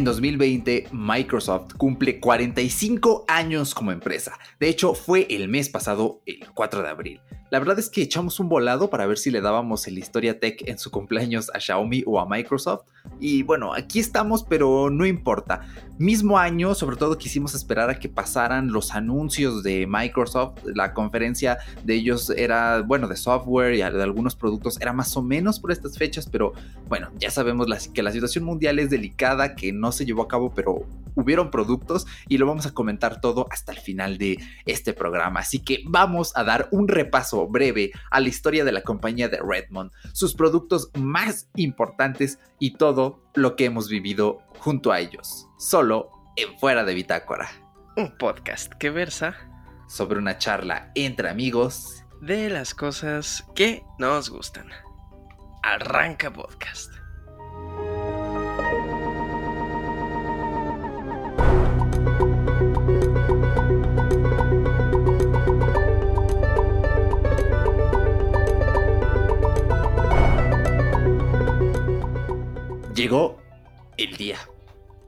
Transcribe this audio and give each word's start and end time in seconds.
En 0.00 0.04
2020, 0.04 0.86
Microsoft 0.92 1.74
cumple 1.76 2.20
45 2.20 3.26
años 3.28 3.74
como 3.74 3.92
empresa. 3.92 4.38
De 4.58 4.70
hecho, 4.70 4.94
fue 4.94 5.26
el 5.28 5.48
mes 5.48 5.68
pasado, 5.68 6.22
el 6.24 6.40
4 6.54 6.82
de 6.82 6.88
abril. 6.88 7.20
La 7.50 7.58
verdad 7.58 7.80
es 7.80 7.90
que 7.90 8.00
echamos 8.00 8.38
un 8.38 8.48
volado 8.48 8.90
para 8.90 9.06
ver 9.06 9.18
si 9.18 9.32
le 9.32 9.40
dábamos 9.40 9.88
el 9.88 9.98
Historia 9.98 10.38
Tech 10.38 10.62
en 10.68 10.78
su 10.78 10.92
cumpleaños 10.92 11.50
a 11.52 11.58
Xiaomi 11.58 12.04
o 12.06 12.20
a 12.20 12.26
Microsoft. 12.28 12.84
Y 13.18 13.42
bueno, 13.42 13.74
aquí 13.74 13.98
estamos, 13.98 14.44
pero 14.44 14.88
no 14.88 15.04
importa. 15.04 15.62
Mismo 15.98 16.38
año, 16.38 16.76
sobre 16.76 16.96
todo 16.96 17.18
quisimos 17.18 17.56
esperar 17.56 17.90
a 17.90 17.98
que 17.98 18.08
pasaran 18.08 18.70
los 18.70 18.94
anuncios 18.94 19.64
de 19.64 19.88
Microsoft. 19.88 20.60
La 20.64 20.94
conferencia 20.94 21.58
de 21.82 21.94
ellos 21.96 22.30
era, 22.30 22.82
bueno, 22.82 23.08
de 23.08 23.16
software 23.16 23.74
y 23.74 23.78
de 23.78 24.02
algunos 24.02 24.36
productos 24.36 24.80
era 24.80 24.92
más 24.92 25.16
o 25.16 25.22
menos 25.22 25.58
por 25.58 25.72
estas 25.72 25.98
fechas, 25.98 26.28
pero 26.30 26.52
bueno, 26.88 27.10
ya 27.18 27.32
sabemos 27.32 27.66
que 27.92 28.04
la 28.04 28.12
situación 28.12 28.44
mundial 28.44 28.78
es 28.78 28.90
delicada, 28.90 29.56
que 29.56 29.72
no 29.72 29.90
se 29.90 30.06
llevó 30.06 30.22
a 30.22 30.28
cabo, 30.28 30.52
pero 30.54 30.86
hubieron 31.14 31.50
productos 31.50 32.06
y 32.28 32.38
lo 32.38 32.46
vamos 32.46 32.66
a 32.66 32.72
comentar 32.72 33.20
todo 33.20 33.46
hasta 33.50 33.72
el 33.72 33.78
final 33.78 34.18
de 34.18 34.38
este 34.64 34.92
programa. 34.92 35.40
Así 35.40 35.58
que 35.58 35.82
vamos 35.86 36.32
a 36.36 36.44
dar 36.44 36.68
un 36.70 36.88
repaso 36.88 37.39
breve 37.48 37.92
a 38.10 38.20
la 38.20 38.28
historia 38.28 38.64
de 38.64 38.72
la 38.72 38.82
compañía 38.82 39.28
de 39.28 39.40
Redmond, 39.42 39.92
sus 40.12 40.34
productos 40.34 40.90
más 40.98 41.48
importantes 41.56 42.38
y 42.58 42.74
todo 42.74 43.22
lo 43.34 43.56
que 43.56 43.66
hemos 43.66 43.88
vivido 43.88 44.38
junto 44.58 44.92
a 44.92 45.00
ellos, 45.00 45.48
solo 45.58 46.10
en 46.36 46.58
Fuera 46.58 46.84
de 46.84 46.94
Bitácora. 46.94 47.50
Un 47.96 48.16
podcast 48.16 48.72
que 48.74 48.90
versa 48.90 49.36
sobre 49.88 50.18
una 50.18 50.38
charla 50.38 50.92
entre 50.94 51.28
amigos 51.28 52.04
de 52.20 52.50
las 52.50 52.74
cosas 52.74 53.44
que 53.54 53.82
nos 53.98 54.30
gustan. 54.30 54.68
Arranca 55.62 56.32
podcast. 56.32 56.99
Llegó 73.00 73.38
el 73.96 74.18
día. 74.18 74.36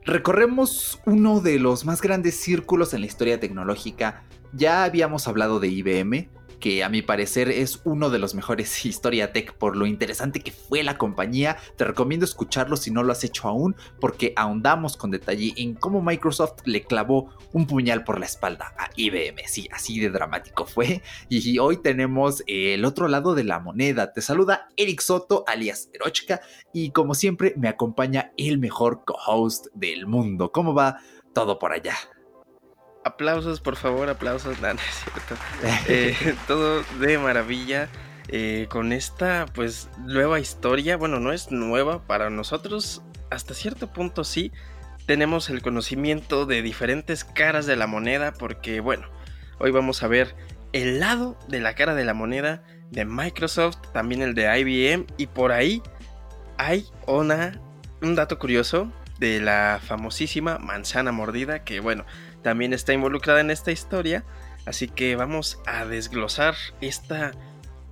Recorremos 0.03 0.99
uno 1.05 1.41
de 1.41 1.59
los 1.59 1.85
más 1.85 2.01
grandes 2.01 2.39
círculos 2.39 2.91
en 2.95 3.01
la 3.01 3.05
historia 3.05 3.39
tecnológica. 3.39 4.23
Ya 4.51 4.83
habíamos 4.83 5.27
hablado 5.27 5.59
de 5.59 5.67
IBM, 5.67 6.27
que 6.63 6.81
a 6.81 6.87
mi 6.87 7.01
parecer 7.01 7.49
es 7.49 7.81
uno 7.83 8.09
de 8.09 8.19
los 8.19 8.35
mejores 8.35 8.85
Historia 8.85 9.33
Tech 9.33 9.53
por 9.53 9.75
lo 9.75 9.85
interesante 9.85 10.39
que 10.39 10.53
fue 10.53 10.81
la 10.81 10.97
compañía. 10.97 11.57
Te 11.75 11.83
recomiendo 11.83 12.23
escucharlo 12.23 12.77
si 12.77 12.89
no 12.89 13.03
lo 13.03 13.11
has 13.11 13.25
hecho 13.25 13.49
aún, 13.49 13.75
porque 13.99 14.31
ahondamos 14.37 14.95
con 14.95 15.11
detalle 15.11 15.53
en 15.57 15.73
cómo 15.73 16.01
Microsoft 16.01 16.61
le 16.63 16.83
clavó 16.83 17.31
un 17.51 17.67
puñal 17.67 18.05
por 18.05 18.17
la 18.17 18.27
espalda 18.27 18.73
a 18.79 18.89
IBM. 18.95 19.41
Sí, 19.45 19.67
así 19.73 19.99
de 19.99 20.09
dramático 20.09 20.65
fue. 20.65 21.01
Y 21.27 21.59
hoy 21.59 21.81
tenemos 21.81 22.45
el 22.47 22.85
otro 22.85 23.09
lado 23.09 23.35
de 23.35 23.43
la 23.43 23.59
moneda. 23.59 24.13
Te 24.13 24.21
saluda 24.21 24.69
Eric 24.77 25.01
Soto, 25.01 25.43
alias 25.47 25.89
Erochka, 25.91 26.39
y 26.71 26.91
como 26.91 27.13
siempre 27.13 27.55
me 27.57 27.67
acompaña 27.67 28.31
el 28.37 28.57
mejor 28.57 29.03
co-host 29.03 29.65
del 29.73 30.07
mundo. 30.07 30.53
¿Cómo 30.53 30.73
va 30.73 30.99
todo 31.33 31.59
por 31.59 31.73
allá? 31.73 31.95
Aplausos, 33.05 33.59
por 33.59 33.75
favor, 33.75 34.09
aplausos. 34.09 34.59
No, 34.61 34.73
no 34.73 34.79
es 34.79 35.03
cierto. 35.03 35.35
Eh, 35.87 36.35
todo 36.47 36.83
de 36.99 37.17
maravilla. 37.17 37.89
Eh, 38.29 38.67
con 38.69 38.93
esta 38.93 39.45
pues 39.53 39.89
nueva 39.99 40.39
historia, 40.39 40.95
bueno, 40.95 41.19
no 41.19 41.33
es 41.33 41.51
nueva 41.51 42.07
para 42.07 42.29
nosotros, 42.29 43.01
hasta 43.29 43.53
cierto 43.53 43.91
punto 43.91 44.23
sí, 44.23 44.53
tenemos 45.05 45.49
el 45.49 45.61
conocimiento 45.61 46.45
de 46.45 46.61
diferentes 46.61 47.25
caras 47.25 47.65
de 47.65 47.75
la 47.75 47.85
moneda 47.85 48.33
porque 48.33 48.79
bueno, 48.79 49.07
hoy 49.59 49.71
vamos 49.71 50.03
a 50.03 50.07
ver 50.07 50.35
el 50.71 50.99
lado 50.99 51.37
de 51.49 51.59
la 51.59 51.75
cara 51.75 51.95
de 51.95 52.05
la 52.05 52.13
moneda 52.13 52.63
de 52.91 53.05
Microsoft, 53.05 53.77
también 53.91 54.21
el 54.21 54.35
de 54.35 54.59
IBM 54.59 55.05
y 55.17 55.27
por 55.27 55.51
ahí 55.51 55.83
hay 56.57 56.85
una, 57.07 57.59
un 58.01 58.15
dato 58.15 58.39
curioso 58.39 58.91
de 59.19 59.41
la 59.41 59.81
famosísima 59.83 60.59
manzana 60.59 61.11
mordida 61.11 61.63
que 61.63 61.81
bueno, 61.81 62.05
también 62.43 62.73
está 62.73 62.93
involucrada 62.93 63.41
en 63.41 63.49
esta 63.49 63.71
historia. 63.71 64.23
Así 64.65 64.87
que 64.87 65.15
vamos 65.15 65.59
a 65.65 65.85
desglosar 65.85 66.55
esta, 66.79 67.31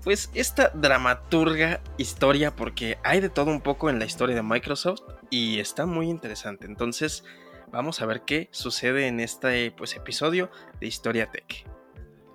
pues 0.04 0.30
esta 0.34 0.70
dramaturga 0.70 1.82
historia 1.98 2.56
porque 2.56 2.98
hay 3.04 3.20
de 3.20 3.30
todo 3.30 3.52
un 3.52 3.62
poco 3.62 3.90
en 3.90 4.00
la 4.00 4.06
historia 4.06 4.36
de 4.36 4.44
Microsoft 4.44 5.02
y 5.30 5.60
está 5.60 5.86
muy 5.86 6.10
interesante. 6.10 6.66
Entonces 6.66 7.24
vamos 7.72 8.02
a 8.02 8.06
ver 8.06 8.22
qué 8.22 8.50
sucede 8.52 9.08
en 9.08 9.20
este 9.20 9.72
pues, 9.72 9.96
episodio 9.96 10.52
de 10.80 10.88
Historia 10.88 11.32
Tech. 11.32 11.66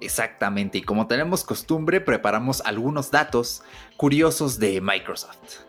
Exactamente, 0.01 0.77
y 0.79 0.83
como 0.83 1.07
tenemos 1.07 1.43
costumbre, 1.43 2.03
preparamos 2.03 2.61
algunos 2.67 3.11
datos 3.11 3.63
curiosos 3.97 4.59
de 4.59 4.83
Microsoft. 4.83 5.65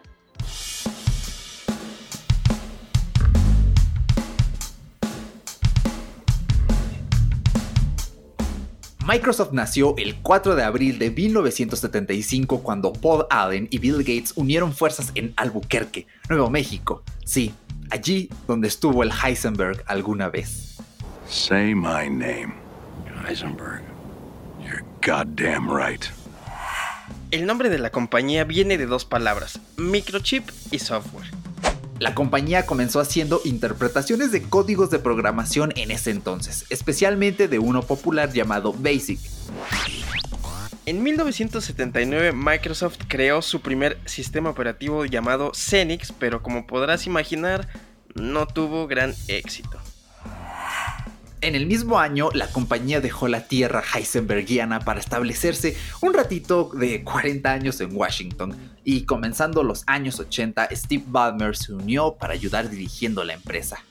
Microsoft 9.07 9.53
nació 9.53 9.95
el 9.97 10.17
4 10.17 10.55
de 10.55 10.63
abril 10.63 10.99
de 10.99 11.09
1975 11.11 12.61
cuando 12.61 12.91
Paul 12.91 13.25
Allen 13.29 13.69
y 13.71 13.77
Bill 13.77 13.99
Gates 13.99 14.33
unieron 14.35 14.73
fuerzas 14.73 15.13
en 15.15 15.31
Albuquerque, 15.37 16.07
Nuevo 16.27 16.49
México. 16.49 17.03
Sí, 17.23 17.53
allí 17.89 18.29
donde 18.47 18.67
estuvo 18.67 19.03
el 19.03 19.11
Heisenberg 19.11 19.81
alguna 19.87 20.27
vez. 20.27 20.75
Say 21.25 21.73
my 21.73 22.09
name, 22.09 22.53
Heisenberg. 23.25 23.81
You're 24.61 24.83
goddamn 25.01 25.69
right. 25.69 26.03
El 27.31 27.45
nombre 27.45 27.69
de 27.69 27.77
la 27.77 27.91
compañía 27.91 28.43
viene 28.43 28.77
de 28.77 28.87
dos 28.87 29.05
palabras, 29.05 29.61
microchip 29.77 30.49
y 30.71 30.79
software. 30.79 31.36
La 31.99 32.13
compañía 32.13 32.65
comenzó 32.65 32.99
haciendo 32.99 33.41
interpretaciones 33.43 34.31
de 34.31 34.43
códigos 34.43 34.91
de 34.91 34.99
programación 34.99 35.73
en 35.75 35.89
ese 35.89 36.11
entonces, 36.11 36.65
especialmente 36.69 37.47
de 37.47 37.57
uno 37.57 37.81
popular 37.81 38.31
llamado 38.31 38.73
BASIC. 38.73 39.19
En 40.85 41.01
1979 41.01 42.33
Microsoft 42.33 42.99
creó 43.07 43.41
su 43.41 43.61
primer 43.61 43.97
sistema 44.05 44.51
operativo 44.51 45.05
llamado 45.05 45.51
Xenix, 45.53 46.11
pero 46.11 46.43
como 46.43 46.67
podrás 46.67 47.07
imaginar, 47.07 47.67
no 48.13 48.47
tuvo 48.47 48.87
gran 48.87 49.15
éxito. 49.27 49.79
En 51.41 51.55
el 51.55 51.65
mismo 51.65 51.99
año, 51.99 52.29
la 52.33 52.47
compañía 52.47 52.99
dejó 52.99 53.27
la 53.27 53.47
tierra 53.47 53.83
heisenbergiana 53.93 54.79
para 54.79 54.99
establecerse 54.99 55.77
un 56.01 56.13
ratito 56.13 56.71
de 56.73 57.03
40 57.03 57.51
años 57.51 57.79
en 57.79 57.95
Washington, 57.95 58.55
y 58.89 59.03
comenzando 59.03 59.63
los 59.63 59.83
años 59.85 60.17
80, 60.17 60.69
Steve 60.71 61.03
Ballmer 61.05 61.57
se 61.57 61.73
unió 61.73 62.13
para 62.13 62.31
ayudar 62.31 62.69
dirigiendo 62.69 63.21
la 63.25 63.33
empresa. 63.33 63.83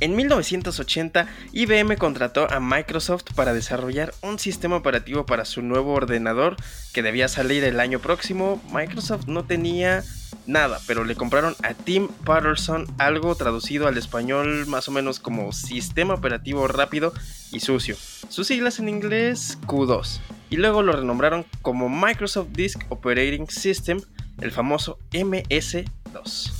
En 0.00 0.16
1980, 0.16 1.26
IBM 1.52 1.98
contrató 1.98 2.50
a 2.50 2.58
Microsoft 2.58 3.24
para 3.34 3.52
desarrollar 3.52 4.14
un 4.22 4.38
sistema 4.38 4.76
operativo 4.76 5.26
para 5.26 5.44
su 5.44 5.60
nuevo 5.60 5.92
ordenador 5.92 6.56
que 6.94 7.02
debía 7.02 7.28
salir 7.28 7.64
el 7.64 7.78
año 7.80 7.98
próximo. 7.98 8.62
Microsoft 8.72 9.26
no 9.26 9.44
tenía 9.44 10.02
nada, 10.46 10.80
pero 10.86 11.04
le 11.04 11.16
compraron 11.16 11.54
a 11.62 11.74
Tim 11.74 12.08
Patterson 12.24 12.86
algo 12.96 13.34
traducido 13.34 13.88
al 13.88 13.98
español 13.98 14.66
más 14.66 14.88
o 14.88 14.92
menos 14.92 15.20
como 15.20 15.52
Sistema 15.52 16.14
Operativo 16.14 16.66
Rápido 16.66 17.12
y 17.52 17.60
Sucio. 17.60 17.94
Sus 18.30 18.46
siglas 18.46 18.78
en 18.78 18.88
inglés 18.88 19.58
Q2. 19.66 20.20
Y 20.48 20.56
luego 20.56 20.82
lo 20.82 20.92
renombraron 20.92 21.44
como 21.60 21.90
Microsoft 21.90 22.48
Disk 22.52 22.80
Operating 22.88 23.50
System, 23.50 24.00
el 24.40 24.50
famoso 24.50 24.98
MS2. 25.12 26.59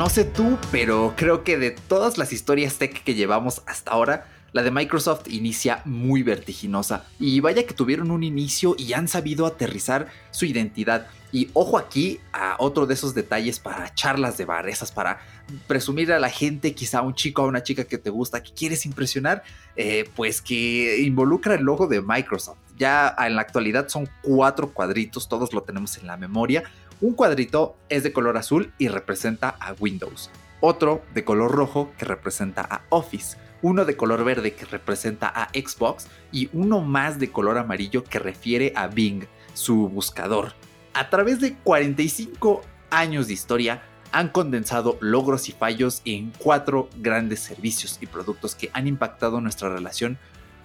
No 0.00 0.08
sé 0.08 0.24
tú, 0.24 0.56
pero 0.72 1.12
creo 1.14 1.44
que 1.44 1.58
de 1.58 1.72
todas 1.72 2.16
las 2.16 2.32
historias 2.32 2.78
tech 2.78 3.04
que 3.04 3.12
llevamos 3.12 3.60
hasta 3.66 3.90
ahora, 3.90 4.26
la 4.52 4.62
de 4.62 4.70
Microsoft 4.70 5.28
inicia 5.28 5.82
muy 5.84 6.22
vertiginosa. 6.22 7.04
Y 7.18 7.40
vaya 7.40 7.66
que 7.66 7.74
tuvieron 7.74 8.10
un 8.10 8.22
inicio 8.22 8.74
y 8.78 8.94
han 8.94 9.08
sabido 9.08 9.44
aterrizar 9.44 10.06
su 10.30 10.46
identidad. 10.46 11.06
Y 11.32 11.50
ojo 11.52 11.76
aquí 11.76 12.18
a 12.32 12.56
otro 12.60 12.86
de 12.86 12.94
esos 12.94 13.14
detalles 13.14 13.60
para 13.60 13.92
charlas 13.92 14.38
de 14.38 14.46
bar, 14.46 14.70
esas 14.70 14.90
para 14.90 15.20
presumir 15.66 16.14
a 16.14 16.18
la 16.18 16.30
gente, 16.30 16.74
quizá 16.74 17.00
a 17.00 17.02
un 17.02 17.14
chico 17.14 17.42
o 17.42 17.44
a 17.44 17.48
una 17.48 17.62
chica 17.62 17.84
que 17.84 17.98
te 17.98 18.08
gusta, 18.08 18.42
que 18.42 18.54
quieres 18.54 18.86
impresionar, 18.86 19.42
eh, 19.76 20.08
pues 20.16 20.40
que 20.40 21.02
involucra 21.02 21.56
el 21.56 21.64
logo 21.64 21.88
de 21.88 22.00
Microsoft. 22.00 22.56
Ya 22.78 23.14
en 23.18 23.36
la 23.36 23.42
actualidad 23.42 23.88
son 23.88 24.08
cuatro 24.22 24.72
cuadritos, 24.72 25.28
todos 25.28 25.52
lo 25.52 25.60
tenemos 25.60 25.98
en 25.98 26.06
la 26.06 26.16
memoria. 26.16 26.62
Un 27.00 27.14
cuadrito 27.14 27.76
es 27.88 28.02
de 28.02 28.12
color 28.12 28.36
azul 28.36 28.74
y 28.76 28.88
representa 28.88 29.48
a 29.58 29.72
Windows. 29.72 30.30
Otro 30.60 31.02
de 31.14 31.24
color 31.24 31.50
rojo 31.50 31.92
que 31.96 32.04
representa 32.04 32.60
a 32.60 32.82
Office. 32.90 33.38
uno 33.62 33.84
de 33.84 33.96
color 33.96 34.24
verde 34.24 34.54
que 34.54 34.64
representa 34.64 35.28
a 35.28 35.48
Xbox 35.50 36.08
y 36.32 36.48
uno 36.54 36.80
más 36.80 37.18
de 37.18 37.30
color 37.30 37.58
amarillo 37.58 38.04
que 38.04 38.18
refiere 38.18 38.72
a 38.74 38.86
Bing, 38.86 39.24
su 39.52 39.88
buscador. 39.88 40.54
A 40.94 41.10
través 41.10 41.40
de 41.40 41.54
45 41.54 42.62
años 42.90 43.26
de 43.26 43.34
historia, 43.34 43.82
han 44.12 44.28
condensado 44.28 44.98
logros 45.00 45.48
y 45.48 45.52
fallos 45.52 46.02
en 46.04 46.32
cuatro 46.38 46.88
grandes 46.96 47.40
servicios 47.40 47.98
y 48.00 48.06
productos 48.06 48.54
que 48.54 48.70
han 48.72 48.86
impactado 48.86 49.40
nuestra 49.40 49.68
relación 49.68 50.18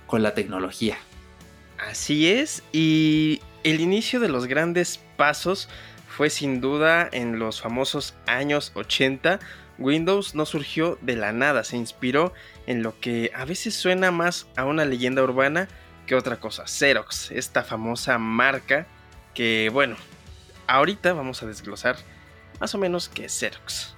con 0.08 0.24
la 0.24 0.34
tecnología. 0.34 0.98
Así 1.78 2.28
es, 2.30 2.64
y 2.72 3.42
el 3.64 3.82
inicio 3.82 4.20
de 4.20 4.30
los 4.30 4.48
grandes 4.48 5.00
pasos 5.18 5.68
fue 6.16 6.30
sin 6.30 6.62
duda 6.62 7.10
en 7.12 7.40
los 7.40 7.60
famosos 7.60 8.16
años 8.26 8.72
80. 8.76 9.40
Windows 9.78 10.34
no 10.34 10.46
surgió 10.46 10.98
de 11.02 11.18
la 11.18 11.34
nada, 11.34 11.66
se 11.66 11.76
inspiró 11.76 12.32
en 12.68 12.84
lo 12.84 12.98
que 13.02 13.32
a 13.36 13.44
veces 13.44 13.76
suena 13.76 14.12
más 14.12 14.48
a 14.56 14.64
una 14.64 14.86
leyenda 14.86 15.22
urbana 15.22 15.68
que 16.08 16.16
otra 16.16 16.40
cosa, 16.40 16.68
Xerox, 16.68 17.32
esta 17.32 17.64
famosa 17.64 18.18
marca 18.18 18.88
que 19.34 19.70
bueno, 19.74 19.98
ahorita 20.68 21.12
vamos 21.12 21.44
a 21.44 21.48
desglosar 21.48 21.98
más 22.62 22.74
o 22.74 22.78
menos 22.78 23.10
que 23.10 23.28
Xerox. 23.28 23.96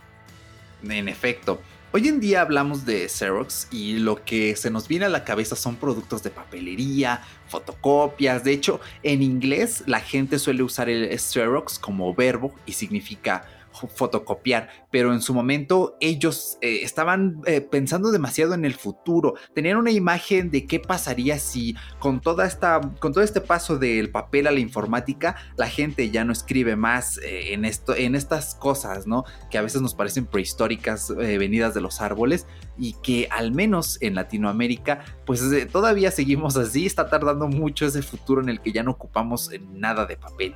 En 0.89 1.09
efecto, 1.09 1.61
hoy 1.91 2.07
en 2.07 2.19
día 2.19 2.41
hablamos 2.41 2.87
de 2.87 3.07
Xerox 3.07 3.67
y 3.69 3.99
lo 3.99 4.25
que 4.25 4.55
se 4.55 4.71
nos 4.71 4.87
viene 4.87 5.05
a 5.05 5.09
la 5.09 5.23
cabeza 5.23 5.55
son 5.55 5.75
productos 5.75 6.23
de 6.23 6.31
papelería, 6.31 7.21
fotocopias. 7.47 8.43
De 8.43 8.51
hecho, 8.51 8.79
en 9.03 9.21
inglés 9.21 9.83
la 9.85 9.99
gente 9.99 10.39
suele 10.39 10.63
usar 10.63 10.89
el 10.89 11.17
Xerox 11.17 11.79
como 11.79 12.13
verbo 12.13 12.53
y 12.65 12.73
significa 12.73 13.45
fotocopiar, 13.87 14.69
pero 14.91 15.13
en 15.13 15.21
su 15.21 15.33
momento 15.33 15.95
ellos 15.99 16.57
eh, 16.61 16.79
estaban 16.83 17.41
eh, 17.45 17.61
pensando 17.61 18.11
demasiado 18.11 18.53
en 18.53 18.65
el 18.65 18.73
futuro, 18.73 19.35
tenían 19.53 19.77
una 19.77 19.91
imagen 19.91 20.49
de 20.49 20.65
qué 20.65 20.79
pasaría 20.79 21.37
si 21.37 21.75
con 21.99 22.19
toda 22.19 22.45
esta, 22.47 22.81
con 22.99 23.13
todo 23.13 23.23
este 23.23 23.41
paso 23.41 23.77
del 23.77 24.09
papel 24.09 24.47
a 24.47 24.51
la 24.51 24.59
informática, 24.59 25.35
la 25.57 25.67
gente 25.67 26.09
ya 26.09 26.25
no 26.25 26.31
escribe 26.31 26.75
más 26.75 27.19
eh, 27.19 27.53
en 27.53 27.65
esto, 27.65 27.95
en 27.95 28.15
estas 28.15 28.55
cosas, 28.55 29.05
¿no? 29.05 29.25
Que 29.51 29.57
a 29.57 29.61
veces 29.61 29.81
nos 29.81 29.93
parecen 29.93 30.25
prehistóricas, 30.25 31.13
venidas 31.15 31.73
de 31.73 31.81
los 31.81 32.01
árboles 32.01 32.47
y 32.77 32.93
que 33.03 33.27
al 33.29 33.51
menos 33.51 33.97
en 34.01 34.15
Latinoamérica, 34.15 35.03
pues 35.25 35.41
todavía 35.71 36.11
seguimos 36.11 36.57
así, 36.57 36.85
está 36.85 37.09
tardando 37.09 37.47
mucho 37.47 37.85
ese 37.85 38.01
futuro 38.01 38.41
en 38.41 38.49
el 38.49 38.61
que 38.61 38.71
ya 38.71 38.83
no 38.83 38.91
ocupamos 38.91 39.51
nada 39.73 40.05
de 40.05 40.17
papel. 40.17 40.55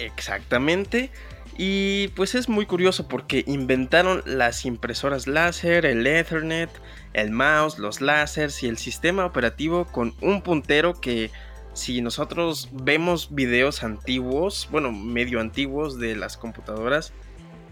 Exactamente. 0.00 1.10
Y 1.56 2.08
pues 2.08 2.34
es 2.34 2.48
muy 2.48 2.66
curioso 2.66 3.08
porque 3.08 3.44
inventaron 3.46 4.22
las 4.24 4.64
impresoras 4.64 5.26
láser, 5.26 5.84
el 5.84 6.06
Ethernet, 6.06 6.70
el 7.12 7.30
mouse, 7.30 7.78
los 7.78 8.00
láseres 8.00 8.62
y 8.62 8.68
el 8.68 8.78
sistema 8.78 9.26
operativo 9.26 9.84
con 9.86 10.14
un 10.20 10.42
puntero 10.42 11.00
que 11.00 11.30
si 11.72 12.00
nosotros 12.02 12.68
vemos 12.72 13.34
videos 13.34 13.82
antiguos, 13.82 14.68
bueno, 14.70 14.92
medio 14.92 15.40
antiguos 15.40 15.98
de 15.98 16.16
las 16.16 16.36
computadoras 16.36 17.12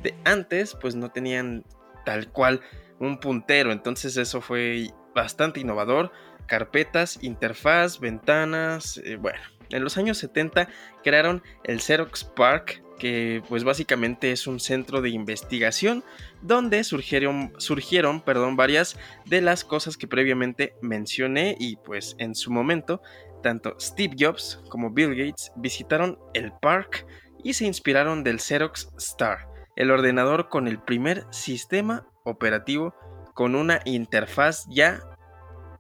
de 0.03 0.15
antes, 0.25 0.77
pues 0.81 0.95
no 0.95 1.11
tenían 1.11 1.65
tal 2.05 2.29
cual 2.29 2.61
un 2.99 3.19
puntero. 3.19 3.73
Entonces 3.73 4.17
eso 4.17 4.41
fue 4.41 4.91
bastante 5.15 5.61
innovador. 5.61 6.13
Carpetas, 6.47 7.19
interfaz, 7.23 8.01
ventanas, 8.01 8.99
eh, 9.05 9.17
bueno. 9.17 9.41
En 9.71 9.85
los 9.85 9.99
años 9.99 10.17
70 10.17 10.69
crearon 11.05 11.43
el 11.65 11.81
Xerox 11.81 12.25
Park 12.25 12.83
que 12.99 13.43
pues 13.49 13.65
básicamente 13.65 14.33
es 14.33 14.47
un 14.47 14.61
centro 14.61 15.01
de 15.01 15.11
investigación 15.11 16.05
donde 16.43 16.85
surgieron, 16.85 17.53
surgieron 17.59 18.21
perdón, 18.21 18.57
varias 18.57 18.97
de 19.27 19.41
las 19.41 19.65
cosas 19.65 19.97
que 19.97 20.09
previamente 20.09 20.75
mencioné 20.83 21.57
y 21.59 21.77
pues 21.77 22.17
en 22.19 22.35
su 22.35 22.51
momento 22.51 23.01
tanto 23.43 23.77
Steve 23.81 24.17
Jobs 24.19 24.61
como 24.69 24.91
Bill 24.91 25.15
Gates 25.15 25.53
visitaron 25.57 26.19
el 26.35 26.53
park 26.53 27.07
y 27.43 27.55
se 27.55 27.67
inspiraron 27.67 28.25
del 28.25 28.41
Xerox 28.41 28.91
Star, 28.99 29.49
el 29.77 29.91
ordenador 29.91 30.49
con 30.49 30.67
el 30.67 30.81
primer 30.81 31.25
sistema 31.31 32.07
operativo 32.25 32.95
con 33.35 33.55
una 33.55 33.81
interfaz 33.85 34.67
ya 34.69 35.01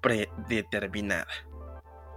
predeterminada. 0.00 1.26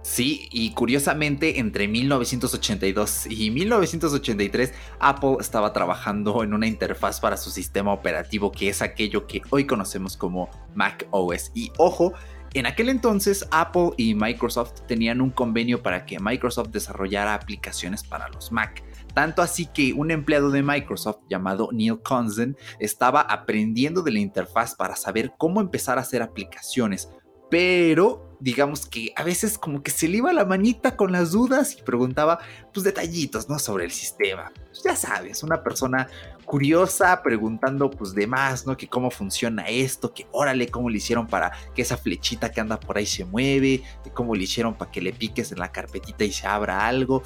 Sí, 0.02 0.48
y 0.50 0.72
curiosamente 0.72 1.60
entre 1.60 1.86
1982 1.86 3.26
y 3.30 3.50
1983 3.52 4.74
Apple 4.98 5.36
estaba 5.38 5.72
trabajando 5.72 6.42
en 6.42 6.54
una 6.54 6.66
interfaz 6.66 7.20
para 7.20 7.36
su 7.36 7.50
sistema 7.50 7.92
operativo 7.92 8.50
que 8.50 8.68
es 8.68 8.82
aquello 8.82 9.28
que 9.28 9.42
hoy 9.50 9.64
conocemos 9.64 10.16
como 10.16 10.50
Mac 10.74 11.06
OS. 11.12 11.52
Y 11.54 11.70
ojo, 11.78 12.12
en 12.52 12.66
aquel 12.66 12.88
entonces 12.88 13.46
Apple 13.52 13.90
y 13.96 14.14
Microsoft 14.14 14.80
tenían 14.88 15.20
un 15.20 15.30
convenio 15.30 15.84
para 15.84 16.04
que 16.04 16.18
Microsoft 16.18 16.70
desarrollara 16.70 17.34
aplicaciones 17.34 18.02
para 18.02 18.28
los 18.28 18.50
Mac. 18.50 18.82
Tanto 19.14 19.40
así 19.40 19.66
que 19.66 19.92
un 19.92 20.10
empleado 20.10 20.50
de 20.50 20.64
Microsoft 20.64 21.20
llamado 21.30 21.68
Neil 21.72 22.02
Conzen 22.02 22.56
estaba 22.80 23.20
aprendiendo 23.20 24.02
de 24.02 24.10
la 24.10 24.18
interfaz 24.18 24.74
para 24.74 24.96
saber 24.96 25.34
cómo 25.38 25.60
empezar 25.60 25.98
a 25.98 26.00
hacer 26.00 26.22
aplicaciones 26.22 27.08
pero 27.52 28.31
digamos 28.42 28.86
que 28.86 29.12
a 29.14 29.22
veces 29.22 29.56
como 29.56 29.84
que 29.84 29.92
se 29.92 30.08
le 30.08 30.16
iba 30.16 30.32
la 30.32 30.44
manita 30.44 30.96
con 30.96 31.12
las 31.12 31.30
dudas 31.30 31.76
y 31.78 31.82
preguntaba 31.82 32.40
pues 32.74 32.82
detallitos, 32.82 33.48
¿no? 33.48 33.60
Sobre 33.60 33.84
el 33.84 33.92
sistema. 33.92 34.52
Pues, 34.66 34.82
ya 34.82 34.96
sabes, 34.96 35.44
una 35.44 35.62
persona 35.62 36.08
curiosa 36.44 37.22
preguntando 37.22 37.88
pues 37.88 38.14
de 38.14 38.26
más, 38.26 38.66
¿no? 38.66 38.76
Que 38.76 38.88
cómo 38.88 39.12
funciona 39.12 39.68
esto, 39.68 40.12
que 40.12 40.26
órale, 40.32 40.68
cómo 40.68 40.90
le 40.90 40.96
hicieron 40.96 41.28
para 41.28 41.52
que 41.72 41.82
esa 41.82 41.96
flechita 41.96 42.50
que 42.50 42.60
anda 42.60 42.80
por 42.80 42.98
ahí 42.98 43.06
se 43.06 43.24
mueve, 43.24 43.84
cómo 44.12 44.34
le 44.34 44.42
hicieron 44.42 44.74
para 44.74 44.90
que 44.90 45.00
le 45.00 45.12
piques 45.12 45.52
en 45.52 45.60
la 45.60 45.70
carpetita 45.70 46.24
y 46.24 46.32
se 46.32 46.48
abra 46.48 46.84
algo. 46.88 47.22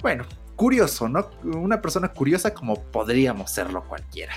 Bueno, 0.00 0.24
curioso, 0.54 1.08
¿no? 1.08 1.30
Una 1.42 1.82
persona 1.82 2.12
curiosa 2.12 2.54
como 2.54 2.80
podríamos 2.80 3.50
serlo 3.50 3.82
cualquiera. 3.88 4.34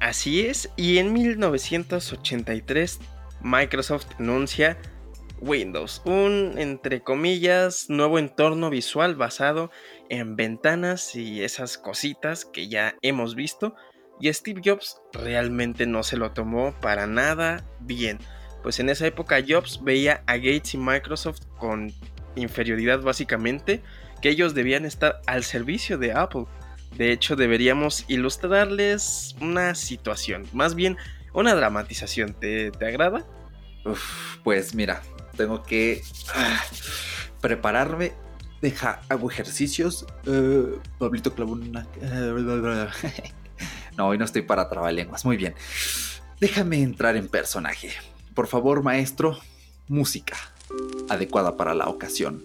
Así 0.00 0.40
es, 0.40 0.70
y 0.76 0.96
en 0.98 1.12
1983 1.12 2.98
Microsoft 3.42 4.06
anuncia 4.18 4.78
Windows, 5.44 6.02
un 6.04 6.54
entre 6.56 7.02
comillas 7.02 7.86
nuevo 7.88 8.18
entorno 8.18 8.70
visual 8.70 9.14
basado 9.14 9.70
en 10.08 10.36
ventanas 10.36 11.14
y 11.14 11.42
esas 11.42 11.78
cositas 11.78 12.44
que 12.44 12.68
ya 12.68 12.96
hemos 13.02 13.34
visto. 13.34 13.74
Y 14.20 14.32
Steve 14.32 14.62
Jobs 14.64 15.00
realmente 15.12 15.86
no 15.86 16.02
se 16.02 16.16
lo 16.16 16.32
tomó 16.32 16.72
para 16.80 17.06
nada 17.06 17.64
bien, 17.80 18.18
pues 18.62 18.80
en 18.80 18.88
esa 18.88 19.06
época 19.06 19.42
Jobs 19.46 19.80
veía 19.82 20.22
a 20.26 20.36
Gates 20.36 20.74
y 20.74 20.78
Microsoft 20.78 21.42
con 21.58 21.92
inferioridad 22.36 23.00
básicamente, 23.00 23.82
que 24.22 24.30
ellos 24.30 24.54
debían 24.54 24.86
estar 24.86 25.20
al 25.26 25.44
servicio 25.44 25.98
de 25.98 26.12
Apple. 26.12 26.46
De 26.96 27.12
hecho, 27.12 27.36
deberíamos 27.36 28.04
ilustrarles 28.08 29.36
una 29.40 29.74
situación, 29.74 30.46
más 30.52 30.74
bien 30.74 30.96
una 31.32 31.54
dramatización. 31.54 32.34
¿Te, 32.34 32.70
te 32.70 32.86
agrada? 32.86 33.26
pues 34.42 34.74
mira, 34.74 35.02
tengo 35.34 35.62
que 35.62 36.02
ah, 36.34 36.62
prepararme. 37.40 38.12
Deja, 38.60 39.02
hago 39.08 39.30
ejercicios. 39.30 40.06
Uh, 40.26 40.78
Pablito 40.98 41.34
clavó 41.34 41.52
una. 41.52 41.86
no, 43.96 44.08
hoy 44.08 44.18
no 44.18 44.24
estoy 44.24 44.42
para 44.42 44.68
trabalenguas. 44.68 45.24
Muy 45.24 45.36
bien. 45.36 45.54
Déjame 46.40 46.82
entrar 46.82 47.16
en 47.16 47.28
personaje. 47.28 47.90
Por 48.34 48.46
favor, 48.46 48.82
maestro, 48.82 49.38
música 49.88 50.36
adecuada 51.08 51.56
para 51.56 51.74
la 51.74 51.88
ocasión. 51.88 52.42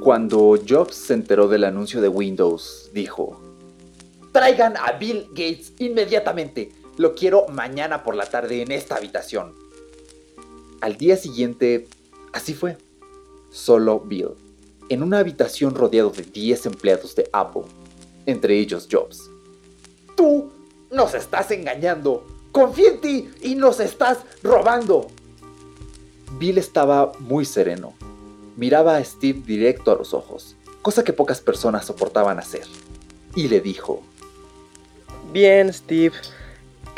Cuando 0.00 0.58
Jobs 0.66 0.94
se 0.94 1.14
enteró 1.14 1.48
del 1.48 1.64
anuncio 1.64 2.00
de 2.00 2.08
Windows, 2.08 2.90
dijo, 2.94 3.42
Traigan 4.32 4.76
a 4.76 4.92
Bill 4.92 5.26
Gates 5.30 5.72
inmediatamente. 5.78 6.72
Lo 6.98 7.14
quiero 7.14 7.46
mañana 7.46 8.02
por 8.02 8.16
la 8.16 8.26
tarde 8.26 8.60
en 8.60 8.72
esta 8.72 8.96
habitación. 8.96 9.54
Al 10.80 10.96
día 10.96 11.16
siguiente, 11.16 11.86
así 12.32 12.54
fue. 12.54 12.76
Solo 13.50 14.00
Bill, 14.00 14.30
en 14.88 15.04
una 15.04 15.20
habitación 15.20 15.76
rodeado 15.76 16.10
de 16.10 16.24
10 16.24 16.66
empleados 16.66 17.14
de 17.14 17.30
Apple, 17.32 17.62
entre 18.26 18.58
ellos 18.58 18.88
Jobs. 18.90 19.30
Tú 20.16 20.50
nos 20.90 21.14
estás 21.14 21.52
engañando. 21.52 22.26
Confía 22.50 22.88
en 22.88 23.00
ti 23.00 23.30
y 23.42 23.54
nos 23.54 23.78
estás 23.78 24.18
robando. 24.42 25.06
Bill 26.32 26.58
estaba 26.58 27.12
muy 27.20 27.44
sereno. 27.44 27.94
Miraba 28.56 28.96
a 28.96 29.04
Steve 29.04 29.40
directo 29.46 29.92
a 29.92 29.94
los 29.94 30.14
ojos, 30.14 30.56
cosa 30.82 31.04
que 31.04 31.12
pocas 31.12 31.40
personas 31.40 31.86
soportaban 31.86 32.40
hacer, 32.40 32.66
y 33.36 33.46
le 33.46 33.60
dijo, 33.60 34.02
Bien, 35.32 35.72
Steve. 35.72 36.14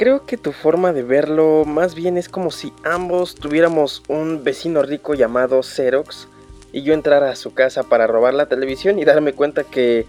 Creo 0.01 0.25
que 0.25 0.39
tu 0.39 0.53
forma 0.53 0.95
de 0.95 1.03
verlo 1.03 1.67
más 1.67 1.95
bien 1.95 2.17
es 2.17 2.31
como 2.31 2.51
si 2.51 2.73
ambos 2.85 3.35
tuviéramos 3.35 4.03
un 4.09 4.43
vecino 4.43 4.81
rico 4.81 5.13
llamado 5.13 5.63
Xerox 5.63 6.27
y 6.73 6.85
yo 6.85 6.95
entrara 6.95 7.31
a 7.31 7.37
su 7.37 7.53
casa 7.53 7.83
para 7.83 8.07
robar 8.07 8.33
la 8.33 8.47
televisión 8.47 8.99
y 8.99 9.05
darme 9.05 9.35
cuenta 9.35 9.63
que 9.63 10.07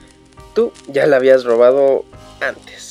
tú 0.56 0.72
ya 0.88 1.06
la 1.08 1.18
habías 1.18 1.44
robado 1.44 2.06
antes. 2.40 2.91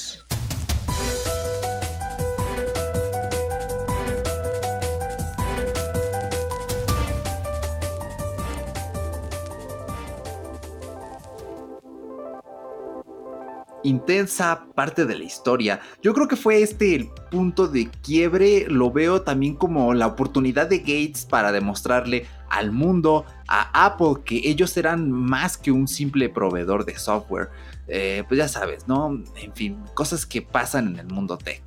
Intensa 13.82 14.66
parte 14.74 15.06
de 15.06 15.18
la 15.18 15.24
historia. 15.24 15.80
Yo 16.02 16.12
creo 16.14 16.28
que 16.28 16.36
fue 16.36 16.62
este 16.62 16.94
el 16.94 17.08
punto 17.30 17.68
de 17.68 17.88
quiebre, 18.02 18.66
lo 18.68 18.90
veo 18.90 19.22
también 19.22 19.54
como 19.54 19.94
la 19.94 20.06
oportunidad 20.06 20.68
de 20.68 20.78
Gates 20.78 21.24
para 21.24 21.52
demostrarle 21.52 22.26
al 22.48 22.72
mundo, 22.72 23.24
a 23.46 23.86
Apple, 23.86 24.22
que 24.24 24.40
ellos 24.44 24.76
eran 24.76 25.10
más 25.10 25.56
que 25.56 25.70
un 25.70 25.86
simple 25.88 26.28
proveedor 26.28 26.84
de 26.84 26.98
software. 26.98 27.50
Eh, 27.86 28.24
pues 28.28 28.38
ya 28.38 28.48
sabes, 28.48 28.86
¿no? 28.86 29.22
En 29.36 29.52
fin, 29.52 29.78
cosas 29.94 30.26
que 30.26 30.42
pasan 30.42 30.88
en 30.88 30.98
el 30.98 31.06
mundo 31.06 31.38
tech. 31.38 31.62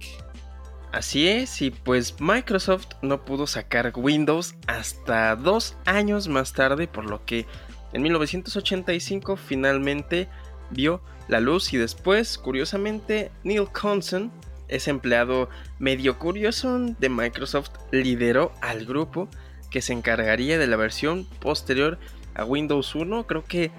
Así 0.91 1.27
es, 1.27 1.61
y 1.63 1.71
pues 1.71 2.21
Microsoft 2.21 2.87
no 3.01 3.25
pudo 3.25 3.47
sacar 3.47 3.91
Windows 3.95 4.53
hasta 4.67 5.35
dos 5.35 5.75
años 5.85 6.27
más 6.27 6.53
tarde, 6.53 6.87
por 6.87 7.09
lo 7.09 7.25
que 7.25 7.47
en 7.93 8.03
1985 8.03 9.35
finalmente 9.35 10.29
vio 10.73 11.01
la 11.27 11.39
luz 11.39 11.73
y 11.73 11.77
después, 11.77 12.37
curiosamente, 12.37 13.31
Neil 13.43 13.67
Conson, 13.71 14.31
ese 14.67 14.89
empleado 14.89 15.49
medio 15.79 16.19
curioso 16.19 16.79
de 16.79 17.09
Microsoft, 17.09 17.71
lideró 17.91 18.51
al 18.61 18.85
grupo 18.85 19.29
que 19.69 19.81
se 19.81 19.93
encargaría 19.93 20.57
de 20.57 20.67
la 20.67 20.77
versión 20.77 21.25
posterior 21.39 21.97
a 22.35 22.45
Windows 22.45 22.93
1. 22.95 23.25
Creo 23.27 23.43
que 23.45 23.71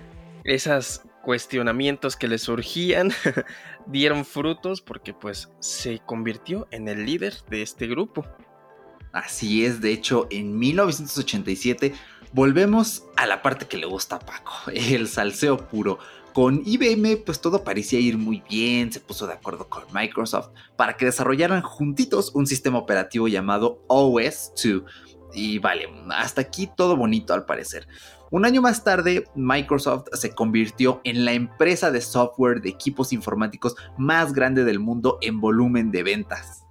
esos 0.45 1.03
cuestionamientos 1.23 2.17
que 2.17 2.29
le 2.29 2.39
surgían 2.39 3.13
dieron 3.87 4.25
frutos 4.25 4.81
porque 4.81 5.15
pues 5.15 5.51
se 5.59 6.01
convirtió 6.05 6.69
en 6.71 6.89
el 6.89 7.07
líder 7.07 7.35
de 7.49 7.63
este 7.63 7.87
grupo. 7.87 8.25
Así 9.13 9.65
es, 9.65 9.81
de 9.81 9.93
hecho, 9.93 10.27
en 10.31 10.59
1987 10.59 11.95
volvemos 12.33 13.05
a 13.17 13.27
la 13.27 13.43
parte 13.43 13.67
que 13.67 13.77
le 13.77 13.87
gusta 13.87 14.17
a 14.17 14.19
Paco, 14.19 14.53
el 14.75 15.09
salseo 15.09 15.69
puro. 15.69 15.99
Con 16.35 16.63
IBM 16.67 17.23
pues 17.25 17.41
todo 17.41 17.63
parecía 17.63 18.01
ir 18.01 18.19
muy 18.19 18.43
bien, 18.51 18.93
se 18.93 18.99
puso 18.99 19.29
de 19.29 19.35
acuerdo 19.35 19.69
con 19.69 19.85
Microsoft 19.95 20.49
para 20.77 20.97
que 20.97 21.05
desarrollaran 21.05 21.63
juntitos 21.63 22.33
un 22.35 22.49
sistema 22.49 22.79
operativo 22.79 23.29
llamado 23.29 23.85
OS2. 23.87 24.83
Y 25.33 25.61
vale, 25.61 25.89
hasta 26.11 26.41
aquí 26.41 26.69
todo 26.77 26.97
bonito 26.97 27.35
al 27.35 27.45
parecer. 27.45 27.87
Un 28.33 28.45
año 28.45 28.61
más 28.61 28.83
tarde, 28.83 29.29
Microsoft 29.37 30.09
se 30.15 30.35
convirtió 30.35 31.01
en 31.05 31.25
la 31.25 31.35
empresa 31.35 31.93
de 31.93 32.01
software 32.01 32.61
de 32.61 32.71
equipos 32.71 33.13
informáticos 33.13 33.77
más 33.97 34.33
grande 34.33 34.65
del 34.65 34.81
mundo 34.81 35.19
en 35.21 35.41
volumen 35.41 35.93
de 35.93 36.03
ventas. 36.03 36.65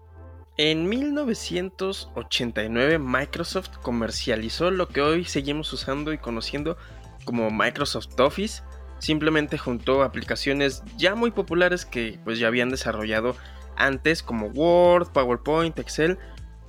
En 0.58 0.90
1989 0.90 3.00
Microsoft 3.00 3.78
comercializó 3.82 4.72
lo 4.72 4.90
que 4.90 5.00
hoy 5.00 5.24
seguimos 5.24 5.72
usando 5.72 6.12
y 6.12 6.18
conociendo 6.18 6.76
como 7.24 7.50
Microsoft 7.50 8.20
Office, 8.20 8.62
simplemente 9.04 9.58
juntó 9.58 10.02
aplicaciones 10.02 10.82
ya 10.98 11.14
muy 11.14 11.32
populares 11.32 11.86
que 11.86 12.20
pues 12.24 12.40
ya 12.40 12.48
habían 12.48 12.70
desarrollado 12.70 13.36
antes 13.76 14.24
como 14.24 14.48
Word, 14.48 15.12
PowerPoint, 15.12 15.78
Excel 15.78 16.18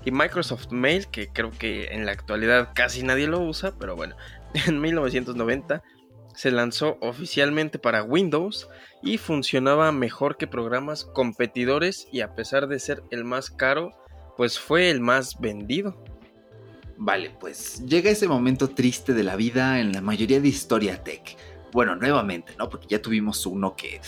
y 0.04 0.10
Microsoft 0.10 0.72
Mail, 0.72 1.06
que 1.06 1.28
creo 1.28 1.52
que 1.52 1.92
en 1.92 2.06
la 2.06 2.12
actualidad 2.12 2.70
casi 2.74 3.04
nadie 3.04 3.28
lo 3.28 3.40
usa, 3.40 3.74
pero 3.78 3.94
bueno, 3.94 4.16
en 4.66 4.80
1990 4.80 5.82
se 6.34 6.50
lanzó 6.50 6.98
oficialmente 7.00 7.78
para 7.78 8.02
Windows 8.02 8.68
y 9.00 9.18
funcionaba 9.18 9.92
mejor 9.92 10.36
que 10.36 10.48
programas 10.48 11.04
competidores 11.04 12.08
y 12.10 12.22
a 12.22 12.34
pesar 12.34 12.66
de 12.66 12.80
ser 12.80 13.04
el 13.12 13.24
más 13.24 13.48
caro, 13.50 13.92
pues 14.36 14.58
fue 14.58 14.90
el 14.90 15.00
más 15.00 15.38
vendido. 15.38 16.02
Vale, 16.96 17.30
pues 17.38 17.84
llega 17.86 18.10
ese 18.10 18.26
momento 18.26 18.70
triste 18.70 19.14
de 19.14 19.22
la 19.22 19.36
vida 19.36 19.78
en 19.78 19.92
la 19.92 20.00
mayoría 20.00 20.40
de 20.40 20.48
historia 20.48 21.04
tech 21.04 21.36
bueno, 21.74 21.96
nuevamente, 21.96 22.54
¿no? 22.56 22.70
Porque 22.70 22.86
ya 22.88 23.02
tuvimos 23.02 23.44
uno 23.46 23.74
que 23.74 24.00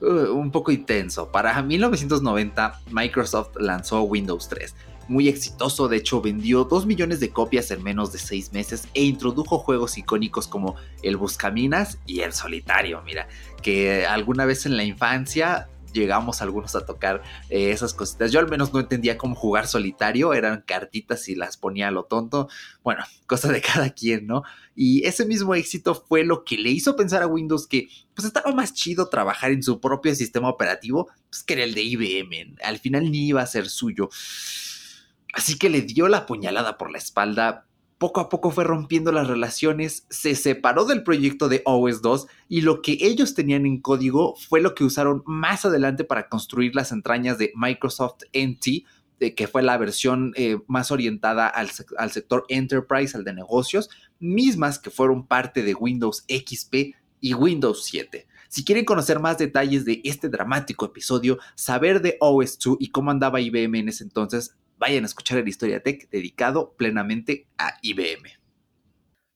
uh, 0.00 0.34
un 0.34 0.50
poco 0.50 0.72
intenso. 0.72 1.30
Para 1.30 1.62
1990, 1.62 2.80
Microsoft 2.90 3.56
lanzó 3.60 4.02
Windows 4.02 4.48
3. 4.48 4.74
Muy 5.06 5.28
exitoso, 5.28 5.86
de 5.86 5.98
hecho 5.98 6.20
vendió 6.20 6.64
2 6.64 6.84
millones 6.84 7.20
de 7.20 7.30
copias 7.30 7.70
en 7.70 7.82
menos 7.84 8.12
de 8.12 8.18
6 8.18 8.52
meses 8.52 8.88
e 8.94 9.04
introdujo 9.04 9.58
juegos 9.58 9.98
icónicos 9.98 10.48
como 10.48 10.74
el 11.02 11.16
Buscaminas 11.16 11.98
y 12.06 12.20
el 12.20 12.32
Solitario, 12.32 13.02
mira, 13.02 13.28
que 13.62 14.04
alguna 14.04 14.44
vez 14.44 14.66
en 14.66 14.76
la 14.76 14.82
infancia 14.82 15.68
llegamos 15.92 16.42
algunos 16.42 16.74
a 16.74 16.84
tocar 16.84 17.22
eh, 17.50 17.70
esas 17.70 17.94
cositas. 17.94 18.32
Yo 18.32 18.40
al 18.40 18.48
menos 18.48 18.72
no 18.72 18.80
entendía 18.80 19.18
cómo 19.18 19.34
jugar 19.34 19.66
solitario, 19.66 20.34
eran 20.34 20.62
cartitas 20.66 21.28
y 21.28 21.34
las 21.34 21.56
ponía 21.56 21.88
a 21.88 21.90
lo 21.90 22.04
tonto. 22.04 22.48
Bueno, 22.82 23.04
cosa 23.26 23.50
de 23.52 23.60
cada 23.60 23.90
quien, 23.90 24.26
¿no? 24.26 24.42
Y 24.74 25.04
ese 25.06 25.26
mismo 25.26 25.54
éxito 25.54 25.94
fue 25.94 26.24
lo 26.24 26.44
que 26.44 26.56
le 26.56 26.70
hizo 26.70 26.96
pensar 26.96 27.22
a 27.22 27.26
Windows 27.26 27.66
que 27.66 27.88
pues 28.14 28.26
estaba 28.26 28.52
más 28.52 28.72
chido 28.74 29.08
trabajar 29.08 29.50
en 29.50 29.62
su 29.62 29.80
propio 29.80 30.14
sistema 30.14 30.48
operativo 30.48 31.08
pues, 31.28 31.42
que 31.42 31.54
era 31.54 31.64
el 31.64 31.74
de 31.74 31.82
IBM. 31.82 32.56
Al 32.62 32.78
final 32.78 33.10
ni 33.10 33.28
iba 33.28 33.42
a 33.42 33.46
ser 33.46 33.68
suyo. 33.68 34.08
Así 35.32 35.56
que 35.56 35.70
le 35.70 35.82
dio 35.82 36.08
la 36.08 36.26
puñalada 36.26 36.76
por 36.76 36.90
la 36.90 36.98
espalda 36.98 37.66
poco 38.02 38.20
a 38.20 38.28
poco 38.28 38.50
fue 38.50 38.64
rompiendo 38.64 39.12
las 39.12 39.28
relaciones, 39.28 40.08
se 40.10 40.34
separó 40.34 40.86
del 40.86 41.04
proyecto 41.04 41.48
de 41.48 41.62
OS2 41.62 42.26
y 42.48 42.62
lo 42.62 42.82
que 42.82 42.98
ellos 43.00 43.34
tenían 43.34 43.64
en 43.64 43.80
código 43.80 44.34
fue 44.34 44.60
lo 44.60 44.74
que 44.74 44.82
usaron 44.82 45.22
más 45.24 45.64
adelante 45.64 46.02
para 46.02 46.28
construir 46.28 46.74
las 46.74 46.90
entrañas 46.90 47.38
de 47.38 47.52
Microsoft 47.54 48.24
NT, 48.32 49.36
que 49.36 49.46
fue 49.46 49.62
la 49.62 49.78
versión 49.78 50.32
eh, 50.34 50.58
más 50.66 50.90
orientada 50.90 51.46
al, 51.46 51.70
al 51.96 52.10
sector 52.10 52.44
enterprise, 52.48 53.16
al 53.16 53.22
de 53.22 53.34
negocios, 53.34 53.88
mismas 54.18 54.80
que 54.80 54.90
fueron 54.90 55.24
parte 55.24 55.62
de 55.62 55.74
Windows 55.74 56.24
XP 56.26 56.96
y 57.20 57.34
Windows 57.34 57.84
7. 57.84 58.26
Si 58.48 58.64
quieren 58.64 58.84
conocer 58.84 59.20
más 59.20 59.38
detalles 59.38 59.84
de 59.84 60.00
este 60.02 60.28
dramático 60.28 60.86
episodio, 60.86 61.38
saber 61.54 62.02
de 62.02 62.18
OS2 62.18 62.78
y 62.80 62.90
cómo 62.90 63.12
andaba 63.12 63.40
IBM 63.40 63.78
en 63.78 63.88
ese 63.90 64.02
entonces, 64.02 64.56
vayan 64.82 65.04
a 65.04 65.06
escuchar 65.06 65.38
el 65.38 65.46
Historia 65.46 65.80
Tech 65.80 66.10
dedicado 66.10 66.74
plenamente 66.76 67.46
a 67.56 67.78
IBM. 67.82 68.32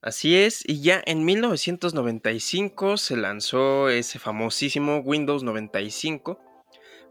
Así 0.03 0.35
es, 0.35 0.65
y 0.67 0.81
ya 0.81 1.01
en 1.07 1.25
1995 1.25 2.97
se 2.97 3.17
lanzó 3.17 3.89
ese 3.89 4.19
famosísimo 4.19 4.99
Windows 4.99 5.45
95 5.45 6.41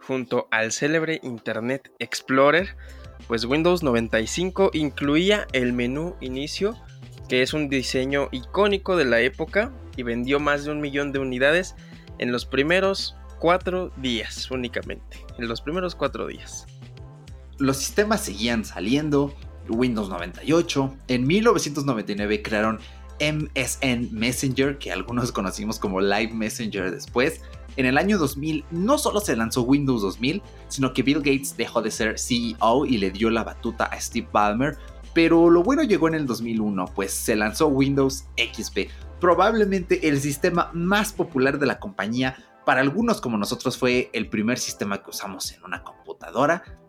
junto 0.02 0.50
al 0.52 0.74
célebre 0.74 1.22
Internet 1.24 1.94
Explorer, 2.00 2.76
pues 3.30 3.46
Windows 3.46 3.84
95 3.84 4.72
incluía 4.74 5.48
el 5.54 5.72
menú 5.72 6.18
inicio, 6.20 6.76
que 7.30 7.42
es 7.42 7.54
un 7.54 7.70
diseño 7.70 8.28
icónico 8.34 8.98
de 8.98 9.06
la 9.06 9.22
época 9.22 9.72
y 9.96 10.04
vendió 10.04 10.42
más 10.42 10.66
de 10.66 10.72
un 10.72 10.82
millón 10.82 11.14
de 11.14 11.20
unidades 11.20 11.76
en 12.20 12.34
los 12.34 12.46
primeros 12.46 13.16
cuatro 13.40 13.94
días 13.96 14.52
únicamente, 14.52 15.26
en 15.38 15.48
los 15.48 15.62
primeros 15.62 15.96
cuatro 15.96 16.28
días 16.28 16.68
los 17.58 17.78
sistemas 17.78 18.22
seguían 18.22 18.66
saliendo, 18.66 19.34
Windows 19.70 20.10
98, 20.10 20.94
en 21.08 21.28
1999 21.28 22.42
crearon 22.42 22.80
MSN 23.20 24.10
Messenger, 24.12 24.78
que 24.78 24.92
algunos 24.92 25.32
conocimos 25.32 25.80
como 25.80 26.02
Live 26.02 26.34
Messenger 26.34 26.92
después. 26.92 27.42
En 27.78 27.86
el 27.86 27.98
año 27.98 28.18
2000 28.18 28.66
no 28.72 28.98
solo 28.98 29.20
se 29.20 29.36
lanzó 29.36 29.64
Windows 29.64 30.02
2000, 30.02 30.42
sino 30.68 30.94
que 30.94 31.04
Bill 31.04 31.20
Gates 31.20 31.58
dejó 31.58 31.82
de 31.82 31.92
ser 31.92 32.20
CEO 32.20 32.86
y 32.86 32.98
le 32.98 33.12
dio 33.12 33.30
la 33.30 33.44
batuta 33.44 33.86
a 33.86 34.00
Steve 34.00 34.28
Ballmer, 34.32 34.78
pero 35.14 35.50
lo 35.50 35.64
bueno 35.64 35.84
llegó 35.84 36.08
en 36.08 36.16
el 36.16 36.26
2001, 36.26 36.86
pues 36.94 37.12
se 37.12 37.36
lanzó 37.36 37.68
Windows 37.68 38.26
XP, 38.38 38.90
probablemente 39.20 40.08
el 40.08 40.20
sistema 40.20 40.70
más 40.74 41.14
popular 41.14 41.58
de 41.58 41.66
la 41.66 41.80
compañía 41.80 42.38
para 42.66 42.82
algunos 42.82 43.22
como 43.22 43.38
nosotros 43.38 43.78
fue 43.78 44.10
el 44.14 44.28
primer 44.28 44.58
sistema 44.58 45.02
que 45.02 45.12
usamos 45.12 45.52
en 45.52 45.64
una 45.64 45.84
computadora 45.84 46.05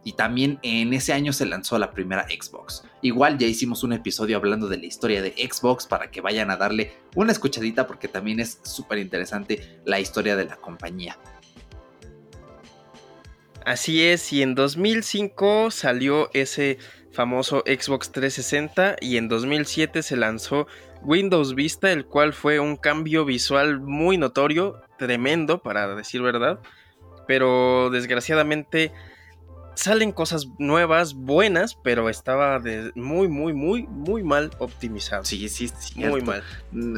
y 0.05 0.13
también 0.13 0.61
en 0.63 0.93
ese 0.93 1.13
año 1.13 1.33
se 1.33 1.47
lanzó 1.47 1.79
la 1.79 1.91
primera 1.93 2.27
Xbox. 2.29 2.85
Igual 3.03 3.39
ya 3.39 3.47
hicimos 3.47 3.83
un 3.83 3.93
episodio 3.93 4.37
hablando 4.37 4.69
de 4.69 4.79
la 4.79 4.87
historia 4.87 5.21
de 5.21 5.33
Xbox 5.33 5.87
para 5.87 6.11
que 6.11 6.21
vayan 6.21 6.51
a 6.51 6.57
darle 6.57 6.93
una 7.17 7.33
escuchadita 7.33 7.87
porque 7.87 8.07
también 8.07 8.39
es 8.39 8.61
súper 8.63 8.99
interesante 8.99 9.81
la 9.85 9.99
historia 9.99 10.37
de 10.37 10.45
la 10.45 10.57
compañía. 10.57 11.19
Así 13.65 14.05
es, 14.05 14.33
y 14.33 14.43
en 14.43 14.55
2005 14.55 15.73
salió 15.73 16.31
ese 16.33 16.79
famoso 17.11 17.65
Xbox 17.67 18.13
360 18.13 18.97
y 19.01 19.17
en 19.17 19.27
2007 19.29 20.05
se 20.05 20.17
lanzó 20.17 20.69
Windows 21.03 21.57
Vista, 21.57 21.91
el 21.91 22.07
cual 22.07 22.33
fue 22.33 22.61
un 22.61 22.77
cambio 22.77 23.25
visual 23.25 23.81
muy 23.81 24.19
notorio, 24.19 24.83
tremendo 24.99 25.63
para 25.63 25.97
decir 25.97 26.23
verdad, 26.23 26.61
pero 27.27 27.91
desgraciadamente 27.91 28.93
salen 29.77 30.11
cosas 30.11 30.49
nuevas, 30.59 31.15
buenas, 31.15 31.75
pero 31.75 32.09
estaba 32.09 32.59
de 32.59 32.91
muy, 32.97 33.29
muy, 33.29 33.53
muy, 33.53 33.87
muy 33.87 34.23
mal 34.25 34.51
optimizado. 34.59 35.25
Sí, 35.25 35.49
sí, 35.49 35.69
sí. 35.69 36.01
Muy 36.01 36.23
mal. 36.23 36.43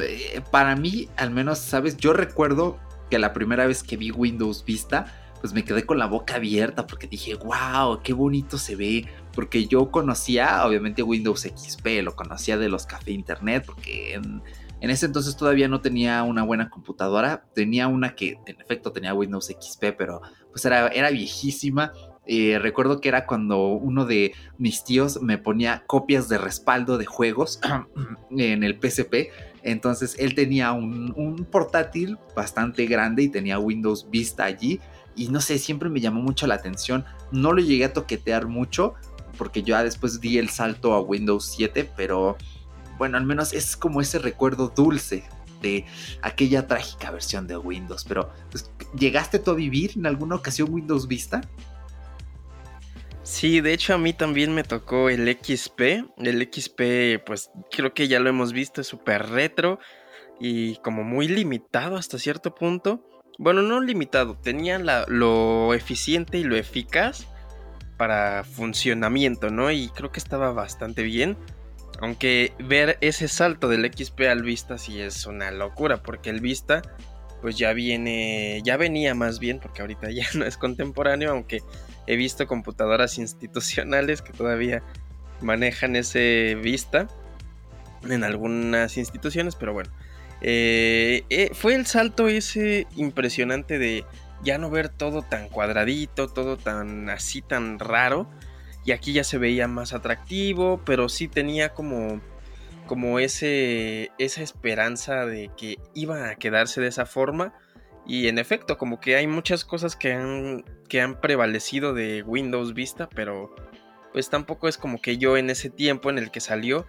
Eh, 0.01 0.41
para 0.49 0.75
mí, 0.75 1.09
al 1.17 1.29
menos, 1.29 1.59
¿sabes? 1.59 1.97
Yo 1.97 2.13
recuerdo 2.13 2.79
que 3.09 3.19
la 3.19 3.33
primera 3.33 3.67
vez 3.67 3.83
que 3.83 3.97
vi 3.97 4.11
Windows 4.11 4.63
Vista, 4.65 5.13
pues 5.41 5.53
me 5.53 5.63
quedé 5.63 5.85
con 5.85 5.97
la 5.97 6.05
boca 6.05 6.35
abierta 6.35 6.87
porque 6.87 7.07
dije, 7.07 7.35
wow, 7.35 8.01
qué 8.01 8.13
bonito 8.13 8.57
se 8.57 8.75
ve. 8.75 9.05
Porque 9.33 9.67
yo 9.67 9.91
conocía, 9.91 10.65
obviamente, 10.65 11.03
Windows 11.03 11.41
XP, 11.41 12.01
lo 12.03 12.15
conocía 12.15 12.57
de 12.57 12.69
los 12.69 12.85
cafés 12.85 13.13
internet, 13.13 13.63
porque 13.65 14.19
En 14.81 14.89
ese 14.89 15.05
entonces 15.05 15.35
todavía 15.35 15.67
no 15.67 15.81
tenía 15.81 16.23
una 16.23 16.43
buena 16.43 16.69
computadora, 16.69 17.43
tenía 17.53 17.89
una 17.89 18.15
que 18.15 18.39
en 18.45 18.61
efecto 18.61 18.93
tenía 18.93 19.13
Windows 19.13 19.47
XP, 19.47 19.97
pero 19.97 20.21
pues 20.51 20.63
era, 20.63 20.87
era 20.87 21.09
viejísima. 21.09 21.91
Eh, 22.31 22.59
recuerdo 22.59 23.01
que 23.01 23.09
era 23.09 23.25
cuando 23.25 23.69
uno 23.69 24.05
de 24.05 24.35
mis 24.59 24.83
tíos 24.83 25.19
me 25.19 25.39
ponía 25.39 25.83
copias 25.87 26.29
de 26.29 26.37
respaldo 26.37 26.99
de 26.99 27.07
juegos 27.07 27.59
en 28.29 28.63
el 28.63 28.79
PSP. 28.79 29.31
Entonces 29.63 30.15
él 30.19 30.35
tenía 30.35 30.71
un, 30.73 31.47
portátil 31.51 32.19
bastante 32.35 32.85
grande 32.85 33.23
y 33.23 33.29
tenía 33.29 33.57
Windows 33.57 34.11
Vista 34.11 34.43
allí. 34.43 34.79
Y 35.15 35.29
no 35.29 35.41
sé, 35.41 35.57
siempre 35.57 35.89
me 35.89 36.01
llamó 36.01 36.21
mucho 36.21 36.45
la 36.45 36.53
atención. 36.53 37.03
No 37.31 37.51
lo 37.51 37.63
llegué 37.63 37.85
a 37.85 37.93
toquetear 37.93 38.45
mucho 38.45 38.93
porque 39.35 39.63
ya 39.63 39.83
después 39.83 40.21
di 40.21 40.37
el 40.37 40.49
salto 40.49 40.93
a 40.93 41.01
Windows 41.01 41.51
7, 41.55 41.89
pero 41.97 42.37
bueno, 42.99 43.17
al 43.17 43.25
menos 43.25 43.53
es 43.53 43.75
como 43.75 44.01
ese 44.01 44.19
recuerdo 44.19 44.71
dulce 44.75 45.23
de 45.63 45.83
aquella 46.21 46.67
trágica 46.67 47.09
versión 47.09 47.47
de 47.47 47.57
Windows. 47.57 48.05
Pero, 48.07 48.29
pues, 48.51 48.69
¿llegaste 48.95 49.39
tú 49.39 49.49
a 49.49 49.55
vivir 49.55 49.93
en 49.95 50.05
alguna 50.05 50.35
ocasión 50.35 50.71
Windows 50.71 51.07
Vista? 51.07 51.41
Sí, 53.29 53.61
de 53.61 53.73
hecho 53.73 53.93
a 53.93 53.99
mí 53.99 54.11
también 54.11 54.55
me 54.55 54.63
tocó 54.63 55.07
el 55.07 55.29
XP. 55.29 55.81
El 56.17 56.49
XP, 56.51 57.23
pues 57.23 57.51
creo 57.69 57.93
que 57.93 58.07
ya 58.07 58.19
lo 58.19 58.27
hemos 58.27 58.53
visto, 58.53 58.81
es 58.81 58.87
súper 58.87 59.29
retro 59.29 59.79
y 60.39 60.77
como 60.77 61.03
muy 61.03 61.27
limitado 61.27 61.95
hasta 61.95 62.17
cierto 62.17 62.55
punto. 62.55 63.07
Bueno, 63.37 63.61
no 63.61 63.81
limitado, 63.81 64.35
tenía 64.35 64.79
lo 64.79 65.75
eficiente 65.75 66.39
y 66.39 66.43
lo 66.43 66.55
eficaz 66.57 67.27
para 67.97 68.43
funcionamiento, 68.43 69.51
¿no? 69.51 69.69
Y 69.69 69.89
creo 69.89 70.11
que 70.11 70.19
estaba 70.19 70.51
bastante 70.51 71.03
bien. 71.03 71.37
Aunque 72.01 72.53
ver 72.57 72.97
ese 72.99 73.27
salto 73.27 73.69
del 73.69 73.85
XP 73.93 74.21
al 74.21 74.41
Vista 74.41 74.79
sí 74.79 74.99
es 74.99 75.27
una 75.27 75.51
locura, 75.51 76.01
porque 76.01 76.31
el 76.31 76.41
Vista 76.41 76.81
pues 77.41 77.57
ya 77.57 77.73
viene, 77.73 78.61
ya 78.63 78.77
venía 78.77 79.15
más 79.15 79.39
bien, 79.39 79.59
porque 79.59 79.81
ahorita 79.81 80.11
ya 80.11 80.25
no 80.35 80.45
es 80.45 80.57
contemporáneo, 80.57 81.31
aunque 81.31 81.61
he 82.07 82.15
visto 82.15 82.47
computadoras 82.47 83.17
institucionales 83.17 84.21
que 84.21 84.33
todavía 84.33 84.83
manejan 85.41 85.95
ese 85.95 86.57
Vista 86.61 87.07
en 88.07 88.23
algunas 88.23 88.97
instituciones, 88.97 89.55
pero 89.55 89.73
bueno. 89.73 89.91
Eh, 90.41 91.23
eh, 91.29 91.51
fue 91.53 91.75
el 91.75 91.85
salto 91.85 92.29
ese 92.29 92.87
impresionante 92.95 93.77
de 93.77 94.05
ya 94.41 94.57
no 94.57 94.69
ver 94.69 94.87
todo 94.87 95.21
tan 95.21 95.49
cuadradito, 95.49 96.29
todo 96.29 96.57
tan 96.57 97.09
así 97.09 97.41
tan 97.41 97.77
raro 97.77 98.29
y 98.85 98.91
aquí 98.91 99.11
ya 99.13 99.23
se 99.23 99.37
veía 99.37 99.67
más 99.67 99.93
atractivo, 99.93 100.81
pero 100.85 101.09
sí 101.09 101.27
tenía 101.27 101.69
como 101.69 102.21
como 102.89 103.19
ese 103.19 104.09
esa 104.17 104.41
esperanza 104.41 105.27
de 105.27 105.51
que 105.55 105.77
iba 105.93 106.31
a 106.31 106.35
quedarse 106.37 106.81
de 106.81 106.87
esa 106.87 107.05
forma. 107.05 107.53
Y 108.07 108.27
en 108.29 108.39
efecto 108.39 108.79
como 108.79 108.99
que 108.99 109.15
hay 109.15 109.27
muchas 109.27 109.63
cosas 109.63 109.95
que 109.95 110.13
han 110.13 110.65
que 110.87 110.99
han 110.99 111.21
prevalecido 111.21 111.93
de 111.93 112.23
Windows 112.23 112.73
Vista, 112.73 113.07
pero 113.07 113.55
pues 114.11 114.31
tampoco 114.31 114.67
es 114.67 114.79
como 114.79 114.99
que 114.99 115.19
yo 115.19 115.37
en 115.37 115.51
ese 115.51 115.69
tiempo 115.69 116.09
en 116.09 116.17
el 116.17 116.31
que 116.31 116.39
salió 116.39 116.87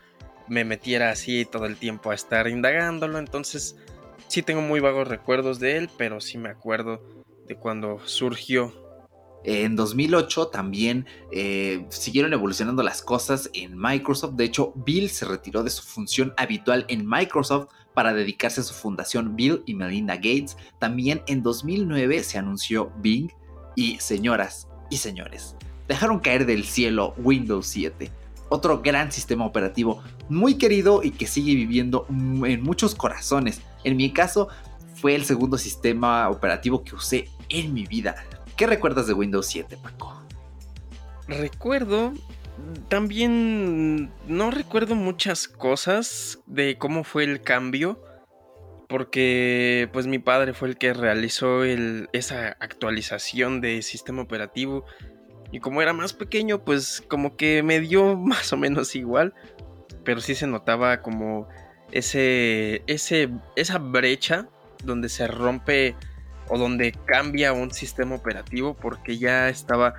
me 0.48 0.64
metiera 0.64 1.10
así 1.10 1.44
todo 1.44 1.66
el 1.66 1.76
tiempo 1.76 2.12
a 2.12 2.14
estar 2.14 2.48
indagándolo, 2.48 3.18
entonces 3.18 3.76
sí 4.26 4.40
tengo 4.42 4.62
muy 4.62 4.80
vagos 4.80 5.06
recuerdos 5.06 5.60
de 5.60 5.76
él, 5.76 5.90
pero 5.98 6.22
sí 6.22 6.38
me 6.38 6.48
acuerdo 6.48 7.02
de 7.46 7.56
cuando 7.56 8.00
surgió 8.06 8.72
en 9.44 9.74
2008 9.74 10.48
también 10.48 11.06
eh, 11.32 11.86
siguieron 11.88 12.32
evolucionando 12.32 12.82
las 12.82 13.02
cosas 13.02 13.50
en 13.54 13.78
Microsoft. 13.78 14.34
De 14.34 14.44
hecho, 14.44 14.72
Bill 14.74 15.08
se 15.08 15.24
retiró 15.24 15.62
de 15.62 15.70
su 15.70 15.82
función 15.82 16.34
habitual 16.36 16.84
en 16.88 17.08
Microsoft 17.08 17.68
para 17.94 18.12
dedicarse 18.12 18.60
a 18.60 18.64
su 18.64 18.74
fundación 18.74 19.36
Bill 19.36 19.62
y 19.66 19.74
Melinda 19.74 20.16
Gates. 20.16 20.56
También 20.78 21.22
en 21.26 21.42
2009 21.42 22.22
se 22.22 22.38
anunció 22.38 22.92
Bing 22.98 23.30
y 23.76 23.98
señoras 23.98 24.68
y 24.90 24.98
señores, 24.98 25.56
dejaron 25.88 26.18
caer 26.18 26.44
del 26.44 26.64
cielo 26.64 27.14
Windows 27.18 27.66
7. 27.68 28.10
Otro 28.48 28.82
gran 28.82 29.12
sistema 29.12 29.46
operativo 29.46 30.02
muy 30.28 30.54
querido 30.54 31.02
y 31.04 31.12
que 31.12 31.26
sigue 31.26 31.54
viviendo 31.54 32.06
en 32.08 32.62
muchos 32.62 32.96
corazones. 32.96 33.62
En 33.84 33.96
mi 33.96 34.12
caso, 34.12 34.48
fue 34.96 35.14
el 35.14 35.24
segundo 35.24 35.56
sistema 35.56 36.28
operativo 36.28 36.82
que 36.82 36.96
usé 36.96 37.28
en 37.48 37.72
mi 37.72 37.86
vida 37.86 38.16
¿Qué 38.60 38.66
recuerdas 38.66 39.06
de 39.06 39.14
Windows 39.14 39.46
7, 39.46 39.78
Paco? 39.82 40.22
Recuerdo, 41.26 42.12
también 42.88 44.12
no 44.28 44.50
recuerdo 44.50 44.94
muchas 44.94 45.48
cosas 45.48 46.40
de 46.44 46.76
cómo 46.76 47.02
fue 47.02 47.24
el 47.24 47.40
cambio, 47.40 48.04
porque 48.86 49.88
pues 49.94 50.06
mi 50.06 50.18
padre 50.18 50.52
fue 50.52 50.68
el 50.68 50.76
que 50.76 50.92
realizó 50.92 51.64
esa 51.64 52.48
actualización 52.60 53.62
de 53.62 53.80
sistema 53.80 54.20
operativo 54.20 54.84
y 55.50 55.60
como 55.60 55.80
era 55.80 55.94
más 55.94 56.12
pequeño, 56.12 56.62
pues 56.62 57.02
como 57.08 57.38
que 57.38 57.62
me 57.62 57.80
dio 57.80 58.14
más 58.18 58.52
o 58.52 58.58
menos 58.58 58.94
igual, 58.94 59.32
pero 60.04 60.20
sí 60.20 60.34
se 60.34 60.46
notaba 60.46 61.00
como 61.00 61.48
ese, 61.92 62.82
ese, 62.86 63.30
esa 63.56 63.78
brecha 63.78 64.48
donde 64.84 65.08
se 65.08 65.26
rompe 65.26 65.96
o 66.50 66.58
donde 66.58 66.92
cambia 67.06 67.52
un 67.52 67.70
sistema 67.70 68.16
operativo 68.16 68.74
porque 68.74 69.16
ya 69.16 69.48
estaba 69.48 69.94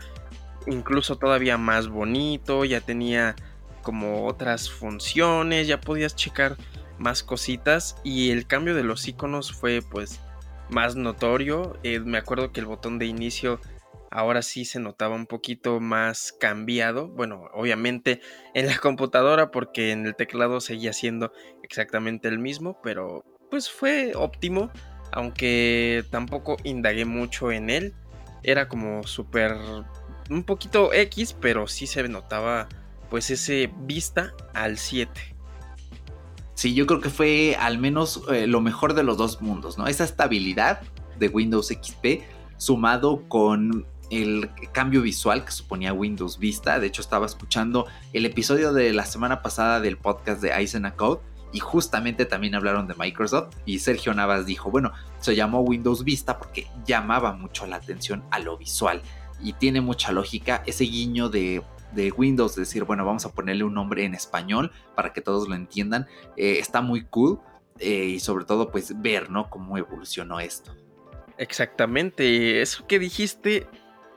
incluso 0.67 1.17
todavía 1.17 1.57
más 1.57 1.87
bonito, 1.87 2.65
ya 2.65 2.81
tenía 2.81 3.35
como 3.81 4.27
otras 4.27 4.69
funciones, 4.69 5.67
ya 5.67 5.81
podías 5.81 6.15
checar 6.15 6.57
más 6.99 7.23
cositas 7.23 7.95
y 8.03 8.29
el 8.29 8.45
cambio 8.45 8.75
de 8.75 8.83
los 8.83 9.07
iconos 9.07 9.51
fue 9.51 9.81
pues 9.81 10.19
más 10.69 10.95
notorio. 10.95 11.77
Eh, 11.83 11.99
me 11.99 12.17
acuerdo 12.17 12.51
que 12.51 12.59
el 12.59 12.67
botón 12.67 12.99
de 12.99 13.05
inicio 13.05 13.59
ahora 14.11 14.41
sí 14.41 14.65
se 14.65 14.79
notaba 14.79 15.15
un 15.15 15.25
poquito 15.25 15.79
más 15.79 16.31
cambiado. 16.33 17.07
Bueno, 17.07 17.49
obviamente 17.53 18.21
en 18.53 18.67
la 18.67 18.77
computadora 18.77 19.51
porque 19.51 19.91
en 19.91 20.05
el 20.05 20.15
teclado 20.15 20.61
seguía 20.61 20.93
siendo 20.93 21.31
exactamente 21.63 22.27
el 22.27 22.39
mismo, 22.39 22.79
pero 22.83 23.23
pues 23.49 23.69
fue 23.69 24.13
óptimo 24.15 24.71
aunque 25.11 26.05
tampoco 26.09 26.57
indagué 26.63 27.05
mucho 27.05 27.51
en 27.51 27.69
él. 27.69 27.93
Era 28.43 28.67
como 28.67 29.03
súper, 29.03 29.55
un 30.29 30.43
poquito 30.43 30.93
X, 30.93 31.35
pero 31.39 31.67
sí 31.67 31.87
se 31.87 32.07
notaba 32.07 32.67
pues 33.09 33.29
ese 33.29 33.71
vista 33.81 34.33
al 34.53 34.77
7. 34.77 35.11
Sí, 36.53 36.73
yo 36.73 36.85
creo 36.85 37.01
que 37.01 37.09
fue 37.09 37.57
al 37.59 37.77
menos 37.77 38.21
eh, 38.31 38.47
lo 38.47 38.61
mejor 38.61 38.93
de 38.93 39.03
los 39.03 39.17
dos 39.17 39.41
mundos, 39.41 39.77
¿no? 39.77 39.87
Esa 39.87 40.03
estabilidad 40.03 40.81
de 41.19 41.27
Windows 41.27 41.67
XP 41.67 42.23
sumado 42.57 43.23
con 43.27 43.85
el 44.11 44.49
cambio 44.71 45.01
visual 45.01 45.43
que 45.45 45.51
suponía 45.51 45.93
Windows 45.93 46.37
Vista. 46.37 46.79
De 46.79 46.87
hecho, 46.87 47.01
estaba 47.01 47.25
escuchando 47.25 47.87
el 48.13 48.25
episodio 48.25 48.73
de 48.73 48.93
la 48.93 49.05
semana 49.05 49.41
pasada 49.41 49.79
del 49.79 49.97
podcast 49.97 50.41
de 50.41 50.53
Aizen 50.53 50.91
Code 50.95 51.21
y 51.53 51.59
justamente 51.59 52.25
también 52.25 52.55
hablaron 52.55 52.87
de 52.87 52.95
Microsoft 52.95 53.55
y 53.65 53.79
Sergio 53.79 54.13
Navas 54.13 54.45
dijo, 54.45 54.71
bueno, 54.71 54.91
se 55.19 55.35
llamó 55.35 55.61
Windows 55.61 56.03
Vista 56.03 56.37
porque 56.37 56.67
llamaba 56.85 57.33
mucho 57.33 57.65
la 57.65 57.77
atención 57.77 58.23
a 58.31 58.39
lo 58.39 58.57
visual 58.57 59.01
y 59.41 59.53
tiene 59.53 59.81
mucha 59.81 60.11
lógica 60.11 60.63
ese 60.65 60.85
guiño 60.85 61.29
de, 61.29 61.63
de 61.93 62.11
Windows, 62.11 62.55
decir, 62.55 62.83
bueno, 62.83 63.05
vamos 63.05 63.25
a 63.25 63.33
ponerle 63.33 63.63
un 63.63 63.73
nombre 63.73 64.05
en 64.05 64.13
español 64.13 64.71
para 64.95 65.13
que 65.13 65.21
todos 65.21 65.47
lo 65.47 65.55
entiendan, 65.55 66.07
eh, 66.37 66.57
está 66.59 66.81
muy 66.81 67.05
cool 67.05 67.39
eh, 67.79 68.05
y 68.05 68.19
sobre 68.19 68.45
todo 68.45 68.71
pues 68.71 69.01
ver, 69.01 69.29
¿no? 69.29 69.49
Cómo 69.49 69.77
evolucionó 69.77 70.39
esto. 70.39 70.75
Exactamente, 71.37 72.61
eso 72.61 72.85
que 72.87 72.99
dijiste 72.99 73.67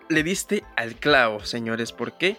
le 0.08 0.22
diste 0.22 0.64
al 0.76 0.96
clavo, 0.96 1.40
señores, 1.40 1.92
¿por 1.92 2.18
qué? 2.18 2.36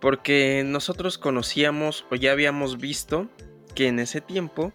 Porque 0.00 0.64
nosotros 0.66 1.16
conocíamos 1.16 2.04
o 2.10 2.16
ya 2.16 2.32
habíamos 2.32 2.78
visto 2.78 3.28
que 3.74 3.88
en 3.88 3.98
ese 3.98 4.20
tiempo 4.20 4.72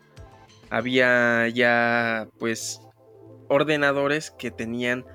había 0.70 1.48
ya 1.50 2.28
pues 2.38 2.82
ordenadores 3.48 4.32
que 4.32 4.52
tenían 4.52 5.06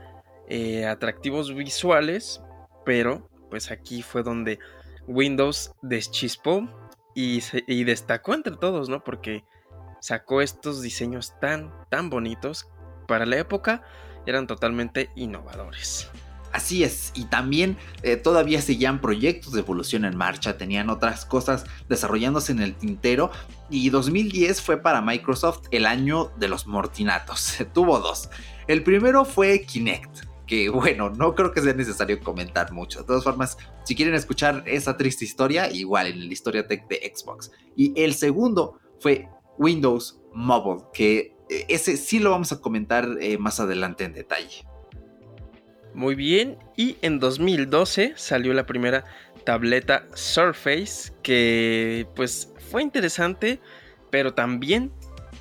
eh, 0.48 0.86
atractivos 0.86 1.54
visuales, 1.54 2.42
pero 2.84 3.28
pues 3.50 3.70
aquí 3.70 4.02
fue 4.02 4.22
donde 4.22 4.58
Windows 5.06 5.72
deschispó 5.82 6.68
y, 7.14 7.42
y, 7.66 7.84
destacó 7.84 8.34
entre 8.34 8.56
todos, 8.56 8.88
¿no? 8.88 9.04
Porque 9.04 9.44
sacó 10.00 10.40
estos 10.42 10.82
diseños 10.82 11.38
tan, 11.40 11.72
tan 11.88 12.10
bonitos 12.10 12.68
para 13.06 13.24
la 13.24 13.38
época, 13.38 13.84
eran 14.26 14.46
totalmente 14.46 15.10
innovadores. 15.14 16.10
Así 16.54 16.84
es, 16.84 17.10
y 17.16 17.24
también 17.24 17.76
eh, 18.04 18.14
todavía 18.14 18.62
seguían 18.62 19.00
proyectos 19.00 19.54
de 19.54 19.60
evolución 19.62 20.04
en 20.04 20.16
marcha, 20.16 20.56
tenían 20.56 20.88
otras 20.88 21.24
cosas 21.24 21.64
desarrollándose 21.88 22.52
en 22.52 22.60
el 22.60 22.76
tintero 22.76 23.32
y 23.70 23.90
2010 23.90 24.62
fue 24.62 24.76
para 24.76 25.02
Microsoft 25.02 25.66
el 25.72 25.84
año 25.84 26.30
de 26.36 26.46
los 26.46 26.68
mortinatos, 26.68 27.56
tuvo 27.74 27.98
dos. 27.98 28.30
El 28.68 28.84
primero 28.84 29.24
fue 29.24 29.62
Kinect, 29.62 30.26
que 30.46 30.68
bueno, 30.68 31.10
no 31.10 31.34
creo 31.34 31.50
que 31.50 31.60
sea 31.60 31.74
necesario 31.74 32.20
comentar 32.20 32.70
mucho. 32.70 33.00
De 33.00 33.06
todas 33.06 33.24
formas, 33.24 33.58
si 33.84 33.96
quieren 33.96 34.14
escuchar 34.14 34.62
esa 34.64 34.96
triste 34.96 35.24
historia, 35.24 35.68
igual 35.72 36.06
en 36.06 36.24
la 36.28 36.32
historia 36.32 36.68
tech 36.68 36.86
de 36.86 37.12
Xbox. 37.12 37.50
Y 37.74 38.00
el 38.00 38.14
segundo 38.14 38.78
fue 39.00 39.28
Windows 39.58 40.20
Mobile, 40.32 40.84
que 40.92 41.36
eh, 41.50 41.66
ese 41.68 41.96
sí 41.96 42.20
lo 42.20 42.30
vamos 42.30 42.52
a 42.52 42.60
comentar 42.60 43.08
eh, 43.20 43.38
más 43.38 43.58
adelante 43.58 44.04
en 44.04 44.12
detalle. 44.12 44.64
Muy 45.94 46.16
bien, 46.16 46.58
y 46.76 46.96
en 47.02 47.20
2012 47.20 48.14
salió 48.16 48.52
la 48.52 48.66
primera 48.66 49.04
tableta 49.44 50.06
Surface 50.14 51.12
que 51.22 52.06
pues 52.16 52.52
fue 52.70 52.82
interesante, 52.82 53.60
pero 54.10 54.34
también 54.34 54.90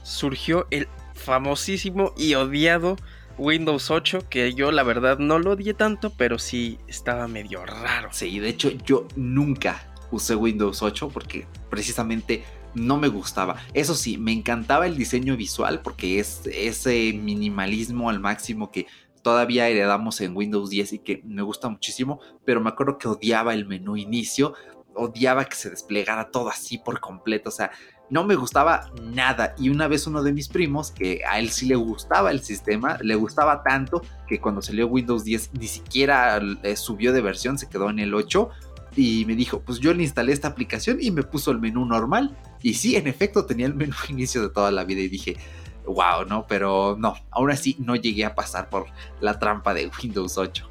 surgió 0.04 0.68
el 0.70 0.88
famosísimo 1.16 2.14
y 2.16 2.36
odiado 2.36 2.98
Windows 3.38 3.90
8, 3.90 4.30
que 4.30 4.54
yo 4.54 4.72
la 4.72 4.84
verdad 4.84 5.18
no 5.18 5.40
lo 5.40 5.54
odié 5.54 5.74
tanto, 5.74 6.12
pero 6.16 6.38
sí 6.38 6.78
estaba 6.88 7.28
medio 7.28 7.66
raro. 7.66 8.10
Sí, 8.12 8.40
de 8.40 8.50
hecho 8.50 8.70
yo 8.70 9.08
nunca 9.16 9.92
usé 10.12 10.36
Windows 10.36 10.84
8 10.84 11.10
porque 11.10 11.48
precisamente 11.70 12.44
no 12.76 12.98
me 12.98 13.08
gustaba. 13.08 13.58
Eso 13.74 13.96
sí, 13.96 14.18
me 14.18 14.32
encantaba 14.32 14.86
el 14.86 14.98
diseño 14.98 15.38
visual 15.38 15.82
porque 15.82 16.20
es 16.20 16.42
ese 16.46 17.14
minimalismo 17.14 18.10
al 18.10 18.20
máximo 18.20 18.72
que 18.72 18.88
todavía 19.24 19.68
heredamos 19.68 20.22
en 20.22 20.36
Windows 20.36 20.70
10 20.70 20.94
y 20.94 21.00
que 21.00 21.22
me 21.26 21.42
gusta 21.42 21.70
muchísimo, 21.70 22.20
pero 22.46 22.62
me 22.62 22.70
acuerdo 22.70 22.98
que 22.98 23.08
odiaba 23.08 23.54
el 23.54 23.66
menú 23.66 23.98
inicio, 23.98 24.54
odiaba 24.94 25.46
que 25.46 25.56
se 25.56 25.72
desplegara 25.72 26.30
todo 26.30 26.50
así 26.50 26.78
por 26.78 27.00
completo, 27.00 27.50
o 27.50 27.52
sea, 27.52 27.72
no 28.10 28.24
me 28.24 28.36
gustaba 28.36 28.92
nada. 29.02 29.56
Y 29.58 29.70
una 29.70 29.88
vez 29.88 30.06
uno 30.06 30.22
de 30.22 30.34
mis 30.34 30.50
primos, 30.50 30.92
que 30.92 31.22
a 31.28 31.40
él 31.40 31.50
sí 31.50 31.66
le 31.66 31.76
gustaba 31.76 32.30
el 32.30 32.42
sistema, 32.42 32.98
le 33.02 33.16
gustaba 33.16 33.64
tanto 33.64 34.04
que 34.28 34.40
cuando 34.40 34.62
salió 34.62 34.88
Windows 34.88 35.24
10 35.24 35.52
ni 35.54 35.68
siquiera 35.68 36.40
eh, 36.62 36.76
subió 36.76 37.12
de 37.12 37.22
versión, 37.22 37.58
se 37.58 37.70
quedó 37.70 37.90
en 37.90 38.00
el 38.00 38.14
8 38.14 38.50
y 38.96 39.26
me 39.26 39.36
dijo, 39.36 39.62
pues 39.62 39.80
yo 39.80 39.94
le 39.94 40.04
instalé 40.04 40.34
esta 40.34 40.50
aplicación 40.50 40.98
y 41.02 41.10
me 41.12 41.24
puso 41.24 41.50
el 41.52 41.60
menú 41.60 41.86
normal. 41.86 42.38
Y 42.62 42.76
sí, 42.76 42.96
en 42.96 43.08
efecto 43.08 43.46
tenía 43.46 43.66
el 43.66 43.74
menú 43.74 43.96
inicio 44.10 44.42
de 44.42 44.50
toda 44.50 44.70
la 44.70 44.84
vida 44.84 45.02
y 45.02 45.08
dije, 45.08 45.38
wow, 45.86 46.26
¿no? 46.26 46.46
Pero 46.48 46.96
no, 47.00 47.16
aún 47.32 47.52
así 47.52 47.76
no 47.80 47.96
llegué 47.96 48.26
a 48.26 48.36
pasar 48.36 48.70
por 48.70 48.88
la 49.20 49.40
trampa 49.40 49.74
de 49.74 49.90
Windows 50.02 50.38
8. 50.38 50.70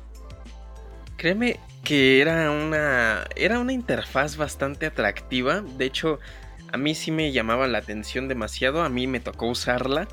Créeme 1.16 1.61
que 1.85 2.20
era 2.20 2.51
una, 2.51 3.25
era 3.37 3.59
una 3.59 3.72
interfaz 3.72 4.37
bastante 4.37 4.87
atractiva. 4.87 5.61
De 5.61 5.85
hecho, 5.85 6.18
a 6.72 6.77
mí 6.77 6.94
sí 6.94 7.11
me 7.11 7.33
llamaba 7.33 7.66
la 7.66 7.79
atención 7.79 8.29
demasiado. 8.29 8.83
A 8.83 8.88
mí 8.88 9.07
me 9.07 9.20
tocó 9.20 9.46
usarla. 9.46 10.09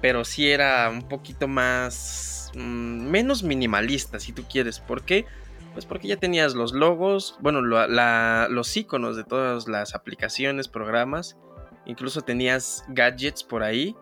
Pero 0.00 0.24
sí 0.24 0.50
era 0.50 0.88
un 0.90 1.08
poquito 1.08 1.48
más... 1.48 2.50
Mm, 2.54 3.10
menos 3.10 3.42
minimalista, 3.42 4.20
si 4.20 4.32
tú 4.32 4.44
quieres. 4.44 4.80
¿Por 4.80 5.02
qué? 5.02 5.24
Pues 5.72 5.86
porque 5.86 6.08
ya 6.08 6.16
tenías 6.16 6.54
los 6.54 6.72
logos, 6.72 7.36
bueno, 7.40 7.60
los 7.60 8.76
iconos 8.76 9.16
de 9.16 9.24
todas 9.24 9.66
las 9.66 9.94
aplicaciones, 9.96 10.68
programas. 10.68 11.36
Incluso 11.84 12.20
tenías 12.20 12.84
gadgets 12.88 13.42
por 13.42 13.62
ahí 13.64 13.96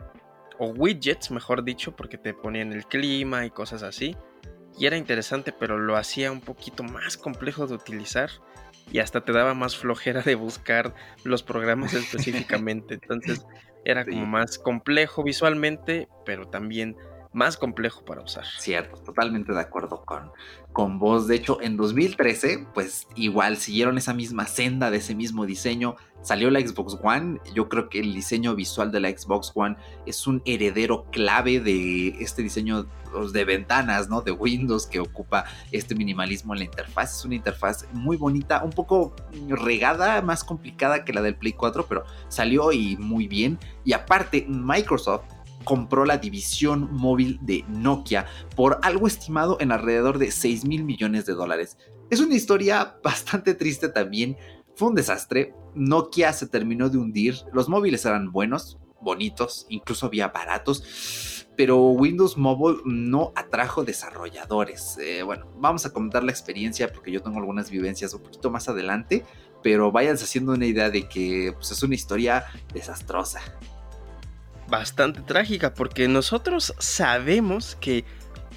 o 0.62 0.66
widgets, 0.66 1.32
mejor 1.32 1.64
dicho, 1.64 1.96
porque 1.96 2.18
te 2.18 2.34
ponían 2.34 2.72
el 2.72 2.86
clima 2.86 3.44
y 3.44 3.50
cosas 3.50 3.82
así. 3.82 4.16
Y 4.78 4.86
era 4.86 4.96
interesante, 4.96 5.52
pero 5.52 5.76
lo 5.76 5.96
hacía 5.96 6.30
un 6.30 6.40
poquito 6.40 6.84
más 6.84 7.16
complejo 7.16 7.66
de 7.66 7.74
utilizar 7.74 8.30
y 8.92 9.00
hasta 9.00 9.24
te 9.24 9.32
daba 9.32 9.54
más 9.54 9.76
flojera 9.76 10.22
de 10.22 10.36
buscar 10.36 10.94
los 11.24 11.42
programas 11.42 11.94
específicamente. 11.94 12.94
Entonces 12.94 13.44
era 13.84 14.04
como 14.04 14.24
más 14.24 14.56
complejo 14.56 15.24
visualmente, 15.24 16.08
pero 16.24 16.46
también 16.46 16.96
más 17.32 17.56
complejo 17.56 18.04
para 18.04 18.22
usar. 18.22 18.44
Cierto, 18.58 18.98
totalmente 18.98 19.52
de 19.52 19.60
acuerdo 19.60 20.04
con, 20.04 20.30
con 20.72 20.98
vos. 20.98 21.26
De 21.26 21.36
hecho, 21.36 21.60
en 21.60 21.76
2013, 21.76 22.66
pues 22.74 23.06
igual 23.16 23.56
siguieron 23.56 23.98
esa 23.98 24.14
misma 24.14 24.46
senda 24.46 24.90
de 24.90 24.98
ese 24.98 25.14
mismo 25.14 25.46
diseño. 25.46 25.96
Salió 26.22 26.50
la 26.50 26.60
Xbox 26.60 26.98
One. 27.02 27.40
Yo 27.54 27.68
creo 27.68 27.88
que 27.88 28.00
el 28.00 28.14
diseño 28.14 28.54
visual 28.54 28.92
de 28.92 29.00
la 29.00 29.08
Xbox 29.10 29.52
One 29.54 29.76
es 30.06 30.26
un 30.26 30.42
heredero 30.44 31.06
clave 31.10 31.58
de 31.60 32.08
este 32.20 32.42
diseño 32.42 32.86
pues, 33.10 33.32
de 33.32 33.44
ventanas, 33.44 34.08
¿no? 34.08 34.20
De 34.20 34.30
Windows 34.30 34.86
que 34.86 35.00
ocupa 35.00 35.44
este 35.72 35.94
minimalismo 35.94 36.54
en 36.54 36.60
la 36.60 36.64
interfaz. 36.66 37.18
Es 37.18 37.24
una 37.24 37.34
interfaz 37.34 37.86
muy 37.92 38.16
bonita, 38.16 38.62
un 38.62 38.70
poco 38.70 39.16
regada, 39.48 40.20
más 40.22 40.44
complicada 40.44 41.04
que 41.04 41.12
la 41.12 41.22
del 41.22 41.34
Play 41.34 41.54
4, 41.54 41.86
pero 41.88 42.04
salió 42.28 42.72
y 42.72 42.96
muy 42.98 43.26
bien. 43.26 43.58
Y 43.84 43.94
aparte, 43.94 44.46
Microsoft 44.48 45.24
compró 45.64 46.04
la 46.04 46.18
división 46.18 46.88
móvil 46.92 47.38
de 47.42 47.64
Nokia 47.68 48.26
por 48.56 48.78
algo 48.82 49.06
estimado 49.06 49.56
en 49.60 49.72
alrededor 49.72 50.18
de 50.18 50.30
6 50.30 50.64
mil 50.64 50.84
millones 50.84 51.26
de 51.26 51.34
dólares. 51.34 51.78
Es 52.10 52.20
una 52.20 52.34
historia 52.34 52.96
bastante 53.02 53.54
triste 53.54 53.88
también. 53.88 54.36
Fue 54.74 54.88
un 54.88 54.94
desastre. 54.94 55.54
Nokia 55.74 56.32
se 56.32 56.46
terminó 56.46 56.88
de 56.88 56.98
hundir. 56.98 57.36
Los 57.52 57.68
móviles 57.68 58.04
eran 58.04 58.32
buenos, 58.32 58.78
bonitos, 59.00 59.66
incluso 59.68 60.06
había 60.06 60.28
baratos. 60.28 61.46
Pero 61.56 61.78
Windows 61.88 62.38
Mobile 62.38 62.80
no 62.84 63.32
atrajo 63.34 63.84
desarrolladores. 63.84 64.96
Eh, 64.98 65.22
bueno, 65.22 65.46
vamos 65.58 65.84
a 65.84 65.92
comentar 65.92 66.24
la 66.24 66.32
experiencia 66.32 66.90
porque 66.92 67.12
yo 67.12 67.22
tengo 67.22 67.38
algunas 67.38 67.70
vivencias 67.70 68.14
un 68.14 68.22
poquito 68.22 68.50
más 68.50 68.68
adelante. 68.68 69.24
Pero 69.62 69.92
váyanse 69.92 70.24
haciendo 70.24 70.52
una 70.52 70.66
idea 70.66 70.90
de 70.90 71.08
que 71.08 71.52
pues, 71.54 71.70
es 71.70 71.82
una 71.82 71.94
historia 71.94 72.44
desastrosa 72.72 73.40
bastante 74.72 75.20
trágica 75.20 75.74
porque 75.74 76.08
nosotros 76.08 76.74
sabemos 76.78 77.76
que 77.78 78.06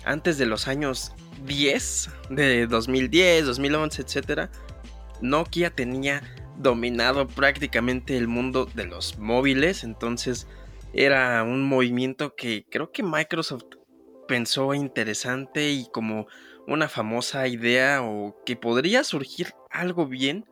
antes 0.05 0.37
de 0.37 0.45
los 0.45 0.69
años 0.69 1.11
10, 1.45 2.09
de 2.29 2.67
2010, 2.67 3.45
2011, 3.45 4.01
etcétera, 4.01 4.49
Nokia 5.19 5.71
tenía 5.71 6.23
dominado 6.57 7.27
prácticamente 7.27 8.17
el 8.17 8.29
mundo 8.29 8.65
de 8.65 8.85
los 8.85 9.19
móviles, 9.19 9.83
entonces 9.83 10.47
era 10.93 11.43
un 11.43 11.67
movimiento 11.67 12.33
que 12.33 12.65
creo 12.71 12.93
que 12.93 13.03
Microsoft 13.03 13.65
pensó 14.25 14.73
interesante 14.73 15.71
y 15.71 15.89
como 15.91 16.27
una 16.65 16.87
famosa 16.87 17.45
idea 17.49 18.01
o 18.01 18.37
que 18.45 18.55
podría 18.55 19.03
surgir 19.03 19.53
algo 19.69 20.07
bien, 20.07 20.45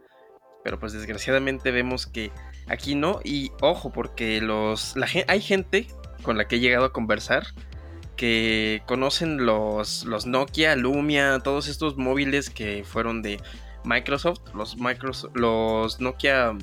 pero 0.62 0.78
pues 0.78 0.92
desgraciadamente 0.92 1.72
vemos 1.72 2.06
que 2.06 2.34
Aquí 2.68 2.96
no, 2.96 3.20
y 3.24 3.52
ojo, 3.62 3.92
porque 3.92 4.42
los, 4.42 4.96
hay 5.28 5.42
gente 5.42 5.88
con 6.22 6.38
la 6.38 6.48
que 6.48 6.56
he 6.56 6.60
llegado 6.60 6.86
a 6.86 6.94
conversar 6.94 7.48
que 8.16 8.82
conocen 8.86 9.46
los, 9.46 10.06
los 10.06 10.26
Nokia, 10.26 10.76
Lumia, 10.76 11.40
todos 11.40 11.68
estos 11.68 11.98
móviles 11.98 12.50
que 12.50 12.84
fueron 12.84 13.22
de 13.22 13.40
Microsoft, 13.84 14.42
los, 14.54 14.78
Microsoft, 14.78 15.36
los 15.36 16.00
Nokia 16.00 16.56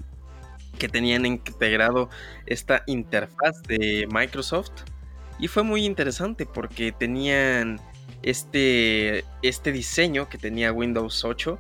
que 0.79 0.89
tenían 0.89 1.27
integrado 1.27 2.09
esta 2.47 2.83
interfaz 2.87 3.63
de 3.65 4.09
Microsoft. 4.11 4.73
Y 5.39 5.49
fue 5.49 5.63
muy 5.63 5.85
interesante 5.85 6.47
porque 6.47 6.93
tenían 6.93 7.81
este, 8.23 9.25
este 9.43 9.73
diseño 9.73 10.29
que 10.29 10.39
tenía 10.39 10.73
Windows 10.73 11.25
8 11.25 11.59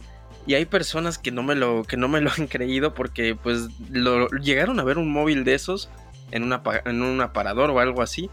y 0.50 0.56
hay 0.56 0.64
personas 0.64 1.16
que 1.16 1.30
no 1.30 1.44
me 1.44 1.54
lo, 1.54 1.84
que 1.84 1.96
no 1.96 2.08
me 2.08 2.20
lo 2.20 2.28
han 2.36 2.48
creído 2.48 2.92
porque 2.92 3.36
pues 3.36 3.68
lo, 3.88 4.26
llegaron 4.30 4.80
a 4.80 4.82
ver 4.82 4.98
un 4.98 5.12
móvil 5.12 5.44
de 5.44 5.54
esos 5.54 5.88
en, 6.32 6.52
en 6.86 7.02
un 7.02 7.20
aparador 7.20 7.70
o 7.70 7.78
algo 7.78 8.02
así, 8.02 8.28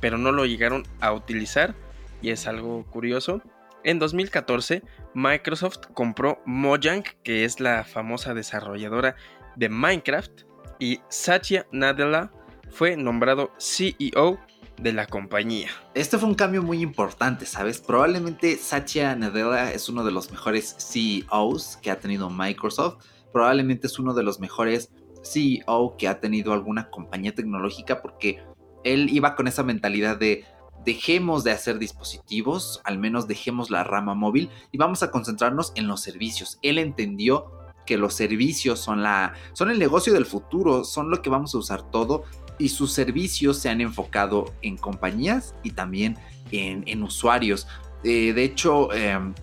pero 0.00 0.18
no 0.18 0.32
lo 0.32 0.46
llegaron 0.46 0.82
a 0.98 1.12
utilizar 1.12 1.76
y 2.22 2.30
es 2.30 2.48
algo 2.48 2.84
curioso. 2.86 3.40
En 3.84 4.00
2014, 4.00 4.82
Microsoft 5.14 5.78
compró 5.94 6.42
Mojang, 6.44 7.04
que 7.22 7.44
es 7.44 7.60
la 7.60 7.84
famosa 7.84 8.34
desarrolladora 8.34 9.14
de 9.54 9.68
Minecraft, 9.68 10.42
y 10.80 10.98
Satya 11.08 11.68
Nadella 11.70 12.32
fue 12.72 12.96
nombrado 12.96 13.52
CEO 13.60 14.40
de 14.82 14.92
la 14.92 15.06
compañía. 15.06 15.68
Este 15.94 16.18
fue 16.18 16.28
un 16.28 16.34
cambio 16.34 16.62
muy 16.62 16.80
importante, 16.80 17.46
¿sabes? 17.46 17.80
Probablemente 17.80 18.56
Satya 18.56 19.14
Nadella 19.14 19.72
es 19.72 19.88
uno 19.88 20.04
de 20.04 20.12
los 20.12 20.30
mejores 20.30 20.76
CEOs 20.78 21.78
que 21.82 21.90
ha 21.90 22.00
tenido 22.00 22.30
Microsoft. 22.30 23.04
Probablemente 23.32 23.86
es 23.86 23.98
uno 23.98 24.14
de 24.14 24.22
los 24.22 24.40
mejores 24.40 24.90
CEO 25.22 25.96
que 25.98 26.08
ha 26.08 26.20
tenido 26.20 26.52
alguna 26.52 26.90
compañía 26.90 27.34
tecnológica 27.34 28.00
porque 28.00 28.42
él 28.84 29.10
iba 29.10 29.36
con 29.36 29.46
esa 29.48 29.62
mentalidad 29.62 30.16
de 30.16 30.44
dejemos 30.84 31.44
de 31.44 31.50
hacer 31.50 31.78
dispositivos, 31.78 32.80
al 32.84 32.98
menos 32.98 33.28
dejemos 33.28 33.70
la 33.70 33.84
rama 33.84 34.14
móvil 34.14 34.48
y 34.72 34.78
vamos 34.78 35.02
a 35.02 35.10
concentrarnos 35.10 35.72
en 35.74 35.86
los 35.86 36.00
servicios. 36.00 36.58
Él 36.62 36.78
entendió 36.78 37.52
que 37.84 37.98
los 37.98 38.14
servicios 38.14 38.78
son 38.78 39.02
la 39.02 39.34
son 39.52 39.70
el 39.70 39.78
negocio 39.78 40.12
del 40.14 40.24
futuro, 40.24 40.84
son 40.84 41.10
lo 41.10 41.20
que 41.20 41.28
vamos 41.28 41.54
a 41.54 41.58
usar 41.58 41.90
todo 41.90 42.24
y 42.60 42.68
sus 42.68 42.92
servicios 42.92 43.58
se 43.58 43.70
han 43.70 43.80
enfocado 43.80 44.52
en 44.62 44.76
compañías 44.76 45.54
y 45.62 45.70
también 45.72 46.16
en, 46.52 47.02
usuarios. 47.02 47.66
Eh, 48.04 48.32
de 48.32 48.44
hecho, 48.44 48.92
em, 48.92 49.34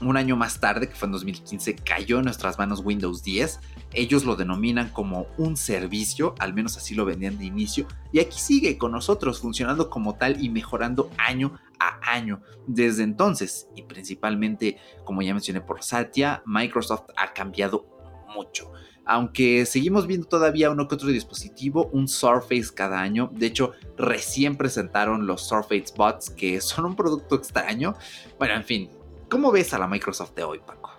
un 0.00 0.16
año 0.16 0.36
más 0.36 0.60
tarde, 0.60 0.88
que 0.88 0.94
fue 0.94 1.06
en 1.06 1.12
2015, 1.12 1.76
cayó 1.76 2.18
en 2.18 2.24
nuestras 2.24 2.58
manos 2.58 2.80
Windows 2.84 3.22
10. 3.22 3.60
Ellos 3.92 4.24
lo 4.24 4.36
denominan 4.36 4.90
como 4.90 5.26
un 5.38 5.56
servicio, 5.56 6.34
al 6.38 6.54
menos 6.54 6.76
así 6.76 6.94
lo 6.94 7.04
vendían 7.04 7.38
de 7.38 7.46
inicio, 7.46 7.86
y 8.12 8.20
aquí 8.20 8.38
sigue 8.38 8.76
con 8.78 8.92
nosotros 8.92 9.40
funcionando 9.40 9.88
como 9.88 10.16
tal 10.16 10.42
y 10.42 10.50
mejorando 10.50 11.10
año 11.16 11.58
a 11.78 11.98
año. 12.10 12.42
Desde 12.66 13.04
entonces, 13.04 13.68
y 13.74 13.82
principalmente, 13.82 14.78
como 15.04 15.22
ya 15.22 15.32
mencioné 15.32 15.60
por 15.60 15.82
Satya, 15.82 16.42
Microsoft 16.46 17.10
ha 17.16 17.32
cambiado 17.32 17.86
mucho. 18.34 18.72
Aunque 19.06 19.64
seguimos 19.66 20.08
viendo 20.08 20.26
todavía 20.26 20.70
uno 20.70 20.88
que 20.88 20.96
otro 20.96 21.08
dispositivo, 21.08 21.88
un 21.92 22.08
Surface 22.08 22.74
cada 22.74 23.00
año. 23.00 23.30
De 23.32 23.46
hecho, 23.46 23.72
recién 23.96 24.56
presentaron 24.56 25.26
los 25.26 25.46
Surface 25.46 25.94
Bots, 25.96 26.28
que 26.28 26.60
son 26.60 26.86
un 26.86 26.96
producto 26.96 27.36
extraño. 27.36 27.94
Bueno, 28.38 28.54
en 28.54 28.64
fin, 28.64 28.90
¿cómo 29.30 29.52
ves 29.52 29.72
a 29.72 29.78
la 29.78 29.86
Microsoft 29.86 30.34
de 30.34 30.42
hoy, 30.42 30.58
Paco? 30.58 30.90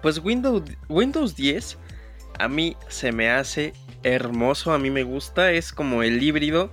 Pues 0.00 0.18
Windows, 0.18 0.62
Windows 0.88 1.34
10 1.34 1.78
a 2.38 2.48
mí 2.48 2.76
se 2.88 3.10
me 3.10 3.30
hace 3.30 3.72
hermoso, 4.02 4.72
a 4.72 4.78
mí 4.78 4.90
me 4.90 5.02
gusta, 5.02 5.52
es 5.52 5.72
como 5.72 6.02
el 6.02 6.22
híbrido 6.22 6.70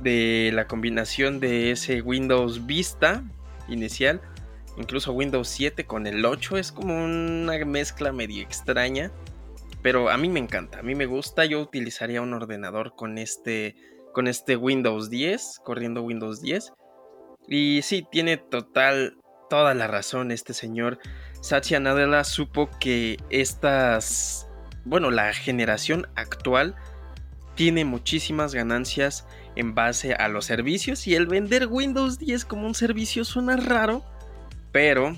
de 0.00 0.50
la 0.54 0.66
combinación 0.66 1.38
de 1.38 1.70
ese 1.70 2.02
Windows 2.02 2.66
Vista 2.66 3.22
inicial, 3.68 4.20
incluso 4.78 5.12
Windows 5.12 5.48
7 5.48 5.84
con 5.84 6.06
el 6.06 6.24
8, 6.24 6.56
es 6.56 6.72
como 6.72 7.04
una 7.04 7.64
mezcla 7.64 8.12
medio 8.12 8.42
extraña 8.42 9.12
pero 9.82 10.10
a 10.10 10.16
mí 10.16 10.28
me 10.28 10.40
encanta, 10.40 10.78
a 10.78 10.82
mí 10.82 10.94
me 10.94 11.06
gusta. 11.06 11.44
Yo 11.44 11.60
utilizaría 11.60 12.22
un 12.22 12.32
ordenador 12.32 12.94
con 12.94 13.18
este, 13.18 13.74
con 14.12 14.28
este 14.28 14.56
Windows 14.56 15.10
10, 15.10 15.60
corriendo 15.64 16.02
Windows 16.02 16.40
10. 16.40 16.72
Y 17.48 17.82
sí, 17.82 18.06
tiene 18.10 18.36
total, 18.36 19.18
toda 19.50 19.74
la 19.74 19.88
razón 19.88 20.30
este 20.30 20.54
señor. 20.54 20.98
Satya 21.40 21.80
Nadella 21.80 22.22
supo 22.22 22.70
que 22.78 23.16
estas, 23.30 24.48
bueno, 24.84 25.10
la 25.10 25.32
generación 25.34 26.06
actual 26.14 26.76
tiene 27.56 27.84
muchísimas 27.84 28.54
ganancias 28.54 29.26
en 29.56 29.74
base 29.74 30.14
a 30.14 30.28
los 30.28 30.46
servicios 30.46 31.06
y 31.06 31.16
el 31.16 31.26
vender 31.26 31.66
Windows 31.66 32.18
10 32.18 32.44
como 32.44 32.66
un 32.66 32.74
servicio 32.74 33.24
suena 33.24 33.56
raro, 33.56 34.02
pero 34.70 35.16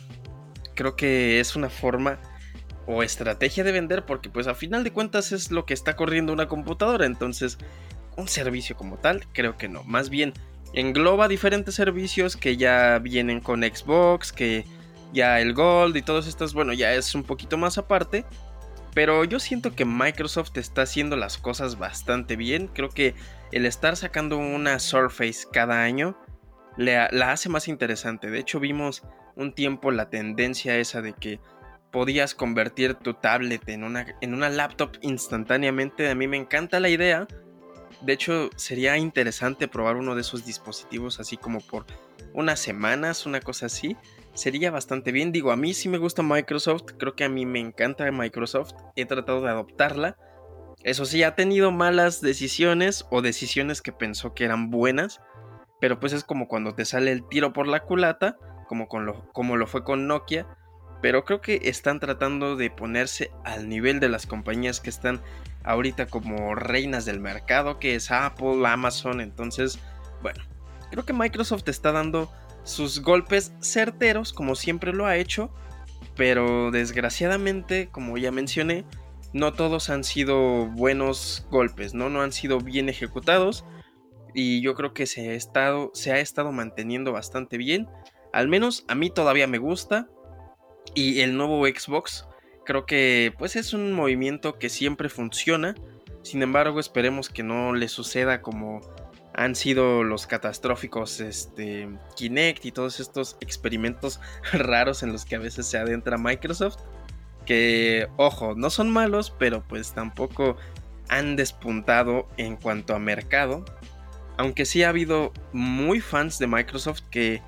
creo 0.75 0.97
que 0.97 1.39
es 1.39 1.55
una 1.55 1.69
forma 1.69 2.19
o 2.87 3.03
estrategia 3.03 3.65
de 3.65 3.73
vender 3.73 4.05
porque 4.05 4.29
pues 4.29 4.47
a 4.47 4.55
final 4.55 4.85
de 4.85 4.93
cuentas 4.93 5.33
es 5.33 5.51
lo 5.51 5.65
que 5.65 5.75
está 5.75 5.97
corriendo 5.97 6.33
una 6.33 6.49
computadora, 6.49 7.07
entonces 7.07 7.59
un 8.17 8.29
servicio 8.29 8.77
como 8.77 8.97
tal 8.97 9.27
creo 9.33 9.57
que 9.57 9.69
no, 9.69 9.83
más 9.85 10.11
bien 10.11 10.33
engloba 10.75 11.29
diferentes 11.29 11.75
servicios 11.75 12.37
que 12.37 12.57
ya 12.57 12.99
vienen 12.99 13.41
con 13.41 13.63
Xbox, 13.63 14.33
que 14.33 14.65
ya 15.13 15.41
el 15.41 15.55
Gold 15.55 15.97
y 15.97 16.03
todos 16.03 16.27
estos, 16.27 16.53
bueno, 16.53 16.73
ya 16.73 16.93
es 16.95 17.15
un 17.15 17.23
poquito 17.23 17.57
más 17.57 17.79
aparte, 17.79 18.25
pero 18.93 19.25
yo 19.25 19.39
siento 19.39 19.75
que 19.75 19.85
Microsoft 19.85 20.57
está 20.57 20.83
haciendo 20.83 21.17
las 21.17 21.39
cosas 21.39 21.79
bastante 21.79 22.37
bien, 22.37 22.69
creo 22.69 22.89
que 22.89 23.15
el 23.53 23.67
estar 23.67 23.97
sacando 23.97 24.37
una 24.39 24.81
Surface 24.81 25.47
cada 25.53 25.83
año 25.83 26.19
la 26.77 27.07
hace 27.31 27.49
más 27.49 27.69
interesante, 27.69 28.31
de 28.31 28.41
hecho 28.41 28.59
vimos 28.59 29.05
un 29.37 29.55
tiempo 29.55 29.91
la 29.91 30.11
tendencia 30.11 30.77
esa 30.77 31.03
de 31.03 31.13
que 31.13 31.41
podías 31.95 32.35
convertir 32.35 32.97
tu 32.97 33.15
tablet 33.15 33.69
en 33.69 33.85
una, 33.85 34.17
en 34.21 34.35
una 34.35 34.49
laptop 34.49 34.97
instantáneamente. 35.01 36.11
A 36.11 36.17
mí 36.17 36.27
me 36.27 36.37
encanta 36.37 36.81
la 36.81 36.89
idea. 36.89 37.29
De 38.01 38.13
hecho, 38.13 38.51
sería 38.57 38.99
interesante 38.99 39.69
probar 39.69 39.95
uno 39.95 40.17
de 40.17 40.23
esos 40.23 40.45
dispositivos 40.45 41.21
así 41.21 41.37
como 41.37 41.61
por 41.61 41.87
unas 42.33 42.59
semanas, 42.59 43.27
una 43.27 43.41
cosa 43.41 43.67
así. 43.67 43.97
Sería 44.33 44.73
bastante 44.73 45.13
bien. 45.13 45.31
Digo, 45.31 45.53
a 45.53 45.57
mí 45.57 45.73
sí 45.73 45.89
me 45.89 45.99
gusta 45.99 46.25
Microsoft. 46.25 46.83
Creo 46.99 47.15
que 47.15 47.23
a 47.23 47.29
mí 47.29 47.47
me 47.47 47.61
encanta 47.61 48.11
Microsoft. 48.11 48.73
He 48.97 49.07
tratado 49.07 49.41
de 49.43 49.51
adoptarla. 49.51 50.17
Eso 50.83 51.05
sí, 51.05 51.23
ha 51.23 51.37
tenido 51.37 51.71
malas 51.71 52.21
decisiones 52.21 53.07
o 53.13 53.23
decisiones 53.23 53.83
que 53.83 53.93
pensó 53.93 54.35
que 54.35 54.45
eran 54.45 54.73
buenas. 54.73 55.21
Pero 55.81 56.01
pues 56.01 56.13
es 56.13 56.25
como 56.25 56.49
cuando 56.49 56.75
te 56.75 56.87
sale 56.87 57.13
el 57.13 57.25
tiro 57.29 57.53
por 57.53 57.69
la 57.69 57.85
culata, 57.85 58.37
como, 58.67 58.89
con 58.89 59.07
lo, 59.07 59.29
como 59.33 59.57
lo 59.57 59.69
fue 59.69 59.85
con 59.85 60.09
Nokia 60.09 60.49
pero 61.05 61.27
creo 61.27 61.43
que 61.43 61.61
están 61.65 62.01
tratando 62.01 62.57
de 62.57 62.71
ponerse 62.71 63.31
al 63.45 63.69
nivel 63.69 64.01
de 64.01 64.09
las 64.09 64.27
compañías 64.27 64.81
que 64.81 64.89
están 64.89 65.21
ahorita 65.63 66.07
como 66.07 66.55
reinas 66.55 67.05
del 67.05 67.21
mercado, 67.21 67.79
que 67.79 67.95
es 67.95 68.11
Apple, 68.11 68.67
Amazon, 68.67 69.21
entonces, 69.21 69.79
bueno, 70.23 70.43
creo 70.91 71.05
que 71.05 71.13
Microsoft 71.13 71.69
está 71.69 71.93
dando 71.93 72.33
sus 72.63 73.03
golpes 73.03 73.53
certeros, 73.61 74.33
como 74.33 74.55
siempre 74.55 74.95
lo 74.95 75.05
ha 75.05 75.19
hecho, 75.19 75.53
pero 76.17 76.71
desgraciadamente, 76.71 77.91
como 77.93 78.17
ya 78.17 78.33
mencioné, 78.33 78.87
no 79.35 79.53
todos 79.53 79.91
han 79.91 80.05
sido 80.05 80.69
buenos 80.69 81.47
golpes, 81.51 81.93
¿no? 81.93 82.09
No 82.09 82.23
han 82.23 82.33
sido 82.33 82.61
bien 82.61 82.89
ejecutados. 82.89 83.67
Y 84.33 84.63
yo 84.63 84.75
creo 84.75 84.95
que 84.95 85.05
se 85.05 85.29
ha 85.29 85.35
estado, 85.35 85.91
se 85.93 86.13
ha 86.13 86.21
estado 86.21 86.51
manteniendo 86.51 87.13
bastante 87.13 87.59
bien. 87.59 87.91
Al 88.33 88.49
menos 88.49 88.87
a 88.89 88.95
mí 88.95 89.11
todavía 89.11 89.47
me 89.47 89.59
gusta. 89.59 90.09
Y 90.95 91.21
el 91.21 91.37
nuevo 91.37 91.67
Xbox 91.67 92.27
creo 92.65 92.87
que 92.87 93.33
pues 93.39 93.57
es 93.57 93.73
un 93.73 93.93
movimiento 93.93 94.59
que 94.59 94.69
siempre 94.69 95.09
funciona. 95.09 95.75
Sin 96.23 96.43
embargo, 96.43 96.81
esperemos 96.81 97.29
que 97.29 97.43
no 97.43 97.75
le 97.75 97.89
suceda 97.89 98.43
como 98.43 98.81
han 99.35 99.57
sido 99.57 100.05
los 100.05 100.27
catastróficos 100.27 101.21
este, 101.21 101.89
Kinect 102.17 102.65
y 102.65 102.73
todos 102.73 103.01
estos 103.01 103.37
experimentos 103.41 104.21
raros 104.53 105.03
en 105.03 105.13
los 105.13 105.25
que 105.25 105.37
a 105.37 105.41
veces 105.41 105.67
se 105.67 105.79
adentra 105.79 106.19
Microsoft. 106.19 106.79
Que, 107.45 108.09
ojo, 108.17 108.55
no 108.55 108.71
son 108.71 108.91
malos, 108.91 109.35
pero 109.39 109.63
pues 109.69 109.93
tampoco 109.93 110.57
han 111.09 111.37
despuntado 111.37 112.27
en 112.37 112.57
cuanto 112.57 112.95
a 112.95 112.99
mercado. 112.99 113.65
Aunque 114.39 114.65
sí 114.65 114.83
ha 114.83 114.89
habido 114.89 115.33
muy 115.53 116.01
fans 116.01 116.39
de 116.39 116.47
Microsoft 116.47 117.03
que 117.11 117.43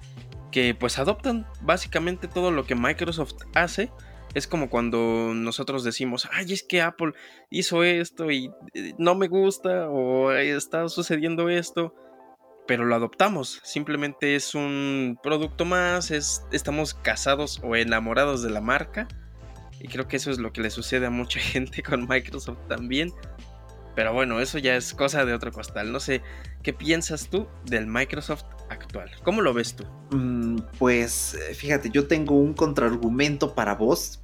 que 0.51 0.75
pues 0.75 0.99
adoptan 0.99 1.47
básicamente 1.61 2.29
todo 2.29 2.51
lo 2.51 2.65
que 2.65 2.75
Microsoft 2.75 3.35
hace. 3.55 3.91
Es 4.35 4.47
como 4.47 4.69
cuando 4.69 5.33
nosotros 5.35 5.83
decimos, 5.83 6.29
ay, 6.33 6.53
es 6.53 6.63
que 6.63 6.83
Apple 6.83 7.13
hizo 7.51 7.83
esto 7.85 8.31
y 8.31 8.51
eh, 8.75 8.93
no 8.99 9.15
me 9.15 9.29
gusta 9.29 9.89
o 9.89 10.31
está 10.33 10.89
sucediendo 10.89 11.49
esto, 11.49 11.95
pero 12.67 12.85
lo 12.85 12.95
adoptamos. 12.95 13.61
Simplemente 13.65 14.37
es 14.37 14.55
un 14.55 15.19
producto 15.23 15.65
más, 15.65 16.11
es, 16.11 16.45
estamos 16.53 16.93
casados 16.93 17.61
o 17.63 17.77
enamorados 17.77 18.43
de 18.43 18.51
la 18.51 18.61
marca. 18.61 19.09
Y 19.81 19.89
creo 19.89 20.09
que 20.09 20.17
eso 20.17 20.31
es 20.31 20.39
lo 20.39 20.53
que 20.53 20.63
le 20.63 20.71
sucede 20.71 21.07
a 21.07 21.11
mucha 21.11 21.41
gente 21.41 21.83
con 21.83 22.07
Microsoft 22.07 22.67
también. 22.69 23.13
Pero 23.95 24.13
bueno, 24.13 24.41
eso 24.41 24.59
ya 24.59 24.77
es 24.77 24.93
cosa 24.93 25.25
de 25.25 25.33
otro 25.33 25.51
costal. 25.51 25.91
No 25.91 26.01
sé, 26.01 26.21
¿qué 26.63 26.75
piensas 26.75 27.31
tú 27.31 27.49
del 27.65 27.87
Microsoft 27.87 28.45
actual? 28.69 29.11
¿Cómo 29.23 29.43
lo 29.43 29.55
ves 29.55 29.77
tú? 29.77 29.85
Mm, 30.11 30.59
pues 30.79 31.37
fíjate, 31.55 31.91
yo 31.91 32.07
tengo 32.07 32.35
un 32.35 32.55
contraargumento 32.55 33.55
para 33.55 33.75
vos, 33.75 34.21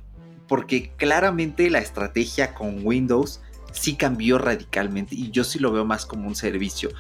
porque 0.49 0.93
claramente 0.97 1.71
la 1.71 1.79
estrategia 1.79 2.55
con 2.55 2.85
Windows 2.87 3.41
sí 3.73 3.97
cambió 3.97 4.39
radicalmente 4.39 5.15
y 5.15 5.31
yo 5.31 5.45
sí 5.45 5.59
lo 5.59 5.73
veo 5.73 5.85
más 5.85 6.07
como 6.07 6.29
un 6.29 6.35
servicio. 6.35 6.91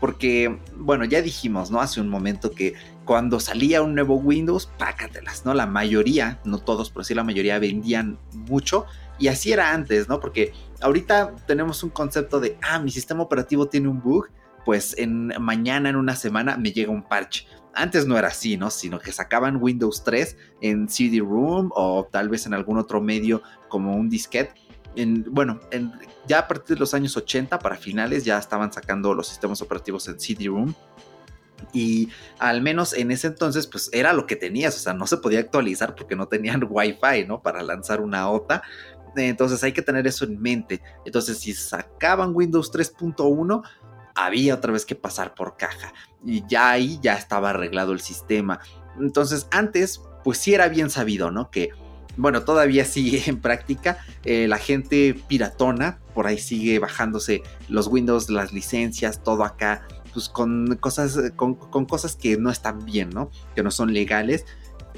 Porque, 0.00 0.58
bueno, 0.76 1.06
ya 1.06 1.22
dijimos, 1.22 1.70
¿no? 1.70 1.80
Hace 1.80 2.02
un 2.02 2.10
momento 2.10 2.50
que 2.50 2.74
cuando 3.06 3.40
salía 3.40 3.80
un 3.80 3.94
nuevo 3.94 4.16
Windows, 4.16 4.68
pácatelas, 4.78 5.46
¿no? 5.46 5.54
La 5.54 5.66
mayoría, 5.66 6.38
no 6.44 6.58
todos, 6.58 6.90
pero 6.90 7.02
sí 7.04 7.14
la 7.14 7.24
mayoría 7.24 7.58
vendían 7.58 8.18
mucho 8.32 8.84
y 9.18 9.28
así 9.28 9.52
era 9.52 9.72
antes, 9.72 10.08
¿no? 10.08 10.20
Porque 10.20 10.52
ahorita 10.80 11.34
tenemos 11.46 11.82
un 11.82 11.90
concepto 11.90 12.40
de, 12.40 12.58
ah, 12.62 12.78
mi 12.78 12.90
sistema 12.90 13.22
operativo 13.22 13.68
tiene 13.68 13.88
un 13.88 14.02
bug, 14.02 14.28
pues 14.66 14.98
en 14.98 15.32
mañana, 15.40 15.88
en 15.88 15.96
una 15.96 16.16
semana, 16.16 16.56
me 16.56 16.72
llega 16.72 16.90
un 16.90 17.04
parche. 17.04 17.46
Antes 17.72 18.04
no 18.04 18.18
era 18.18 18.28
así, 18.28 18.56
¿no? 18.56 18.68
Sino 18.68 18.98
que 18.98 19.12
sacaban 19.12 19.62
Windows 19.62 20.02
3 20.02 20.36
en 20.60 20.88
CD-ROOM 20.88 21.70
o 21.72 22.08
tal 22.10 22.28
vez 22.28 22.46
en 22.46 22.52
algún 22.52 22.76
otro 22.76 23.00
medio 23.00 23.42
como 23.68 23.94
un 23.94 24.10
disquete. 24.10 24.54
En, 24.96 25.24
bueno, 25.30 25.60
ya 26.26 26.40
a 26.40 26.48
partir 26.48 26.74
de 26.74 26.80
los 26.80 26.94
años 26.94 27.16
80, 27.16 27.60
para 27.60 27.76
finales, 27.76 28.24
ya 28.24 28.38
estaban 28.38 28.72
sacando 28.72 29.14
los 29.14 29.28
sistemas 29.28 29.62
operativos 29.62 30.08
en 30.08 30.18
CD-ROOM. 30.18 30.74
Y 31.72 32.08
al 32.40 32.60
menos 32.60 32.92
en 32.92 33.12
ese 33.12 33.28
entonces, 33.28 33.68
pues 33.68 33.88
era 33.92 34.12
lo 34.12 34.26
que 34.26 34.34
tenías, 34.34 34.74
o 34.74 34.80
sea, 34.80 34.94
no 34.94 35.06
se 35.06 35.18
podía 35.18 35.38
actualizar 35.38 35.94
porque 35.94 36.16
no 36.16 36.26
tenían 36.26 36.66
Wi-Fi, 36.68 37.24
¿no? 37.28 37.40
Para 37.40 37.62
lanzar 37.62 38.00
una 38.00 38.28
OTA. 38.28 38.64
Entonces 39.14 39.62
hay 39.62 39.72
que 39.72 39.82
tener 39.82 40.08
eso 40.08 40.24
en 40.24 40.42
mente. 40.42 40.82
Entonces 41.04 41.38
si 41.38 41.54
sacaban 41.54 42.34
Windows 42.34 42.72
3.1, 42.72 43.62
había 44.16 44.54
otra 44.54 44.72
vez 44.72 44.84
que 44.84 44.96
pasar 44.96 45.34
por 45.34 45.56
caja. 45.56 45.92
Y 46.24 46.44
ya 46.48 46.70
ahí 46.70 46.98
ya 47.02 47.14
estaba 47.14 47.50
arreglado 47.50 47.92
el 47.92 48.00
sistema. 48.00 48.58
Entonces 48.98 49.46
antes, 49.50 50.00
pues 50.24 50.38
sí 50.38 50.54
era 50.54 50.68
bien 50.68 50.90
sabido, 50.90 51.30
¿no? 51.30 51.50
Que, 51.50 51.70
bueno, 52.16 52.42
todavía 52.42 52.84
sigue 52.84 53.22
en 53.26 53.40
práctica. 53.40 53.98
Eh, 54.24 54.48
la 54.48 54.58
gente 54.58 55.14
piratona, 55.28 56.00
por 56.14 56.26
ahí 56.26 56.38
sigue 56.38 56.78
bajándose 56.78 57.42
los 57.68 57.86
Windows, 57.86 58.30
las 58.30 58.52
licencias, 58.52 59.22
todo 59.22 59.44
acá. 59.44 59.86
Pues 60.12 60.30
con 60.30 60.76
cosas, 60.80 61.18
con, 61.36 61.54
con 61.54 61.84
cosas 61.84 62.16
que 62.16 62.38
no 62.38 62.50
están 62.50 62.86
bien, 62.86 63.10
¿no? 63.10 63.30
Que 63.54 63.62
no 63.62 63.70
son 63.70 63.92
legales. 63.92 64.46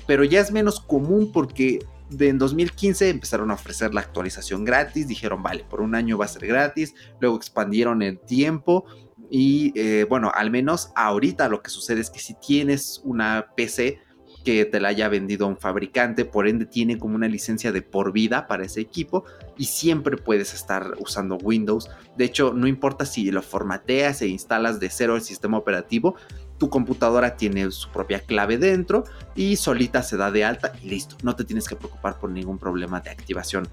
Pero 0.06 0.22
ya 0.22 0.40
es 0.40 0.52
menos 0.52 0.80
común 0.80 1.32
porque 1.32 1.80
de 2.10 2.28
en 2.28 2.38
2015 2.38 3.10
empezaron 3.10 3.50
a 3.50 3.54
ofrecer 3.54 3.92
la 3.94 4.00
actualización 4.00 4.64
gratis, 4.64 5.08
dijeron, 5.08 5.42
vale, 5.42 5.64
por 5.68 5.80
un 5.80 5.94
año 5.94 6.16
va 6.16 6.24
a 6.24 6.28
ser 6.28 6.46
gratis, 6.46 6.94
luego 7.20 7.36
expandieron 7.36 8.02
el 8.02 8.18
tiempo 8.18 8.86
y 9.30 9.72
eh, 9.78 10.06
bueno, 10.08 10.30
al 10.34 10.50
menos 10.50 10.90
ahorita 10.94 11.48
lo 11.48 11.62
que 11.62 11.70
sucede 11.70 12.00
es 12.00 12.10
que 12.10 12.18
si 12.18 12.34
tienes 12.34 13.00
una 13.04 13.48
PC 13.56 14.00
que 14.44 14.64
te 14.64 14.80
la 14.80 14.88
haya 14.88 15.08
vendido 15.08 15.46
un 15.46 15.58
fabricante, 15.58 16.24
por 16.24 16.48
ende 16.48 16.64
tiene 16.64 16.98
como 16.98 17.16
una 17.16 17.28
licencia 17.28 17.70
de 17.70 17.82
por 17.82 18.12
vida 18.12 18.46
para 18.46 18.64
ese 18.64 18.80
equipo 18.80 19.24
y 19.58 19.66
siempre 19.66 20.16
puedes 20.16 20.54
estar 20.54 20.94
usando 20.98 21.36
Windows. 21.36 21.90
De 22.16 22.24
hecho, 22.24 22.54
no 22.54 22.66
importa 22.66 23.04
si 23.04 23.30
lo 23.30 23.42
formateas 23.42 24.22
e 24.22 24.28
instalas 24.28 24.80
de 24.80 24.88
cero 24.88 25.16
el 25.16 25.22
sistema 25.22 25.58
operativo, 25.58 26.14
tu 26.56 26.70
computadora 26.70 27.36
tiene 27.36 27.70
su 27.70 27.90
propia 27.90 28.20
clave 28.20 28.56
dentro 28.58 29.04
y 29.34 29.56
solita 29.56 30.02
se 30.02 30.16
da 30.16 30.30
de 30.30 30.44
alta 30.44 30.72
y 30.82 30.88
listo, 30.88 31.16
no 31.22 31.36
te 31.36 31.44
tienes 31.44 31.68
que 31.68 31.76
preocupar 31.76 32.18
por 32.18 32.30
ningún 32.30 32.58
problema 32.58 33.00
de 33.00 33.10
activación 33.10 33.68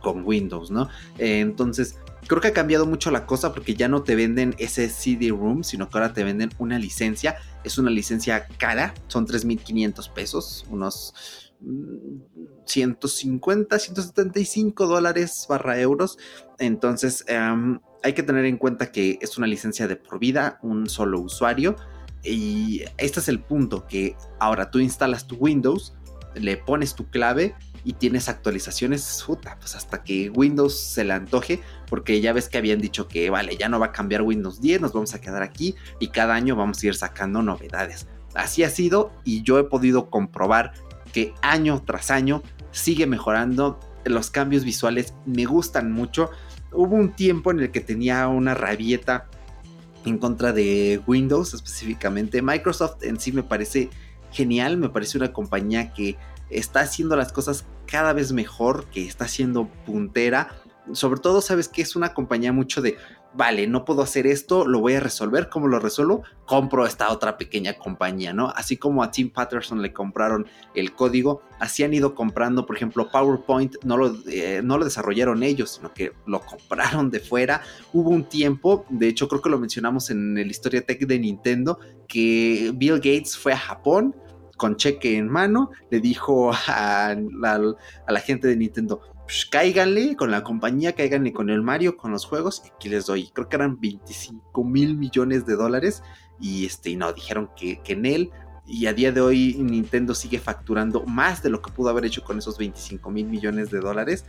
con 0.00 0.24
Windows, 0.24 0.70
¿no? 0.70 0.88
entonces, 1.18 1.98
creo 2.30 2.40
que 2.40 2.46
ha 2.46 2.52
cambiado 2.52 2.86
mucho 2.86 3.10
la 3.10 3.26
cosa 3.26 3.52
porque 3.52 3.74
ya 3.74 3.88
no 3.88 4.04
te 4.04 4.14
venden 4.14 4.54
ese 4.58 4.88
CD-ROOM, 4.88 5.64
sino 5.64 5.90
que 5.90 5.98
ahora 5.98 6.12
te 6.12 6.22
venden 6.22 6.50
una 6.58 6.78
licencia. 6.78 7.34
Es 7.64 7.76
una 7.76 7.90
licencia 7.90 8.46
cara, 8.56 8.94
son 9.08 9.26
3.500 9.26 10.12
pesos, 10.12 10.64
unos 10.70 11.12
150, 12.66 13.74
mm, 13.74 13.78
175 13.80 14.86
dólares 14.86 15.44
barra 15.48 15.80
euros. 15.80 16.18
Entonces, 16.60 17.24
em, 17.26 17.80
hay 18.04 18.12
que 18.12 18.22
tener 18.22 18.44
en 18.44 18.58
cuenta 18.58 18.92
que 18.92 19.18
es 19.20 19.36
una 19.36 19.48
licencia 19.48 19.88
de 19.88 19.96
por 19.96 20.20
vida, 20.20 20.60
un 20.62 20.88
solo 20.88 21.18
usuario. 21.18 21.74
Y 22.22 22.84
este 22.98 23.18
es 23.18 23.26
el 23.26 23.40
punto, 23.40 23.88
que 23.88 24.14
ahora 24.38 24.70
tú 24.70 24.78
instalas 24.78 25.26
tu 25.26 25.34
Windows, 25.34 25.94
le 26.36 26.56
pones 26.58 26.94
tu 26.94 27.10
clave 27.10 27.56
y 27.84 27.94
tienes 27.94 28.28
actualizaciones, 28.28 29.22
puta, 29.26 29.56
pues 29.58 29.74
hasta 29.74 30.02
que 30.02 30.30
Windows 30.30 30.78
se 30.78 31.04
le 31.04 31.12
antoje, 31.12 31.60
porque 31.88 32.20
ya 32.20 32.32
ves 32.32 32.48
que 32.48 32.58
habían 32.58 32.80
dicho 32.80 33.08
que, 33.08 33.30
vale, 33.30 33.56
ya 33.56 33.68
no 33.68 33.78
va 33.78 33.86
a 33.86 33.92
cambiar 33.92 34.22
Windows 34.22 34.60
10, 34.60 34.80
nos 34.80 34.92
vamos 34.92 35.14
a 35.14 35.20
quedar 35.20 35.42
aquí 35.42 35.74
y 35.98 36.08
cada 36.08 36.34
año 36.34 36.56
vamos 36.56 36.82
a 36.82 36.86
ir 36.86 36.94
sacando 36.94 37.42
novedades. 37.42 38.06
Así 38.34 38.62
ha 38.62 38.70
sido 38.70 39.12
y 39.24 39.42
yo 39.42 39.58
he 39.58 39.64
podido 39.64 40.10
comprobar 40.10 40.72
que 41.12 41.34
año 41.42 41.82
tras 41.84 42.10
año 42.10 42.42
sigue 42.70 43.06
mejorando, 43.06 43.80
los 44.04 44.30
cambios 44.30 44.64
visuales 44.64 45.14
me 45.26 45.44
gustan 45.44 45.92
mucho. 45.92 46.30
Hubo 46.72 46.94
un 46.94 47.12
tiempo 47.12 47.50
en 47.50 47.60
el 47.60 47.70
que 47.70 47.80
tenía 47.80 48.28
una 48.28 48.54
rabieta 48.54 49.28
en 50.04 50.18
contra 50.18 50.52
de 50.52 51.00
Windows 51.06 51.54
específicamente. 51.54 52.42
Microsoft 52.42 53.02
en 53.02 53.18
sí 53.18 53.32
me 53.32 53.42
parece 53.42 53.90
genial, 54.30 54.76
me 54.76 54.88
parece 54.88 55.18
una 55.18 55.32
compañía 55.32 55.92
que 55.92 56.16
está 56.50 56.80
haciendo 56.80 57.16
las 57.16 57.32
cosas 57.32 57.66
cada 57.86 58.12
vez 58.12 58.32
mejor, 58.32 58.86
que 58.86 59.06
está 59.06 59.28
siendo 59.28 59.68
puntera. 59.86 60.48
Sobre 60.92 61.20
todo, 61.20 61.40
sabes 61.40 61.68
que 61.68 61.82
es 61.82 61.96
una 61.96 62.14
compañía 62.14 62.52
mucho 62.52 62.82
de, 62.82 62.96
vale, 63.34 63.66
no 63.66 63.84
puedo 63.84 64.02
hacer 64.02 64.26
esto, 64.26 64.66
lo 64.66 64.80
voy 64.80 64.94
a 64.94 65.00
resolver. 65.00 65.48
¿Cómo 65.48 65.68
lo 65.68 65.78
resuelvo? 65.78 66.22
Compro 66.46 66.86
esta 66.86 67.10
otra 67.10 67.36
pequeña 67.36 67.74
compañía, 67.74 68.32
¿no? 68.32 68.48
Así 68.50 68.76
como 68.76 69.02
a 69.02 69.10
Tim 69.10 69.30
Patterson 69.30 69.82
le 69.82 69.92
compraron 69.92 70.46
el 70.74 70.92
código, 70.94 71.42
así 71.58 71.84
han 71.84 71.94
ido 71.94 72.14
comprando, 72.14 72.66
por 72.66 72.76
ejemplo, 72.76 73.08
PowerPoint, 73.10 73.76
no 73.84 73.96
lo, 73.96 74.14
eh, 74.26 74.60
no 74.64 74.78
lo 74.78 74.84
desarrollaron 74.84 75.42
ellos, 75.42 75.72
sino 75.76 75.92
que 75.92 76.12
lo 76.26 76.40
compraron 76.40 77.10
de 77.10 77.20
fuera. 77.20 77.62
Hubo 77.92 78.10
un 78.10 78.24
tiempo, 78.24 78.84
de 78.88 79.08
hecho 79.08 79.28
creo 79.28 79.42
que 79.42 79.50
lo 79.50 79.58
mencionamos 79.58 80.10
en 80.10 80.36
el 80.38 80.50
Historia 80.50 80.84
Tech 80.84 81.00
de 81.06 81.18
Nintendo, 81.18 81.78
que 82.08 82.72
Bill 82.74 82.96
Gates 82.96 83.36
fue 83.36 83.52
a 83.52 83.58
Japón 83.58 84.14
con 84.60 84.76
cheque 84.76 85.16
en 85.16 85.26
mano, 85.26 85.70
le 85.90 86.00
dijo 86.00 86.52
a, 86.68 87.16
la 87.16 88.20
gente 88.20 88.46
de 88.46 88.56
Nintendo, 88.56 89.00
pues, 89.22 89.46
cáiganle 89.46 90.16
con 90.16 90.30
la 90.30 90.44
compañía, 90.44 90.94
cáiganle 90.94 91.32
con 91.32 91.48
el 91.48 91.62
Mario, 91.62 91.96
con 91.96 92.12
los 92.12 92.26
juegos, 92.26 92.60
y 92.66 92.68
aquí 92.68 92.90
les 92.90 93.06
doy, 93.06 93.30
creo 93.32 93.48
que 93.48 93.56
eran 93.56 93.80
25 93.80 94.62
mil 94.62 94.98
millones 94.98 95.46
de 95.46 95.56
dólares, 95.56 96.02
y 96.38 96.66
este, 96.66 96.94
no, 96.94 97.10
dijeron 97.14 97.48
que, 97.56 97.80
que 97.80 97.94
en 97.94 98.04
él, 98.04 98.30
y 98.66 98.84
a 98.84 98.92
día 98.92 99.12
de 99.12 99.22
hoy 99.22 99.56
Nintendo 99.58 100.14
sigue 100.14 100.38
facturando 100.38 101.04
más 101.06 101.42
de 101.42 101.48
lo 101.48 101.62
que 101.62 101.72
pudo 101.72 101.88
haber 101.88 102.04
hecho 102.04 102.22
con 102.22 102.36
esos 102.36 102.58
25 102.58 103.10
mil 103.10 103.28
millones 103.28 103.70
de 103.70 103.80
dólares, 103.80 104.26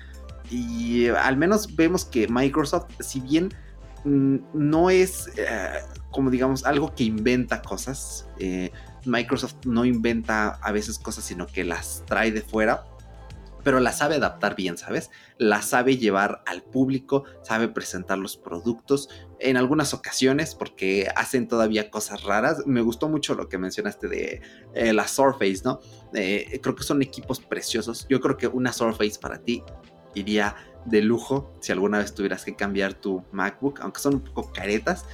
y 0.49 1.07
al 1.07 1.35
menos 1.35 1.75
vemos 1.75 2.05
que 2.05 2.29
Microsoft, 2.29 2.85
si 3.01 3.19
bien 3.19 3.49
mm, 4.05 4.37
no 4.53 4.89
es 4.89 5.27
eh, 5.35 5.81
como 6.09 6.29
digamos 6.29 6.65
algo 6.65 6.95
que 6.95 7.03
inventa 7.03 7.61
cosas, 7.61 8.27
eh, 8.39 8.71
Microsoft 9.05 9.65
no 9.65 9.85
inventa 9.85 10.49
a 10.61 10.71
veces 10.71 10.99
cosas, 10.99 11.23
sino 11.23 11.47
que 11.47 11.63
las 11.63 12.03
trae 12.05 12.31
de 12.31 12.41
fuera, 12.41 12.85
pero 13.63 13.79
las 13.79 13.99
sabe 13.99 14.15
adaptar 14.15 14.55
bien, 14.55 14.77
¿sabes? 14.77 15.11
Las 15.37 15.65
sabe 15.65 15.97
llevar 15.97 16.41
al 16.45 16.63
público, 16.63 17.25
sabe 17.43 17.67
presentar 17.67 18.17
los 18.17 18.37
productos 18.37 19.09
en 19.39 19.57
algunas 19.57 19.93
ocasiones 19.93 20.55
porque 20.55 21.09
hacen 21.15 21.47
todavía 21.47 21.89
cosas 21.89 22.23
raras. 22.23 22.65
Me 22.65 22.81
gustó 22.81 23.09
mucho 23.09 23.35
lo 23.35 23.49
que 23.49 23.57
mencionaste 23.57 24.07
de 24.07 24.41
eh, 24.73 24.93
la 24.93 25.07
Surface, 25.07 25.61
¿no? 25.63 25.79
Eh, 26.13 26.59
creo 26.61 26.75
que 26.75 26.83
son 26.83 27.01
equipos 27.01 27.39
preciosos. 27.39 28.07
Yo 28.09 28.19
creo 28.19 28.37
que 28.37 28.47
una 28.47 28.73
Surface 28.73 29.19
para 29.19 29.39
ti 29.39 29.63
iría 30.13 30.55
de 30.85 31.01
lujo 31.01 31.53
si 31.61 31.71
alguna 31.71 31.99
vez 31.99 32.13
tuvieras 32.13 32.43
que 32.43 32.55
cambiar 32.55 32.95
tu 32.95 33.23
MacBook, 33.31 33.79
aunque 33.81 34.01
son 34.01 34.15
un 34.15 34.21
poco 34.21 34.51
caretas 34.51 35.05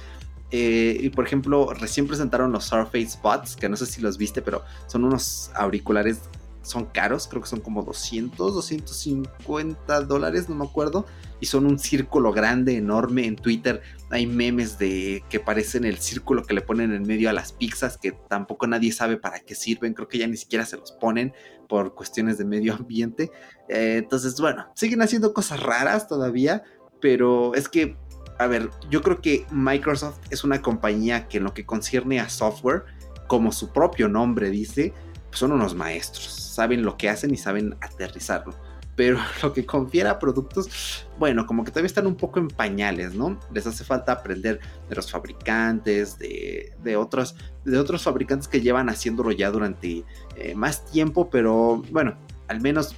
eh, 0.50 0.96
y 1.00 1.10
por 1.10 1.26
ejemplo, 1.26 1.72
recién 1.74 2.06
presentaron 2.06 2.52
los 2.52 2.64
Surface 2.64 3.18
Buds, 3.22 3.56
que 3.56 3.68
no 3.68 3.76
sé 3.76 3.86
si 3.86 4.00
los 4.00 4.16
viste, 4.16 4.42
pero 4.42 4.62
son 4.86 5.04
unos 5.04 5.50
auriculares, 5.54 6.20
son 6.62 6.86
caros, 6.86 7.28
creo 7.28 7.42
que 7.42 7.48
son 7.48 7.60
como 7.60 7.82
200, 7.82 8.54
250 8.54 10.00
dólares, 10.02 10.48
no 10.48 10.54
me 10.54 10.64
acuerdo. 10.64 11.06
Y 11.40 11.46
son 11.46 11.66
un 11.66 11.78
círculo 11.78 12.32
grande, 12.32 12.76
enorme. 12.76 13.26
En 13.26 13.36
Twitter 13.36 13.80
hay 14.10 14.26
memes 14.26 14.78
de 14.78 15.22
que 15.30 15.38
parecen 15.38 15.84
el 15.84 15.98
círculo 15.98 16.44
que 16.44 16.52
le 16.52 16.62
ponen 16.62 16.92
en 16.92 17.04
medio 17.04 17.30
a 17.30 17.32
las 17.32 17.52
pizzas, 17.52 17.96
que 17.96 18.12
tampoco 18.12 18.66
nadie 18.66 18.92
sabe 18.92 19.16
para 19.18 19.40
qué 19.40 19.54
sirven. 19.54 19.94
Creo 19.94 20.08
que 20.08 20.18
ya 20.18 20.26
ni 20.26 20.36
siquiera 20.36 20.66
se 20.66 20.76
los 20.76 20.92
ponen 20.92 21.32
por 21.68 21.94
cuestiones 21.94 22.38
de 22.38 22.44
medio 22.44 22.74
ambiente. 22.74 23.30
Eh, 23.68 23.96
entonces, 23.98 24.38
bueno, 24.40 24.66
siguen 24.74 25.00
haciendo 25.00 25.32
cosas 25.32 25.60
raras 25.60 26.08
todavía, 26.08 26.64
pero 27.00 27.54
es 27.54 27.68
que 27.68 27.96
a 28.38 28.46
ver, 28.46 28.70
yo 28.90 29.02
creo 29.02 29.20
que 29.20 29.46
Microsoft 29.50 30.18
es 30.30 30.44
una 30.44 30.62
compañía 30.62 31.28
que 31.28 31.38
en 31.38 31.44
lo 31.44 31.54
que 31.54 31.66
concierne 31.66 32.20
a 32.20 32.28
software, 32.28 32.84
como 33.26 33.52
su 33.52 33.72
propio 33.72 34.08
nombre 34.08 34.50
dice, 34.50 34.94
son 35.32 35.52
unos 35.52 35.74
maestros, 35.74 36.24
saben 36.24 36.82
lo 36.82 36.96
que 36.96 37.08
hacen 37.08 37.32
y 37.34 37.36
saben 37.36 37.76
aterrizarlo. 37.80 38.54
Pero 38.94 39.18
lo 39.42 39.52
que 39.52 39.66
confiere 39.66 40.08
a 40.08 40.18
productos, 40.18 41.06
bueno, 41.18 41.46
como 41.46 41.64
que 41.64 41.70
todavía 41.70 41.88
están 41.88 42.06
un 42.06 42.16
poco 42.16 42.38
en 42.38 42.48
pañales, 42.48 43.14
¿no? 43.14 43.38
Les 43.52 43.66
hace 43.66 43.84
falta 43.84 44.12
aprender 44.12 44.60
de 44.88 44.94
los 44.94 45.10
fabricantes, 45.10 46.18
de, 46.18 46.96
otros, 46.96 47.34
de 47.64 47.78
otros 47.78 48.02
fabricantes 48.02 48.46
que 48.46 48.60
llevan 48.60 48.88
haciéndolo 48.88 49.32
ya 49.32 49.50
durante 49.50 50.04
eh, 50.36 50.54
más 50.54 50.86
tiempo, 50.86 51.28
pero 51.28 51.82
bueno, 51.90 52.16
al 52.46 52.60
menos 52.60 52.94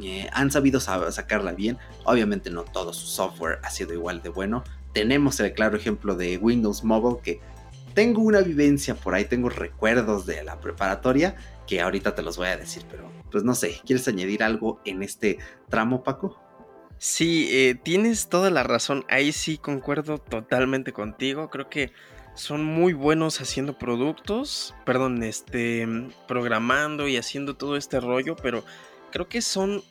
eh, 0.00 0.28
han 0.32 0.50
sabido 0.50 0.80
sacarla 0.80 1.52
bien. 1.52 1.78
Obviamente 2.04 2.50
no 2.50 2.64
todo 2.64 2.92
su 2.92 3.06
software 3.06 3.58
ha 3.62 3.70
sido 3.70 3.92
igual 3.92 4.22
de 4.22 4.28
bueno. 4.28 4.64
Tenemos 4.92 5.40
el 5.40 5.52
claro 5.52 5.76
ejemplo 5.76 6.14
de 6.14 6.36
Windows 6.38 6.84
Mobile 6.84 7.20
que 7.22 7.40
tengo 7.94 8.22
una 8.22 8.40
vivencia 8.40 8.94
por 8.94 9.14
ahí, 9.14 9.24
tengo 9.24 9.48
recuerdos 9.48 10.26
de 10.26 10.42
la 10.44 10.60
preparatoria 10.60 11.36
que 11.66 11.80
ahorita 11.80 12.14
te 12.14 12.22
los 12.22 12.36
voy 12.36 12.48
a 12.48 12.56
decir, 12.56 12.84
pero 12.90 13.10
pues 13.30 13.44
no 13.44 13.54
sé, 13.54 13.80
¿quieres 13.84 14.06
añadir 14.08 14.42
algo 14.42 14.80
en 14.84 15.02
este 15.02 15.38
tramo, 15.68 16.02
Paco? 16.02 16.38
Sí, 16.98 17.48
eh, 17.50 17.74
tienes 17.82 18.28
toda 18.28 18.50
la 18.50 18.62
razón, 18.62 19.04
ahí 19.08 19.32
sí 19.32 19.58
concuerdo 19.58 20.18
totalmente 20.18 20.92
contigo, 20.92 21.50
creo 21.50 21.68
que 21.68 21.92
son 22.34 22.64
muy 22.64 22.92
buenos 22.92 23.40
haciendo 23.40 23.78
productos, 23.78 24.74
perdón, 24.84 25.22
este, 25.22 25.86
programando 26.28 27.08
y 27.08 27.16
haciendo 27.16 27.56
todo 27.56 27.76
este 27.76 28.00
rollo, 28.00 28.36
pero 28.36 28.64
creo 29.12 29.28
que 29.28 29.42
son 29.42 29.82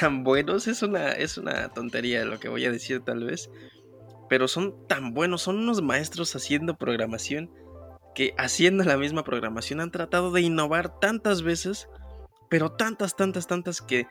tan 0.00 0.24
buenos, 0.24 0.66
es 0.66 0.82
una, 0.82 1.12
es 1.12 1.36
una 1.36 1.68
tontería 1.70 2.24
lo 2.24 2.40
que 2.40 2.48
voy 2.48 2.64
a 2.64 2.70
decir 2.70 3.00
tal 3.00 3.24
vez, 3.24 3.50
pero 4.28 4.48
son 4.48 4.86
tan 4.86 5.12
buenos, 5.12 5.42
son 5.42 5.58
unos 5.58 5.82
maestros 5.82 6.34
haciendo 6.36 6.76
programación 6.76 7.50
que 8.14 8.34
haciendo 8.36 8.84
la 8.84 8.96
misma 8.96 9.24
programación 9.24 9.80
han 9.80 9.90
tratado 9.90 10.32
de 10.32 10.40
innovar 10.40 10.98
tantas 10.98 11.42
veces, 11.42 11.88
pero 12.48 12.72
tantas, 12.72 13.16
tantas, 13.16 13.46
tantas 13.46 13.80
que 13.80 14.06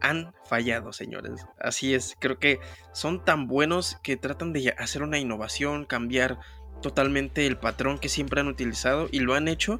han 0.00 0.34
fallado, 0.44 0.92
señores. 0.92 1.46
Así 1.58 1.94
es, 1.94 2.14
creo 2.20 2.38
que 2.38 2.60
son 2.92 3.24
tan 3.24 3.46
buenos 3.46 3.96
que 4.02 4.16
tratan 4.16 4.52
de 4.52 4.74
hacer 4.76 5.02
una 5.02 5.18
innovación, 5.18 5.86
cambiar 5.86 6.38
totalmente 6.82 7.46
el 7.46 7.56
patrón 7.56 7.98
que 7.98 8.08
siempre 8.08 8.40
han 8.40 8.48
utilizado 8.48 9.08
y 9.10 9.20
lo 9.20 9.34
han 9.34 9.48
hecho, 9.48 9.78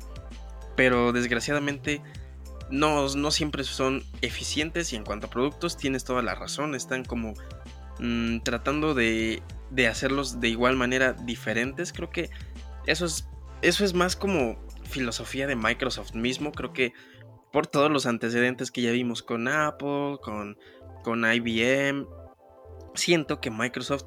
pero 0.75 1.13
desgraciadamente 1.13 2.03
no, 2.71 3.09
no 3.15 3.31
siempre 3.31 3.65
son 3.65 4.03
eficientes 4.23 4.93
y 4.93 4.97
en 4.97 5.05
cuanto 5.05 5.27
a 5.27 5.31
productos 5.31 5.77
tienes 5.77 6.05
toda 6.05 6.23
la 6.23 6.35
razón, 6.35 6.75
están 6.75 7.05
como 7.05 7.35
mm, 7.99 8.41
tratando 8.41 8.95
de, 8.95 9.43
de, 9.71 9.87
hacerlos 9.89 10.41
de 10.41 10.49
igual 10.49 10.77
manera 10.77 11.13
diferentes, 11.13 11.93
creo 11.93 12.11
que 12.11 12.31
eso 12.87 13.07
es, 13.07 13.29
eso 13.63 13.85
es 13.85 13.95
más 13.95 14.17
como 14.17 14.59
filosofía 14.85 15.47
de 15.47 15.57
Microsoft 15.57 16.15
mismo, 16.15 16.53
creo 16.53 16.73
que 16.73 16.93
por 17.53 17.67
todos 17.67 17.91
los 17.91 18.07
antecedentes 18.07 18.71
que 18.71 18.83
ya 18.83 18.91
vimos 18.91 19.23
con 19.23 19.49
Apple, 19.49 20.19
con, 20.23 20.59
con 21.03 21.25
IBM, 21.25 22.07
siento 22.95 23.41
que 23.41 23.51
Microsoft 23.51 24.05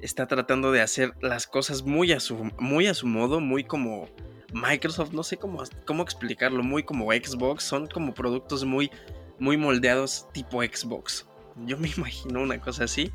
está 0.00 0.26
tratando 0.26 0.72
de 0.72 0.80
hacer 0.80 1.14
las 1.20 1.46
cosas 1.46 1.82
muy 1.82 2.12
a 2.12 2.20
su, 2.20 2.50
muy 2.58 2.86
a 2.86 2.94
su 2.94 3.06
modo, 3.06 3.40
muy 3.40 3.64
como 3.64 4.08
Microsoft, 4.56 5.12
no 5.12 5.22
sé 5.22 5.36
cómo, 5.36 5.62
cómo 5.84 6.02
explicarlo, 6.02 6.62
muy 6.62 6.82
como 6.82 7.12
Xbox, 7.12 7.62
son 7.64 7.86
como 7.86 8.14
productos 8.14 8.64
muy, 8.64 8.90
muy 9.38 9.56
moldeados 9.56 10.26
tipo 10.32 10.62
Xbox. 10.62 11.26
Yo 11.66 11.76
me 11.76 11.88
imagino 11.96 12.42
una 12.42 12.60
cosa 12.60 12.84
así. 12.84 13.12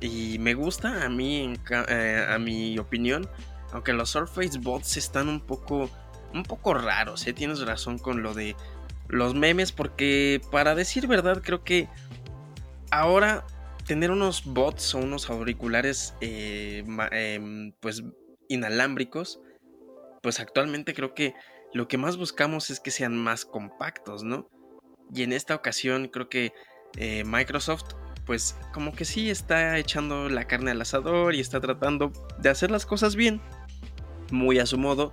Y 0.00 0.38
me 0.38 0.54
gusta 0.54 1.04
a 1.04 1.08
mí, 1.08 1.54
eh, 1.88 2.26
a 2.28 2.38
mi 2.38 2.78
opinión, 2.78 3.28
aunque 3.72 3.92
los 3.92 4.10
Surface 4.10 4.58
Bots 4.58 4.96
están 4.96 5.28
un 5.28 5.40
poco, 5.40 5.90
un 6.34 6.42
poco 6.42 6.74
raros, 6.74 7.26
¿eh? 7.26 7.32
tienes 7.32 7.60
razón 7.60 7.98
con 7.98 8.22
lo 8.22 8.34
de 8.34 8.54
los 9.08 9.34
memes, 9.34 9.72
porque 9.72 10.40
para 10.50 10.74
decir 10.74 11.06
verdad 11.06 11.42
creo 11.42 11.64
que 11.64 11.88
ahora 12.90 13.46
tener 13.86 14.10
unos 14.10 14.44
bots 14.44 14.94
o 14.94 14.98
unos 14.98 15.30
auriculares 15.30 16.14
eh, 16.20 16.84
em, 17.10 17.72
pues 17.80 18.04
inalámbricos, 18.48 19.40
pues 20.20 20.40
actualmente 20.40 20.94
creo 20.94 21.14
que 21.14 21.34
lo 21.72 21.88
que 21.88 21.98
más 21.98 22.16
buscamos 22.16 22.70
es 22.70 22.80
que 22.80 22.90
sean 22.90 23.16
más 23.16 23.44
compactos, 23.44 24.24
¿no? 24.24 24.48
Y 25.14 25.22
en 25.22 25.32
esta 25.32 25.54
ocasión 25.54 26.08
creo 26.08 26.28
que 26.28 26.52
eh, 26.96 27.24
Microsoft 27.24 27.94
pues 28.26 28.56
como 28.72 28.92
que 28.92 29.04
sí 29.04 29.30
está 29.30 29.76
echando 29.78 30.28
la 30.28 30.46
carne 30.46 30.70
al 30.70 30.80
asador 30.80 31.34
y 31.34 31.40
está 31.40 31.60
tratando 31.60 32.12
de 32.38 32.48
hacer 32.48 32.70
las 32.70 32.86
cosas 32.86 33.16
bien, 33.16 33.40
muy 34.30 34.58
a 34.58 34.66
su 34.66 34.78
modo, 34.78 35.12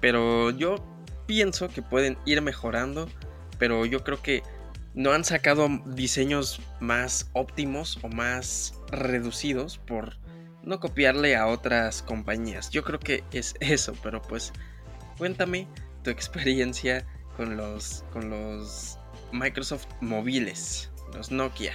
pero 0.00 0.50
yo 0.50 0.76
pienso 1.26 1.68
que 1.68 1.82
pueden 1.82 2.16
ir 2.24 2.40
mejorando, 2.40 3.08
pero 3.58 3.84
yo 3.84 4.02
creo 4.02 4.22
que 4.22 4.42
no 4.94 5.12
han 5.12 5.24
sacado 5.24 5.68
diseños 5.86 6.60
más 6.80 7.28
óptimos 7.32 7.98
o 8.02 8.08
más 8.08 8.80
reducidos 8.90 9.78
por 9.78 10.16
no 10.64 10.80
copiarle 10.80 11.36
a 11.36 11.46
otras 11.46 12.02
compañías. 12.02 12.70
Yo 12.70 12.82
creo 12.84 12.98
que 12.98 13.24
es 13.32 13.54
eso, 13.60 13.94
pero 14.02 14.20
pues 14.22 14.52
cuéntame 15.18 15.68
tu 16.02 16.10
experiencia 16.10 17.06
con 17.36 17.56
los 17.56 18.04
con 18.12 18.30
los 18.30 18.98
Microsoft 19.32 19.86
móviles, 20.00 20.90
los 21.14 21.30
Nokia. 21.30 21.72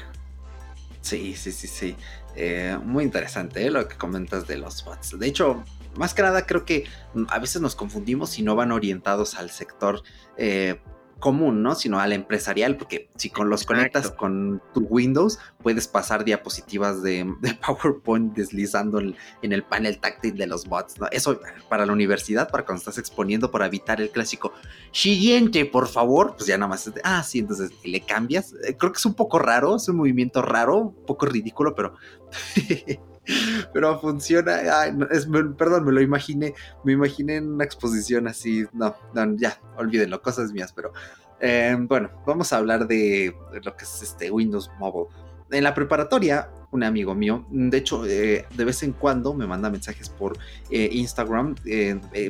Sí, 1.01 1.35
sí, 1.35 1.51
sí, 1.51 1.67
sí. 1.67 1.95
Eh, 2.35 2.77
muy 2.83 3.03
interesante 3.03 3.65
¿eh? 3.65 3.71
lo 3.71 3.87
que 3.87 3.97
comentas 3.97 4.47
de 4.47 4.57
los 4.57 4.83
bots. 4.83 5.17
De 5.17 5.27
hecho, 5.27 5.63
más 5.95 6.13
que 6.13 6.21
nada 6.21 6.45
creo 6.45 6.65
que 6.65 6.85
a 7.29 7.39
veces 7.39 7.61
nos 7.61 7.75
confundimos 7.75 8.29
si 8.31 8.43
no 8.43 8.55
van 8.55 8.71
orientados 8.71 9.35
al 9.35 9.49
sector 9.49 10.03
eh, 10.37 10.79
común, 11.19 11.61
¿no? 11.61 11.75
Sino 11.75 11.99
al 11.99 12.13
empresarial, 12.13 12.77
porque 12.77 13.09
si 13.15 13.29
con 13.29 13.49
los 13.49 13.65
conectas 13.65 14.11
con 14.11 14.61
tu 14.73 14.81
Windows, 14.81 15.39
puedes 15.61 15.87
pasar 15.87 16.23
diapositivas 16.23 17.03
de, 17.03 17.31
PowerPoint 17.65 18.35
deslizando 18.35 18.99
en, 18.99 19.15
el 19.41 19.63
panel 19.63 19.99
táctil 19.99 20.35
de 20.35 20.47
los 20.47 20.65
bots, 20.65 20.99
¿no? 20.99 21.07
Eso 21.11 21.39
para 21.69 21.85
la 21.85 21.93
universidad, 21.93 22.49
para 22.49 22.65
cuando 22.65 22.79
estás 22.79 22.97
exponiendo, 22.97 23.51
para 23.51 23.65
evitar 23.65 24.01
el 24.01 24.09
clásico 24.09 24.53
siguiente, 24.91 25.65
por 25.65 25.87
favor, 25.87 26.35
pues 26.35 26.47
ya 26.47 26.57
nada 26.57 26.69
más, 26.69 26.91
ah, 27.03 27.23
sí, 27.23 27.39
entonces 27.39 27.71
le 27.83 28.01
cambias. 28.01 28.53
Eh, 28.63 28.75
creo 28.77 28.91
que 28.91 28.97
es 28.97 29.05
un 29.05 29.13
poco 29.13 29.39
raro, 29.39 29.75
es 29.75 29.87
un 29.89 29.97
movimiento 29.97 30.41
raro, 30.41 30.77
un 30.77 31.05
poco 31.05 31.25
ridículo, 31.25 31.75
pero... 31.75 31.95
pero 33.73 33.99
funciona. 33.99 34.59
perdón, 35.57 35.85
me 35.85 35.91
lo 35.91 36.01
imaginé. 36.01 36.53
Me 36.83 36.93
imaginé 36.93 37.37
en 37.37 37.53
una 37.53 37.63
exposición 37.63 38.27
así. 38.27 38.65
No, 38.73 38.95
no, 39.13 39.35
ya, 39.37 39.59
olvídenlo, 39.77 40.21
cosas 40.21 40.51
mías. 40.51 40.73
Pero 40.73 40.93
eh, 41.39 41.75
bueno, 41.79 42.09
vamos 42.25 42.51
a 42.53 42.57
hablar 42.57 42.87
de, 42.87 43.35
lo 43.63 43.75
que 43.75 43.85
es 43.85 44.01
este 44.01 44.31
Windows 44.31 44.69
Mobile. 44.79 45.07
En 45.51 45.63
la 45.63 45.73
preparatoria, 45.73 46.51
un 46.69 46.83
amigo 46.83 47.15
mío, 47.15 47.43
de 47.49 47.75
hecho, 47.75 48.05
eh, 48.05 48.45
de 48.55 48.65
vez 48.65 48.83
en 48.83 48.93
cuando 48.93 49.33
me 49.33 49.47
manda 49.47 49.71
mensajes 49.71 50.07
por 50.07 50.37
eh, 50.69 50.89
Instagram, 50.91 51.55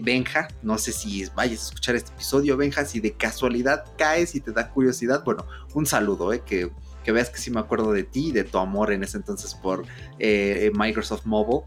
Benja, 0.02 0.47
no 0.62 0.78
sé 0.78 0.93
si 0.93 1.26
vayas 1.36 1.60
a 1.60 1.64
escuchar 1.66 1.95
este 1.97 2.14
episodio, 2.14 2.56
Benja, 2.56 2.86
si 2.86 3.02
de 3.02 3.12
casualidad 3.12 3.84
caes 3.97 4.36
y 4.36 4.39
te 4.39 4.54
da 4.54 4.70
curiosidad, 4.70 5.26
bueno, 5.26 5.45
un 5.74 5.86
saludo, 5.86 6.32
que 6.45 6.72
que 7.04 7.12
veas 7.12 7.30
que 7.30 7.38
sí 7.38 7.52
me 7.52 7.60
acuerdo 7.60 7.91
de 7.91 8.04
ti, 8.04 8.32
de 8.32 8.43
tu 8.43 8.58
amor 8.58 8.91
en 8.91 9.04
ese 9.04 9.18
entonces 9.18 9.56
por 9.56 9.86
eh, 10.20 10.72
Microsoft 10.74 11.26
Mobile. 11.26 11.62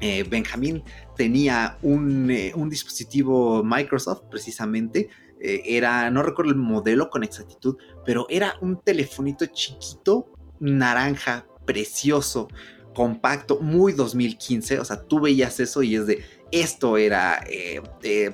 Eh, 0.00 0.24
Benjamín 0.28 0.82
tenía 1.16 1.76
un, 1.82 2.30
eh, 2.30 2.52
un, 2.54 2.70
dispositivo 2.70 3.62
Microsoft 3.62 4.22
precisamente. 4.30 5.08
era, 5.42 6.10
no 6.10 6.22
recuerdo 6.22 6.52
el 6.52 6.58
modelo 6.58 7.08
con 7.08 7.24
exactitud, 7.24 7.76
pero 8.04 8.26
era 8.28 8.56
un 8.60 8.80
telefonito 8.82 9.46
chiquito, 9.46 10.30
naranja, 10.58 11.46
precioso, 11.64 12.48
compacto, 12.94 13.58
muy 13.60 13.92
2015. 13.92 14.80
O 14.80 14.84
sea, 14.84 15.02
tú 15.02 15.20
veías 15.20 15.58
eso 15.60 15.82
y 15.82 15.96
es 15.96 16.06
de, 16.06 16.22
esto 16.50 16.98
era, 16.98 17.42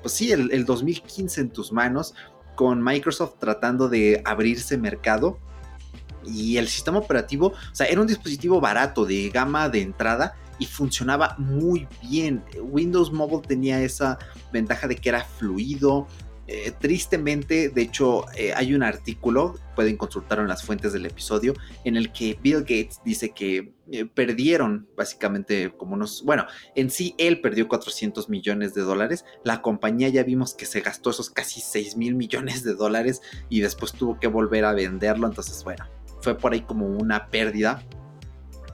pues 0.02 0.12
sí, 0.12 0.32
el 0.32 0.64
2015 0.64 1.40
en 1.42 1.50
tus 1.50 1.70
manos, 1.70 2.14
con 2.56 2.82
Microsoft 2.82 3.34
tratando 3.38 3.88
de 3.88 4.22
abrirse 4.24 4.76
mercado 4.76 5.38
y 6.26 6.56
el 6.56 6.68
sistema 6.68 6.98
operativo, 6.98 7.48
o 7.48 7.74
sea, 7.74 7.86
era 7.86 8.00
un 8.00 8.06
dispositivo 8.06 8.60
barato 8.60 9.04
de 9.04 9.28
gama 9.30 9.68
de 9.68 9.82
entrada 9.82 10.34
y 10.58 10.66
funcionaba 10.66 11.34
muy 11.38 11.86
bien. 12.02 12.42
Windows 12.60 13.12
Mobile 13.12 13.42
tenía 13.46 13.80
esa 13.82 14.18
ventaja 14.52 14.88
de 14.88 14.96
que 14.96 15.08
era 15.08 15.24
fluido. 15.24 16.06
Eh, 16.48 16.72
tristemente, 16.78 17.70
de 17.70 17.82
hecho, 17.82 18.24
eh, 18.36 18.52
hay 18.54 18.72
un 18.72 18.84
artículo, 18.84 19.58
pueden 19.74 19.96
consultarlo 19.96 20.44
en 20.44 20.48
las 20.48 20.62
fuentes 20.62 20.92
del 20.92 21.04
episodio, 21.04 21.54
en 21.82 21.96
el 21.96 22.12
que 22.12 22.38
Bill 22.40 22.60
Gates 22.60 23.00
dice 23.04 23.30
que 23.30 23.72
eh, 23.90 24.04
perdieron 24.04 24.88
básicamente 24.96 25.72
como 25.76 25.94
unos, 25.94 26.22
bueno, 26.24 26.46
en 26.76 26.90
sí 26.90 27.16
él 27.18 27.40
perdió 27.40 27.66
400 27.66 28.28
millones 28.28 28.74
de 28.74 28.82
dólares, 28.82 29.24
la 29.42 29.60
compañía 29.60 30.08
ya 30.08 30.22
vimos 30.22 30.54
que 30.54 30.66
se 30.66 30.82
gastó 30.82 31.10
esos 31.10 31.30
casi 31.30 31.60
6 31.60 31.96
mil 31.96 32.14
millones 32.14 32.62
de 32.62 32.74
dólares 32.74 33.22
y 33.48 33.60
después 33.60 33.92
tuvo 33.92 34.20
que 34.20 34.28
volver 34.28 34.66
a 34.66 34.72
venderlo, 34.72 35.26
entonces 35.26 35.64
bueno, 35.64 35.84
fue 36.20 36.36
por 36.36 36.52
ahí 36.52 36.62
como 36.62 36.86
una 36.86 37.28
pérdida. 37.28 37.82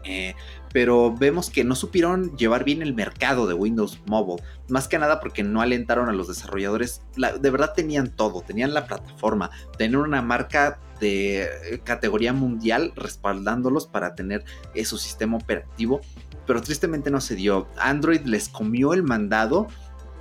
Eh, 0.04 0.34
pero 0.72 1.14
vemos 1.14 1.50
que 1.50 1.64
no 1.64 1.76
supieron 1.76 2.36
llevar 2.36 2.64
bien 2.64 2.82
el 2.82 2.94
mercado 2.94 3.46
de 3.46 3.54
Windows 3.54 4.00
Mobile, 4.06 4.42
más 4.68 4.88
que 4.88 4.98
nada 4.98 5.20
porque 5.20 5.44
no 5.44 5.60
alentaron 5.60 6.08
a 6.08 6.12
los 6.12 6.28
desarrolladores, 6.28 7.02
de 7.16 7.50
verdad 7.50 7.74
tenían 7.76 8.10
todo, 8.10 8.40
tenían 8.40 8.74
la 8.74 8.86
plataforma, 8.86 9.50
tenían 9.76 10.00
una 10.00 10.22
marca 10.22 10.80
de 10.98 11.80
categoría 11.84 12.32
mundial 12.32 12.92
respaldándolos 12.96 13.86
para 13.86 14.14
tener 14.14 14.44
eh, 14.74 14.84
su 14.84 14.98
sistema 14.98 15.36
operativo, 15.36 16.00
pero 16.46 16.62
tristemente 16.62 17.10
no 17.10 17.20
se 17.20 17.34
dio. 17.34 17.68
Android 17.78 18.22
les 18.22 18.48
comió 18.48 18.94
el 18.94 19.02
mandado. 19.02 19.66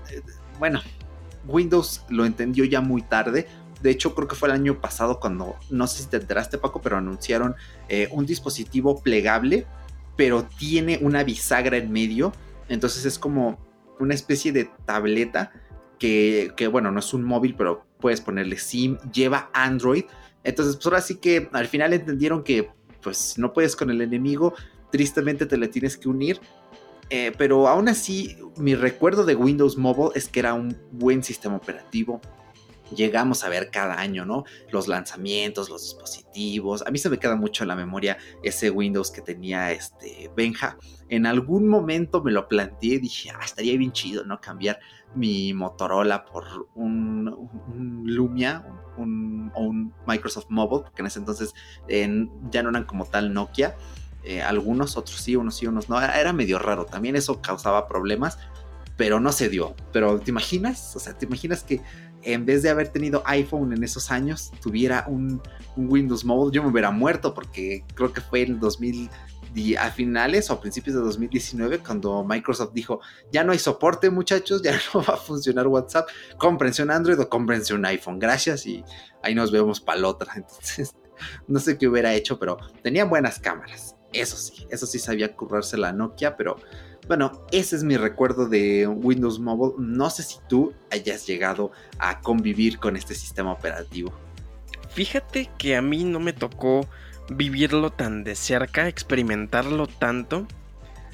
Eh, 0.09 0.21
bueno, 0.59 0.81
Windows 1.45 2.03
lo 2.09 2.25
entendió 2.25 2.65
ya 2.65 2.81
muy 2.81 3.01
tarde, 3.01 3.47
de 3.81 3.89
hecho, 3.89 4.13
creo 4.13 4.27
que 4.27 4.35
fue 4.35 4.49
el 4.49 4.55
año 4.55 4.79
pasado 4.79 5.19
cuando, 5.19 5.55
no 5.69 5.87
sé 5.87 6.03
si 6.03 6.09
te 6.09 6.17
enteraste 6.17 6.57
Paco, 6.57 6.81
pero 6.81 6.97
anunciaron 6.97 7.55
eh, 7.89 8.07
un 8.11 8.25
dispositivo 8.25 9.01
plegable, 9.01 9.65
pero 10.15 10.43
tiene 10.43 10.99
una 11.01 11.23
bisagra 11.23 11.77
en 11.77 11.91
medio. 11.91 12.33
Entonces 12.69 13.05
es 13.05 13.17
como 13.17 13.59
una 13.99 14.13
especie 14.13 14.51
de 14.51 14.69
tableta 14.85 15.51
que, 15.97 16.69
bueno, 16.71 16.91
no 16.91 16.99
es 16.99 17.13
un 17.13 17.23
móvil, 17.23 17.55
pero 17.55 17.85
puedes 17.99 18.21
ponerle 18.21 18.57
SIM, 18.57 18.97
lleva 19.11 19.49
Android. 19.53 20.05
Entonces, 20.43 20.75
pues 20.75 20.85
ahora 20.87 21.01
sí 21.01 21.15
que 21.17 21.49
al 21.53 21.67
final 21.67 21.93
entendieron 21.93 22.43
que 22.43 22.69
pues 23.01 23.37
no 23.37 23.53
puedes 23.53 23.75
con 23.75 23.89
el 23.89 24.01
enemigo, 24.01 24.53
tristemente 24.91 25.45
te 25.45 25.57
le 25.57 25.67
tienes 25.67 25.97
que 25.97 26.09
unir. 26.09 26.39
Eh, 27.09 27.33
pero 27.37 27.67
aún 27.67 27.89
así, 27.89 28.37
mi 28.57 28.73
recuerdo 28.73 29.25
de 29.25 29.35
Windows 29.35 29.77
Mobile 29.77 30.11
es 30.15 30.27
que 30.27 30.39
era 30.39 30.53
un 30.53 30.77
buen 30.91 31.23
sistema 31.23 31.57
operativo, 31.57 32.21
llegamos 32.95 33.43
a 33.43 33.49
ver 33.49 33.69
cada 33.71 33.99
año, 33.99 34.25
¿no? 34.25 34.43
Los 34.71 34.87
lanzamientos, 34.87 35.69
los 35.69 35.81
dispositivos. 35.83 36.83
A 36.85 36.91
mí 36.91 36.97
se 36.97 37.09
me 37.09 37.17
queda 37.17 37.35
mucho 37.35 37.63
en 37.63 37.69
la 37.69 37.75
memoria 37.75 38.17
ese 38.43 38.69
Windows 38.69 39.11
que 39.11 39.21
tenía 39.21 39.71
este 39.71 40.31
Benja. 40.35 40.77
En 41.09 41.25
algún 41.25 41.67
momento 41.67 42.23
me 42.23 42.31
lo 42.31 42.47
planteé 42.47 42.95
y 42.95 42.99
dije, 42.99 43.31
ah, 43.31 43.41
estaría 43.43 43.77
bien 43.77 43.91
chido, 43.91 44.23
¿no? 44.25 44.39
Cambiar 44.39 44.79
mi 45.15 45.53
Motorola 45.53 46.25
por 46.25 46.69
un, 46.75 47.49
Lumia 48.05 48.65
un, 48.97 49.51
o 49.55 49.61
un 49.63 49.93
Microsoft 50.07 50.47
Mobile, 50.49 50.83
porque 50.83 51.01
en 51.01 51.07
ese 51.07 51.19
entonces 51.19 51.53
ya 52.49 52.63
no 52.63 52.69
eran 52.69 52.85
como 52.85 53.05
tal 53.05 53.33
Nokia. 53.33 53.75
Eh, 54.23 54.41
algunos, 54.41 54.97
otros 54.97 55.19
sí, 55.19 55.35
unos 55.35 55.55
sí, 55.55 55.65
unos 55.65 55.89
no. 55.89 55.99
Era 55.99 56.31
medio 56.31 56.59
raro. 56.59 56.85
También 56.85 57.15
eso 57.15 57.41
causaba 57.41 57.87
problemas 57.87 58.37
pero 59.01 59.19
no 59.19 59.31
se 59.31 59.49
dio. 59.49 59.75
Pero 59.91 60.19
¿te 60.19 60.29
imaginas? 60.29 60.95
O 60.95 60.99
sea, 60.99 61.17
¿te 61.17 61.25
imaginas 61.25 61.63
que 61.63 61.81
en 62.23 62.45
vez 62.45 62.63
de 62.63 62.69
haber 62.69 62.89
tenido 62.89 63.23
iPhone 63.25 63.73
en 63.73 63.83
esos 63.83 64.11
años, 64.11 64.51
tuviera 64.61 65.05
un, 65.07 65.41
Windows 65.75 66.25
Mobile? 66.25 66.53
Yo 66.53 66.63
me 66.63 66.69
hubiera 66.69 66.91
muerto 66.91 67.33
porque 67.33 67.85
creo 67.95 68.11
que 68.11 68.21
fue 68.21 68.41
en 68.41 68.59
2000 68.59 69.09
a 69.77 69.91
finales 69.91 70.49
o 70.49 70.53
a 70.53 70.61
principios 70.61 70.95
de 70.95 71.01
2019 71.01 71.79
cuando 71.79 72.23
Microsoft 72.23 72.71
dijo 72.73 73.01
ya 73.33 73.43
no 73.43 73.51
hay 73.51 73.59
soporte 73.59 74.09
muchachos, 74.09 74.61
ya 74.61 74.79
no 74.93 75.03
va 75.03 75.15
a 75.15 75.17
funcionar 75.17 75.67
WhatsApp, 75.67 76.07
cómprense 76.37 76.83
un 76.83 76.91
Android 76.91 77.19
o 77.19 77.27
cómprense 77.27 77.73
un 77.73 77.85
iPhone, 77.85 78.17
gracias 78.17 78.65
y 78.65 78.83
ahí 79.21 79.35
nos 79.35 79.51
vemos 79.51 79.81
para 79.81 79.99
la 79.99 80.07
otra. 80.07 80.33
Entonces, 80.35 80.95
no 81.47 81.59
sé 81.59 81.77
qué 81.77 81.87
hubiera 81.87 82.13
hecho, 82.13 82.39
pero 82.39 82.57
tenía 82.81 83.03
buenas 83.03 83.39
cámaras, 83.39 83.95
eso 84.13 84.37
sí, 84.37 84.65
eso 84.69 84.85
sí 84.85 84.99
sabía 84.99 85.35
currarse 85.35 85.77
la 85.77 85.91
Nokia, 85.91 86.37
pero 86.37 86.57
Bueno, 87.11 87.45
ese 87.51 87.75
es 87.75 87.83
mi 87.83 87.97
recuerdo 87.97 88.47
de 88.47 88.87
Windows 88.87 89.37
Mobile. 89.37 89.73
No 89.79 90.09
sé 90.09 90.23
si 90.23 90.37
tú 90.47 90.73
hayas 90.89 91.27
llegado 91.27 91.73
a 91.99 92.21
convivir 92.21 92.79
con 92.79 92.95
este 92.95 93.15
sistema 93.15 93.51
operativo. 93.51 94.13
Fíjate 94.91 95.49
que 95.57 95.75
a 95.75 95.81
mí 95.81 96.05
no 96.05 96.21
me 96.21 96.31
tocó 96.31 96.87
vivirlo 97.29 97.89
tan 97.89 98.23
de 98.23 98.33
cerca, 98.35 98.87
experimentarlo 98.87 99.87
tanto. 99.87 100.47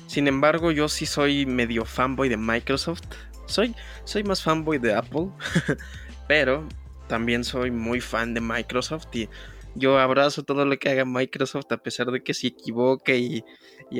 Sin 0.05 0.27
embargo, 0.27 0.69
yo 0.69 0.87
sí 0.87 1.07
soy 1.07 1.47
medio 1.47 1.83
fanboy 1.83 2.29
de 2.29 2.37
Microsoft. 2.37 3.01
Soy, 3.47 3.73
soy 4.03 4.23
más 4.23 4.43
fanboy 4.43 4.77
de 4.77 4.93
Apple, 4.93 5.29
pero 6.27 6.63
también 7.07 7.43
soy 7.43 7.71
muy 7.71 8.01
fan 8.01 8.35
de 8.35 8.41
Microsoft 8.41 9.07
y 9.13 9.29
yo 9.78 9.99
abrazo 9.99 10.43
todo 10.43 10.65
lo 10.65 10.78
que 10.78 10.89
haga 10.89 11.05
Microsoft 11.05 11.71
a 11.71 11.78
pesar 11.78 12.11
de 12.11 12.23
que 12.23 12.34
se 12.34 12.47
equivoque 12.47 13.17
y, 13.17 13.43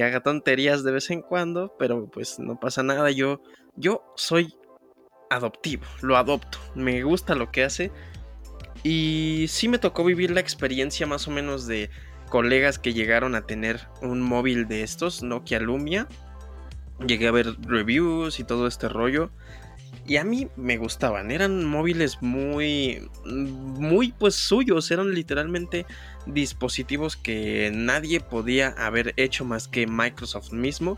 haga 0.02 0.22
tonterías 0.22 0.84
de 0.84 0.92
vez 0.92 1.10
en 1.12 1.22
cuando, 1.22 1.76
pero 1.78 2.10
pues 2.10 2.40
no 2.40 2.60
pasa 2.60 2.84
nada. 2.84 3.12
Yo, 3.12 3.42
yo 3.76 4.04
soy 4.16 4.56
adoptivo, 5.30 5.84
lo 6.02 6.18
adopto, 6.18 6.58
me 6.76 7.04
gusta 7.04 7.36
lo 7.36 7.52
que 7.52 7.64
hace 7.64 7.92
y 8.84 9.46
sí 9.50 9.68
me 9.68 9.80
tocó 9.80 10.04
vivir 10.04 10.32
la 10.32 10.40
experiencia 10.40 11.06
más 11.08 11.28
o 11.28 11.32
menos 11.32 11.68
de 11.68 11.90
colegas 12.30 12.80
que 12.80 12.94
llegaron 12.94 13.36
a 13.36 13.46
tener 13.46 13.88
un 14.02 14.22
móvil 14.22 14.68
de 14.68 14.84
estos, 14.84 15.24
Nokia 15.24 15.60
Lumia. 15.60 16.08
Llegué 17.06 17.28
a 17.28 17.32
ver 17.32 17.56
reviews 17.62 18.40
y 18.40 18.44
todo 18.44 18.68
este 18.68 18.90
rollo. 18.90 19.30
Y 20.08 20.16
a 20.16 20.24
mí 20.24 20.48
me 20.56 20.78
gustaban, 20.78 21.32
eran 21.32 21.66
móviles 21.66 22.22
muy, 22.22 23.10
muy 23.26 24.14
pues 24.14 24.36
suyos, 24.36 24.90
eran 24.90 25.14
literalmente 25.14 25.86
dispositivos 26.26 27.18
que 27.18 27.72
nadie 27.74 28.22
podía 28.22 28.70
haber 28.70 29.14
hecho 29.18 29.44
más 29.44 29.68
que 29.68 29.86
Microsoft 29.86 30.54
mismo, 30.54 30.98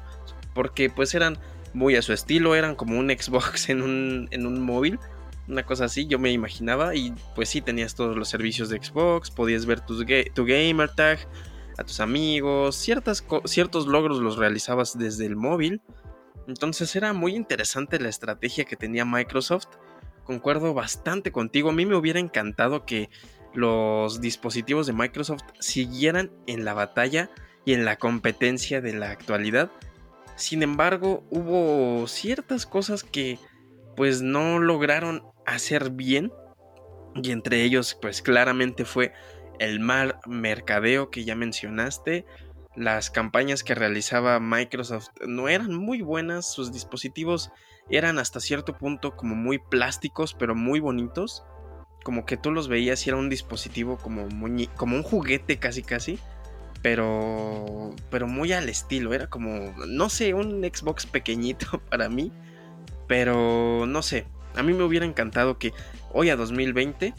porque 0.54 0.92
pues 0.92 1.16
eran 1.16 1.40
muy 1.74 1.96
a 1.96 2.04
su 2.04 2.14
estilo, 2.14 2.54
eran 2.54 2.76
como 2.76 3.00
un 3.00 3.10
Xbox 3.10 3.70
en 3.70 3.82
un, 3.82 4.28
en 4.30 4.46
un 4.46 4.62
móvil, 4.62 5.00
una 5.48 5.64
cosa 5.64 5.86
así, 5.86 6.06
yo 6.06 6.20
me 6.20 6.32
imaginaba, 6.32 6.94
y 6.94 7.12
pues 7.34 7.50
sí 7.50 7.62
tenías 7.62 7.96
todos 7.96 8.16
los 8.16 8.30
servicios 8.30 8.70
de 8.70 8.78
Xbox, 8.78 9.32
podías 9.32 9.66
ver 9.66 9.82
tus 9.82 10.06
tu 10.36 10.46
gamer 10.46 10.94
tag, 10.94 11.18
a 11.80 11.84
tus 11.84 12.00
amigos, 12.00 12.76
ciertas 12.76 13.26
ciertos 13.46 13.88
logros 13.88 14.20
los 14.20 14.38
realizabas 14.38 14.98
desde 14.98 15.26
el 15.26 15.36
móvil. 15.36 15.82
Entonces 16.50 16.96
era 16.96 17.14
muy 17.14 17.36
interesante 17.36 18.00
la 18.00 18.10
estrategia 18.10 18.66
que 18.66 18.76
tenía 18.76 19.06
Microsoft. 19.06 19.68
Concuerdo 20.24 20.74
bastante 20.74 21.32
contigo. 21.32 21.70
A 21.70 21.74
mí 21.74 21.86
me 21.86 21.96
hubiera 21.96 22.20
encantado 22.20 22.88
que 22.88 23.12
los 23.54 24.20
dispositivos 24.20 24.88
de 24.88 24.94
Microsoft 24.94 25.44
siguieran 25.60 26.32
en 26.48 26.66
la 26.66 26.74
batalla 26.74 27.30
y 27.66 27.74
en 27.74 27.86
la 27.86 27.98
competencia 27.98 28.82
de 28.82 28.94
la 28.94 29.12
actualidad. 29.12 29.70
Sin 30.38 30.64
embargo, 30.64 31.24
hubo 31.30 32.08
ciertas 32.08 32.66
cosas 32.66 33.04
que 33.04 33.38
pues 33.96 34.24
no 34.24 34.58
lograron 34.58 35.24
hacer 35.46 35.92
bien. 35.92 36.34
Y 37.14 37.30
entre 37.30 37.64
ellos, 37.64 37.96
pues 38.02 38.24
claramente 38.24 38.86
fue 38.86 39.14
el 39.60 39.80
mal 39.80 40.20
mercadeo 40.26 41.12
que 41.12 41.26
ya 41.26 41.36
mencionaste. 41.36 42.26
Las 42.80 43.10
campañas 43.10 43.62
que 43.62 43.76
realizaba 43.76 44.40
Microsoft 44.40 45.10
no 45.28 45.50
eran 45.50 45.76
muy 45.76 46.02
buenas, 46.02 46.50
sus 46.50 46.72
dispositivos 46.72 47.52
eran 47.90 48.20
hasta 48.20 48.40
cierto 48.40 48.78
punto 48.78 49.18
como 49.18 49.36
muy 49.36 49.60
plásticos, 49.60 50.34
pero 50.34 50.56
muy 50.56 50.80
bonitos. 50.80 51.44
Como 52.06 52.26
que 52.26 52.38
tú 52.38 52.52
los 52.52 52.70
veías 52.70 53.06
y 53.06 53.10
era 53.10 53.18
un 53.18 53.28
dispositivo 53.28 53.98
como, 53.98 54.30
como 54.78 54.96
un 54.96 55.04
juguete 55.04 55.60
casi 55.60 55.84
casi. 55.84 56.20
Pero, 56.82 57.94
pero 58.10 58.28
muy 58.28 58.54
al 58.54 58.70
estilo, 58.70 59.14
era 59.14 59.28
como, 59.28 59.74
no 59.86 60.08
sé, 60.08 60.34
un 60.34 60.62
Xbox 60.62 61.06
pequeñito 61.06 61.82
para 61.90 62.08
mí. 62.08 62.32
Pero 63.10 63.88
no 63.88 64.02
sé, 64.02 64.26
a 64.56 64.64
mí 64.64 64.72
me 64.72 64.84
hubiera 64.84 65.06
encantado 65.06 65.58
que 65.58 65.74
hoy 66.14 66.30
a 66.30 66.38
2020 66.38 67.14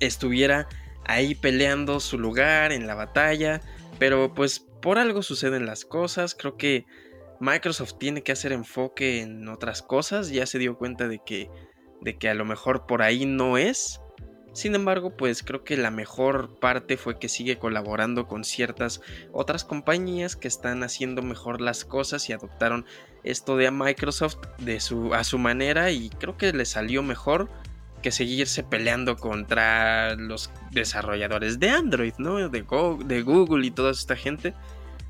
estuviera 0.00 0.66
ahí 1.06 1.36
peleando 1.36 2.00
su 2.00 2.18
lugar 2.18 2.72
en 2.72 2.88
la 2.88 2.96
batalla, 2.96 3.60
pero 4.00 4.34
pues 4.34 4.58
por 4.58 4.98
algo 4.98 5.22
suceden 5.22 5.66
las 5.66 5.84
cosas, 5.84 6.34
creo 6.34 6.56
que 6.56 6.86
Microsoft 7.38 7.98
tiene 7.98 8.22
que 8.22 8.32
hacer 8.32 8.50
enfoque 8.50 9.20
en 9.20 9.46
otras 9.48 9.82
cosas, 9.82 10.30
ya 10.30 10.46
se 10.46 10.58
dio 10.58 10.76
cuenta 10.78 11.06
de 11.06 11.20
que 11.24 11.50
de 12.00 12.16
que 12.16 12.30
a 12.30 12.34
lo 12.34 12.46
mejor 12.46 12.86
por 12.86 13.02
ahí 13.02 13.26
no 13.26 13.58
es. 13.58 14.00
Sin 14.54 14.74
embargo, 14.74 15.16
pues 15.16 15.42
creo 15.42 15.64
que 15.64 15.76
la 15.76 15.90
mejor 15.90 16.58
parte 16.58 16.96
fue 16.96 17.18
que 17.18 17.28
sigue 17.28 17.58
colaborando 17.58 18.26
con 18.26 18.42
ciertas 18.42 19.02
otras 19.32 19.64
compañías 19.64 20.34
que 20.34 20.48
están 20.48 20.82
haciendo 20.82 21.20
mejor 21.22 21.60
las 21.60 21.84
cosas 21.84 22.26
y 22.28 22.32
adoptaron 22.32 22.86
esto 23.22 23.58
de 23.58 23.70
Microsoft 23.70 24.38
de 24.58 24.80
su, 24.80 25.12
a 25.14 25.24
su 25.24 25.38
manera. 25.38 25.90
Y 25.90 26.08
creo 26.08 26.38
que 26.38 26.54
le 26.54 26.64
salió 26.64 27.02
mejor 27.02 27.50
que 28.02 28.10
seguirse 28.10 28.62
peleando 28.62 29.16
contra 29.16 30.14
los 30.16 30.50
desarrolladores 30.70 31.58
de 31.58 31.70
Android, 31.70 32.14
¿no? 32.18 32.48
De, 32.48 32.62
Google 33.22 33.66
y 33.66 33.70
toda 33.70 33.92
esta 33.92 34.16
gente. 34.16 34.54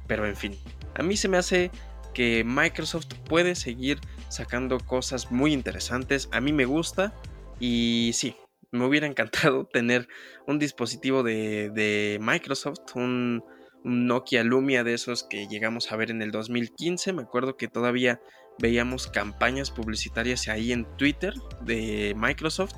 Pero 0.07 0.27
en 0.27 0.37
fin, 0.37 0.57
a 0.95 1.03
mí 1.03 1.17
se 1.17 1.29
me 1.29 1.39
hace 1.39 1.71
que 2.15 2.43
Microsoft 2.45 3.07
puede 3.29 3.55
seguir 3.55 3.99
sacando 4.29 4.79
cosas 4.79 5.31
muy 5.31 5.53
interesantes. 5.53 6.29
A 6.33 6.41
mí 6.41 6.53
me 6.53 6.65
gusta 6.65 7.15
y 7.59 8.11
sí, 8.15 8.37
me 8.73 8.85
hubiera 8.87 9.07
encantado 9.09 9.65
tener 9.65 10.09
un 10.47 10.59
dispositivo 10.59 11.23
de, 11.23 11.71
de 11.71 12.19
Microsoft, 12.21 12.95
un 12.95 13.45
Nokia 13.85 14.45
Lumia 14.45 14.85
de 14.85 14.95
esos 14.95 15.25
que 15.25 15.47
llegamos 15.49 15.91
a 15.93 15.97
ver 15.97 16.11
en 16.11 16.23
el 16.23 16.31
2015. 16.31 17.13
Me 17.13 17.23
acuerdo 17.23 17.57
que 17.57 17.69
todavía 17.69 18.21
veíamos 18.61 19.07
campañas 19.07 19.71
publicitarias 19.71 20.49
ahí 20.49 20.73
en 20.73 20.85
Twitter 20.97 21.35
de 21.63 22.15
Microsoft 22.17 22.75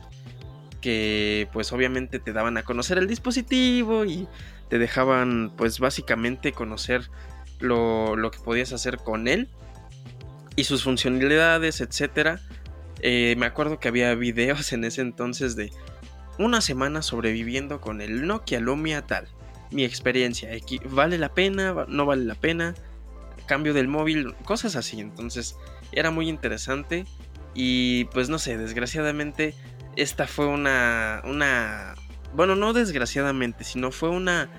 que 0.80 1.48
pues 1.52 1.72
obviamente 1.72 2.18
te 2.18 2.32
daban 2.32 2.56
a 2.56 2.62
conocer 2.64 2.98
el 2.98 3.06
dispositivo 3.06 4.04
y 4.04 4.26
te 4.68 4.78
dejaban 4.78 5.52
pues 5.56 5.78
básicamente 5.78 6.52
conocer 6.52 7.08
lo, 7.60 8.16
que 8.30 8.38
podías 8.40 8.72
hacer 8.72 8.98
con 8.98 9.28
él 9.28 9.48
y 10.56 10.64
sus 10.64 10.82
funcionalidades, 10.82 11.80
etcétera. 11.80 12.40
Eh, 13.00 13.36
me 13.38 13.46
acuerdo 13.46 13.78
que 13.78 13.88
había 13.88 14.14
videos 14.14 14.72
en 14.72 14.84
ese 14.84 15.00
entonces 15.00 15.56
de 15.56 15.70
una 16.38 16.60
semana 16.60 17.02
sobreviviendo 17.02 17.80
con 17.80 18.00
el 18.00 18.26
Nokia 18.26 18.60
Lumia 18.60 19.02
tal 19.02 19.28
mi 19.70 19.84
experiencia. 19.84 20.50
¿Vale 20.90 21.18
la 21.18 21.32
pena? 21.32 21.86
¿No 21.88 22.06
vale 22.06 22.24
la 22.24 22.34
pena? 22.34 22.74
Cambio 23.46 23.74
del 23.74 23.88
móvil, 23.88 24.34
cosas 24.44 24.76
así. 24.76 25.00
Entonces 25.00 25.56
era 25.92 26.10
muy 26.10 26.28
interesante. 26.28 27.04
Y 27.54 28.06
pues 28.06 28.28
no 28.28 28.38
sé, 28.38 28.56
desgraciadamente 28.56 29.54
esta 29.96 30.26
fue 30.26 30.46
una... 30.46 31.22
una 31.24 31.94
bueno, 32.34 32.56
no 32.56 32.72
desgraciadamente, 32.72 33.64
sino 33.64 33.90
fue 33.90 34.08
una... 34.08 34.50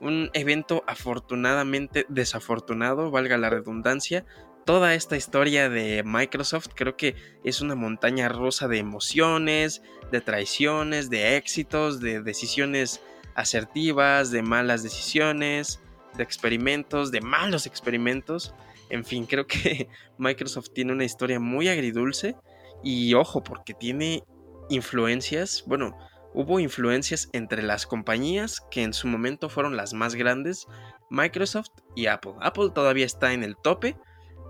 Un 0.00 0.30
evento 0.32 0.84
afortunadamente 0.86 2.06
desafortunado, 2.08 3.10
valga 3.10 3.36
la 3.36 3.50
redundancia, 3.50 4.24
toda 4.68 4.92
esta 4.92 5.16
historia 5.16 5.70
de 5.70 6.02
Microsoft 6.04 6.68
creo 6.74 6.94
que 6.94 7.16
es 7.42 7.62
una 7.62 7.74
montaña 7.74 8.28
rusa 8.28 8.68
de 8.68 8.76
emociones, 8.76 9.80
de 10.12 10.20
traiciones, 10.20 11.08
de 11.08 11.38
éxitos, 11.38 12.00
de 12.00 12.20
decisiones 12.20 13.00
asertivas, 13.34 14.30
de 14.30 14.42
malas 14.42 14.82
decisiones, 14.82 15.80
de 16.18 16.24
experimentos, 16.24 17.10
de 17.10 17.22
malos 17.22 17.66
experimentos. 17.66 18.54
En 18.90 19.04
fin, 19.04 19.24
creo 19.24 19.46
que 19.46 19.88
Microsoft 20.18 20.70
tiene 20.74 20.92
una 20.92 21.04
historia 21.04 21.40
muy 21.40 21.68
agridulce 21.68 22.36
y 22.82 23.14
ojo, 23.14 23.42
porque 23.42 23.72
tiene 23.72 24.22
influencias, 24.68 25.64
bueno, 25.66 25.96
hubo 26.34 26.60
influencias 26.60 27.30
entre 27.32 27.62
las 27.62 27.86
compañías 27.86 28.60
que 28.70 28.82
en 28.82 28.92
su 28.92 29.08
momento 29.08 29.48
fueron 29.48 29.76
las 29.76 29.94
más 29.94 30.14
grandes, 30.14 30.66
Microsoft 31.08 31.70
y 31.96 32.06
Apple. 32.06 32.34
Apple 32.40 32.70
todavía 32.74 33.06
está 33.06 33.32
en 33.32 33.42
el 33.42 33.56
tope, 33.56 33.96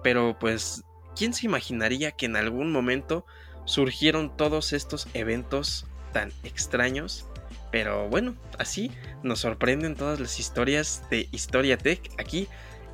pero 0.03 0.37
pues, 0.39 0.83
¿quién 1.15 1.33
se 1.33 1.47
imaginaría 1.47 2.13
que 2.13 2.27
en 2.27 2.37
algún 2.37 2.73
momento 2.73 3.25
surgieron 3.65 4.37
todos 4.37 4.73
estos 4.73 5.07
eventos 5.15 5.87
tan 6.13 6.33
extraños 6.43 7.29
pero 7.71 8.09
bueno, 8.09 8.35
así 8.59 8.91
nos 9.23 9.41
sorprenden 9.41 9.95
todas 9.95 10.21
las 10.21 10.39
historias 10.39 11.03
de 11.11 11.29
Historia 11.33 11.77
Tech 11.77 12.11
aquí 12.19 12.49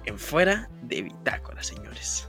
en 0.05 0.19
Fuera 0.19 0.69
de 0.83 1.03
Bitácora, 1.03 1.63
señores. 1.63 2.29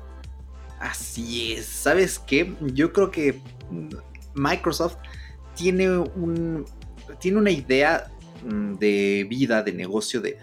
Así 0.80 1.54
es. 1.54 1.66
¿Sabes 1.66 2.20
qué? 2.20 2.54
Yo 2.62 2.93
creo 2.93 3.10
que 3.10 3.39
Microsoft 4.34 4.98
tiene 5.56 5.89
un 5.98 6.66
tiene 7.20 7.38
una 7.38 7.52
idea 7.52 8.12
mm, 8.43 8.76
de 8.76 9.26
vida, 9.30 9.64
de 9.64 9.74
negocio, 9.74 10.22
de 10.22 10.38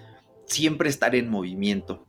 siempre 0.47 0.89
estar 0.89 1.15
en 1.15 1.31
movimiento. 1.31 2.07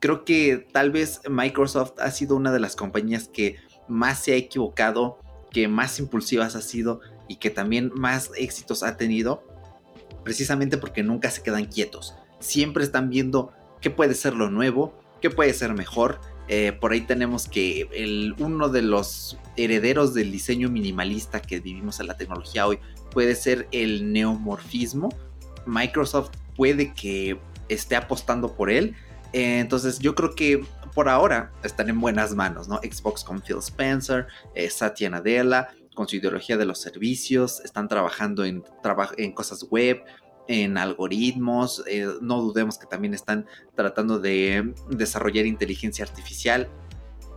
Creo 0.00 0.24
que 0.24 0.66
tal 0.72 0.90
vez 0.90 1.20
Microsoft 1.28 1.94
ha 1.98 2.10
sido 2.10 2.36
una 2.36 2.52
de 2.52 2.60
las 2.60 2.76
compañías 2.76 3.28
que 3.28 3.56
más 3.88 4.22
se 4.22 4.32
ha 4.32 4.36
equivocado, 4.36 5.18
que 5.50 5.68
más 5.68 5.98
impulsivas 5.98 6.54
ha 6.54 6.60
sido 6.60 7.00
y 7.28 7.36
que 7.36 7.50
también 7.50 7.90
más 7.94 8.30
éxitos 8.36 8.82
ha 8.82 8.96
tenido, 8.96 9.42
precisamente 10.24 10.76
porque 10.76 11.02
nunca 11.02 11.30
se 11.30 11.42
quedan 11.42 11.66
quietos. 11.66 12.14
Siempre 12.40 12.84
están 12.84 13.10
viendo 13.10 13.52
qué 13.80 13.90
puede 13.90 14.14
ser 14.14 14.34
lo 14.34 14.50
nuevo, 14.50 14.98
qué 15.20 15.30
puede 15.30 15.52
ser 15.54 15.74
mejor, 15.74 16.20
Eh, 16.48 16.72
por 16.80 16.92
ahí 16.92 17.00
tenemos 17.00 17.48
que 17.48 18.34
uno 18.38 18.68
de 18.68 18.82
los 18.82 19.36
herederos 19.56 20.14
del 20.14 20.30
diseño 20.30 20.68
minimalista 20.68 21.42
que 21.42 21.58
vivimos 21.58 21.98
en 21.98 22.06
la 22.06 22.16
tecnología 22.16 22.66
hoy 22.66 22.78
puede 23.10 23.34
ser 23.34 23.66
el 23.72 24.12
neomorfismo. 24.12 25.08
Microsoft 25.66 26.30
puede 26.54 26.94
que 26.94 27.38
esté 27.68 27.96
apostando 27.96 28.54
por 28.54 28.70
él. 28.70 28.94
Eh, 29.32 29.58
entonces 29.58 29.98
yo 29.98 30.14
creo 30.14 30.36
que 30.36 30.64
por 30.94 31.08
ahora 31.08 31.50
están 31.64 31.88
en 31.88 32.00
buenas 32.00 32.32
manos, 32.34 32.68
¿no? 32.68 32.76
Xbox 32.76 33.24
con 33.24 33.42
Phil 33.42 33.58
Spencer, 33.58 34.28
eh, 34.54 34.70
Satya 34.70 35.10
Nadella, 35.10 35.68
con 35.96 36.06
su 36.06 36.16
ideología 36.16 36.56
de 36.56 36.66
los 36.66 36.78
servicios, 36.78 37.60
están 37.64 37.88
trabajando 37.88 38.44
en, 38.44 38.62
en 39.16 39.32
cosas 39.32 39.66
web, 39.70 40.04
en 40.46 40.78
algoritmos, 40.78 41.82
eh, 41.88 42.06
no 42.20 42.40
dudemos 42.40 42.78
que 42.78 42.86
también 42.86 43.14
están 43.14 43.46
tratando 43.74 44.20
de 44.20 44.74
desarrollar 44.90 45.46
inteligencia 45.46 46.04
artificial. 46.04 46.68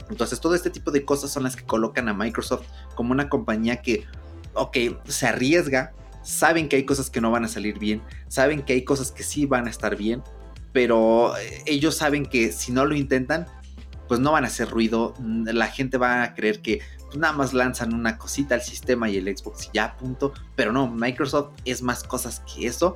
Entonces 0.09 0.39
todo 0.41 0.55
este 0.55 0.69
tipo 0.69 0.91
de 0.91 1.05
cosas 1.05 1.31
son 1.31 1.43
las 1.43 1.55
que 1.55 1.63
colocan 1.63 2.09
a 2.09 2.13
Microsoft 2.13 2.67
como 2.95 3.13
una 3.13 3.29
compañía 3.29 3.81
que, 3.81 4.05
ok, 4.53 4.77
se 5.05 5.25
arriesga, 5.25 5.93
saben 6.21 6.67
que 6.67 6.75
hay 6.75 6.83
cosas 6.83 7.09
que 7.09 7.21
no 7.21 7.31
van 7.31 7.45
a 7.45 7.47
salir 7.47 7.79
bien, 7.79 8.01
saben 8.27 8.61
que 8.61 8.73
hay 8.73 8.83
cosas 8.83 9.11
que 9.11 9.23
sí 9.23 9.45
van 9.45 9.67
a 9.67 9.69
estar 9.69 9.95
bien, 9.95 10.21
pero 10.73 11.35
eh, 11.37 11.63
ellos 11.65 11.95
saben 11.95 12.25
que 12.25 12.51
si 12.51 12.73
no 12.73 12.85
lo 12.85 12.93
intentan, 12.93 13.47
pues 14.09 14.19
no 14.19 14.33
van 14.33 14.43
a 14.43 14.47
hacer 14.47 14.69
ruido, 14.69 15.13
la 15.21 15.67
gente 15.67 15.97
va 15.97 16.23
a 16.23 16.33
creer 16.33 16.61
que 16.61 16.81
nada 17.15 17.33
más 17.33 17.53
lanzan 17.53 17.93
una 17.93 18.17
cosita 18.17 18.55
al 18.55 18.61
sistema 18.61 19.09
y 19.09 19.17
el 19.17 19.35
Xbox 19.35 19.69
ya, 19.73 19.97
punto. 19.97 20.33
Pero 20.55 20.71
no, 20.71 20.87
Microsoft 20.87 21.51
es 21.65 21.81
más 21.81 22.03
cosas 22.03 22.41
que 22.41 22.67
eso. 22.67 22.95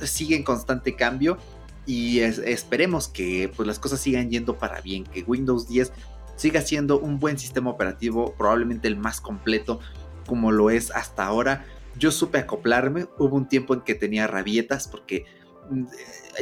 Sigue 0.00 0.36
en 0.36 0.42
constante 0.42 0.96
cambio 0.96 1.38
y 1.86 2.20
esperemos 2.20 3.08
que 3.08 3.52
pues, 3.54 3.66
las 3.66 3.78
cosas 3.78 4.00
sigan 4.00 4.30
yendo 4.30 4.58
para 4.58 4.80
bien, 4.80 5.04
que 5.04 5.22
Windows 5.22 5.68
10 5.68 5.92
siga 6.36 6.60
siendo 6.62 6.98
un 6.98 7.18
buen 7.18 7.38
sistema 7.38 7.70
operativo, 7.70 8.34
probablemente 8.34 8.88
el 8.88 8.96
más 8.96 9.20
completo 9.20 9.80
como 10.26 10.52
lo 10.52 10.70
es 10.70 10.90
hasta 10.90 11.24
ahora. 11.24 11.64
Yo 11.96 12.10
supe 12.10 12.38
acoplarme, 12.38 13.06
hubo 13.18 13.36
un 13.36 13.48
tiempo 13.48 13.74
en 13.74 13.82
que 13.82 13.94
tenía 13.94 14.26
rabietas 14.26 14.88
porque 14.88 15.26
mm, 15.70 15.84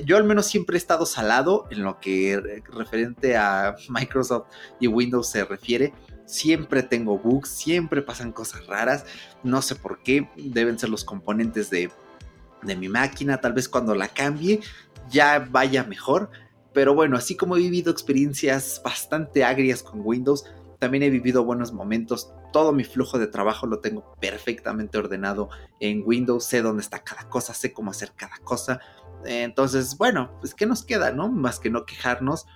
yo 0.04 0.16
al 0.16 0.24
menos 0.24 0.46
siempre 0.46 0.76
he 0.76 0.78
estado 0.78 1.06
salado 1.06 1.66
en 1.70 1.82
lo 1.82 1.98
que 1.98 2.62
referente 2.72 3.36
a 3.36 3.74
Microsoft 3.88 4.46
y 4.78 4.86
Windows 4.86 5.28
se 5.28 5.44
refiere 5.44 5.92
siempre 6.30 6.82
tengo 6.82 7.18
bugs, 7.18 7.48
siempre 7.48 8.02
pasan 8.02 8.32
cosas 8.32 8.66
raras, 8.66 9.04
no 9.42 9.62
sé 9.62 9.74
por 9.74 10.02
qué, 10.02 10.28
deben 10.36 10.78
ser 10.78 10.88
los 10.88 11.04
componentes 11.04 11.70
de, 11.70 11.90
mi 12.62 12.88
máquina, 12.88 13.40
tal 13.40 13.54
vez 13.54 13.68
cuando 13.68 13.94
la 13.94 14.08
cambie 14.08 14.60
ya 15.08 15.48
vaya 15.50 15.82
mejor, 15.84 16.30
pero 16.72 16.94
bueno, 16.94 17.16
así 17.16 17.36
como 17.36 17.56
he 17.56 17.60
vivido 17.60 17.90
experiencias 17.90 18.80
bastante 18.84 19.44
agrias 19.44 19.82
con 19.82 20.02
Windows, 20.04 20.44
también 20.78 21.02
he 21.02 21.10
vivido 21.10 21.44
buenos 21.44 21.72
momentos. 21.72 22.32
Todo 22.54 22.72
mi 22.72 22.84
flujo 22.84 23.18
de 23.18 23.26
trabajo 23.26 23.66
lo 23.66 23.80
tengo 23.80 24.14
perfectamente 24.18 24.96
ordenado 24.96 25.50
en 25.78 26.02
Windows. 26.06 26.44
Sé 26.44 26.62
dónde 26.62 26.82
está 26.82 27.00
cada 27.04 27.28
cosa, 27.28 27.52
sé 27.52 27.74
cómo 27.74 27.90
hacer 27.90 28.12
cada 28.16 28.38
cosa. 28.38 28.80
Entonces, 29.26 29.98
bueno, 29.98 30.30
pues 30.40 30.54
¿qué 30.54 30.64
nos 30.64 30.82
queda, 30.82 31.12
no? 31.12 31.30
Más 31.30 31.60
que 31.60 31.68
no 31.68 31.84
quejarnos 31.84 32.46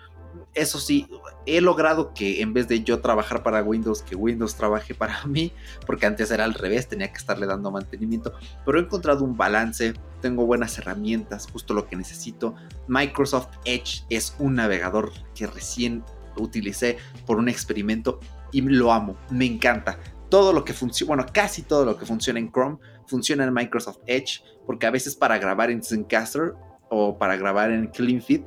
eso 0.55 0.79
sí, 0.79 1.09
he 1.47 1.61
logrado 1.61 2.15
que 2.15 2.41
en 2.41 2.53
vez 2.53 2.69
de 2.69 2.83
yo 2.83 3.01
trabajar 3.01 3.43
para 3.43 3.63
Windows, 3.63 4.03
que 4.03 4.15
Windows 4.15 4.55
trabaje 4.55 4.95
para 4.95 5.25
mí, 5.27 5.53
porque 5.87 6.07
antes 6.07 6.31
era 6.31 6.45
al 6.45 6.55
revés, 6.55 6.89
tenía 6.89 7.11
que 7.11 7.19
estarle 7.19 7.47
dando 7.47 7.71
mantenimiento, 7.71 8.33
pero 8.65 8.79
he 8.79 8.83
encontrado 8.83 9.25
un 9.25 9.37
balance, 9.37 9.95
tengo 10.21 10.47
buenas 10.47 10.79
herramientas, 10.79 11.49
justo 11.53 11.75
lo 11.75 11.87
que 11.87 11.97
necesito. 11.97 12.55
Microsoft 12.89 13.49
Edge 13.65 14.05
es 14.09 14.35
un 14.39 14.55
navegador 14.55 15.13
que 15.35 15.47
recién 15.47 16.05
utilicé 16.37 16.99
por 17.27 17.39
un 17.39 17.49
experimento 17.49 18.21
y 18.53 18.61
lo 18.63 18.93
amo, 18.93 19.17
me 19.31 19.47
encanta. 19.47 19.99
Todo 20.31 20.53
lo 20.53 20.65
que 20.65 20.73
funciona, 20.73 21.09
bueno, 21.09 21.27
casi 21.33 21.63
todo 21.63 21.85
lo 21.85 21.97
que 21.97 22.07
funciona 22.07 22.39
en 22.39 22.51
Chrome 22.51 22.79
funciona 23.07 23.45
en 23.45 23.53
Microsoft 23.53 23.99
Edge, 24.07 24.43
porque 24.67 24.87
a 24.87 24.91
veces 24.91 25.15
para 25.15 25.39
grabar 25.39 25.71
en 25.71 25.83
Zencaster 25.83 26.55
o 26.89 27.19
para 27.19 27.37
grabar 27.37 27.71
en 27.71 27.89
CleanFeed 27.89 28.43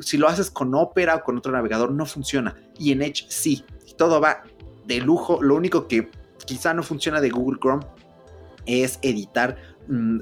si 0.00 0.16
lo 0.16 0.28
haces 0.28 0.50
con 0.50 0.74
Opera 0.74 1.16
o 1.16 1.24
con 1.24 1.38
otro 1.38 1.52
navegador, 1.52 1.92
no 1.92 2.06
funciona. 2.06 2.56
Y 2.78 2.92
en 2.92 3.02
Edge 3.02 3.26
sí. 3.28 3.64
Todo 3.96 4.20
va 4.20 4.42
de 4.86 5.00
lujo. 5.00 5.42
Lo 5.42 5.54
único 5.54 5.88
que 5.88 6.10
quizá 6.46 6.74
no 6.74 6.82
funciona 6.82 7.20
de 7.20 7.30
Google 7.30 7.58
Chrome 7.60 7.84
es 8.66 8.98
editar, 9.02 9.56
mm, 9.88 10.20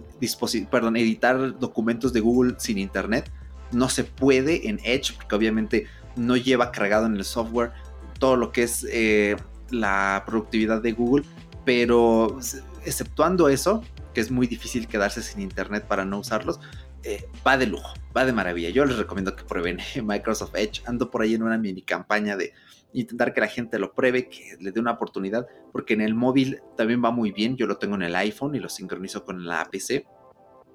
perdón, 0.71 0.97
editar 0.97 1.59
documentos 1.59 2.13
de 2.13 2.21
Google 2.21 2.55
sin 2.59 2.79
internet. 2.79 3.31
No 3.73 3.89
se 3.89 4.05
puede 4.05 4.69
en 4.69 4.81
Edge 4.85 5.15
porque 5.15 5.35
obviamente 5.35 5.87
no 6.17 6.37
lleva 6.37 6.73
cargado 6.73 7.07
en 7.07 7.17
el 7.17 7.25
software 7.25 7.73
todo 8.19 8.37
lo 8.37 8.51
que 8.51 8.65
es 8.65 8.87
eh, 8.91 9.37
la 9.71 10.25
productividad 10.27 10.83
de 10.83 10.93
Google. 10.93 11.25
Pero 11.65 12.39
exceptuando 12.85 13.49
eso, 13.49 13.83
que 14.15 14.21
es 14.21 14.31
muy 14.31 14.47
difícil 14.47 14.89
quedarse 14.89 15.23
sin 15.23 15.41
internet 15.43 15.87
para 15.87 16.05
no 16.05 16.19
usarlos, 16.19 16.61
eh, 17.05 17.29
va 17.47 17.57
de 17.57 17.67
lujo, 17.67 17.95
va 18.17 18.25
de 18.25 18.33
maravilla. 18.33 18.71
Yo 18.71 18.85
les 18.85 18.97
recomiendo 18.97 19.35
que 19.37 19.45
prueben 19.45 19.79
Microsoft 20.05 20.55
Edge. 20.55 20.83
Ando 20.87 21.11
por 21.11 21.23
ahí 21.23 21.35
en 21.35 21.43
una 21.43 21.59
mini 21.59 21.83
campaña 21.83 22.37
de 22.37 22.53
intentar 22.93 23.35
que 23.35 23.41
la 23.41 23.49
gente 23.49 23.79
lo 23.79 23.93
pruebe, 23.93 24.29
que 24.29 24.57
le 24.61 24.73
dé 24.73 24.81
una 24.81 24.93
oportunidad, 24.93 25.47
porque 25.73 25.95
en 25.95 26.01
el 26.01 26.15
móvil 26.15 26.61
también 26.77 27.03
va 27.05 27.11
muy 27.11 27.33
bien. 27.33 27.57
Yo 27.57 27.67
lo 27.67 27.79
tengo 27.79 27.95
en 27.97 28.03
el 28.03 28.15
iPhone 28.17 28.55
y 28.55 28.61
lo 28.61 28.69
sincronizo 28.69 29.25
con 29.25 29.47
la 29.47 29.69
PC 29.71 30.07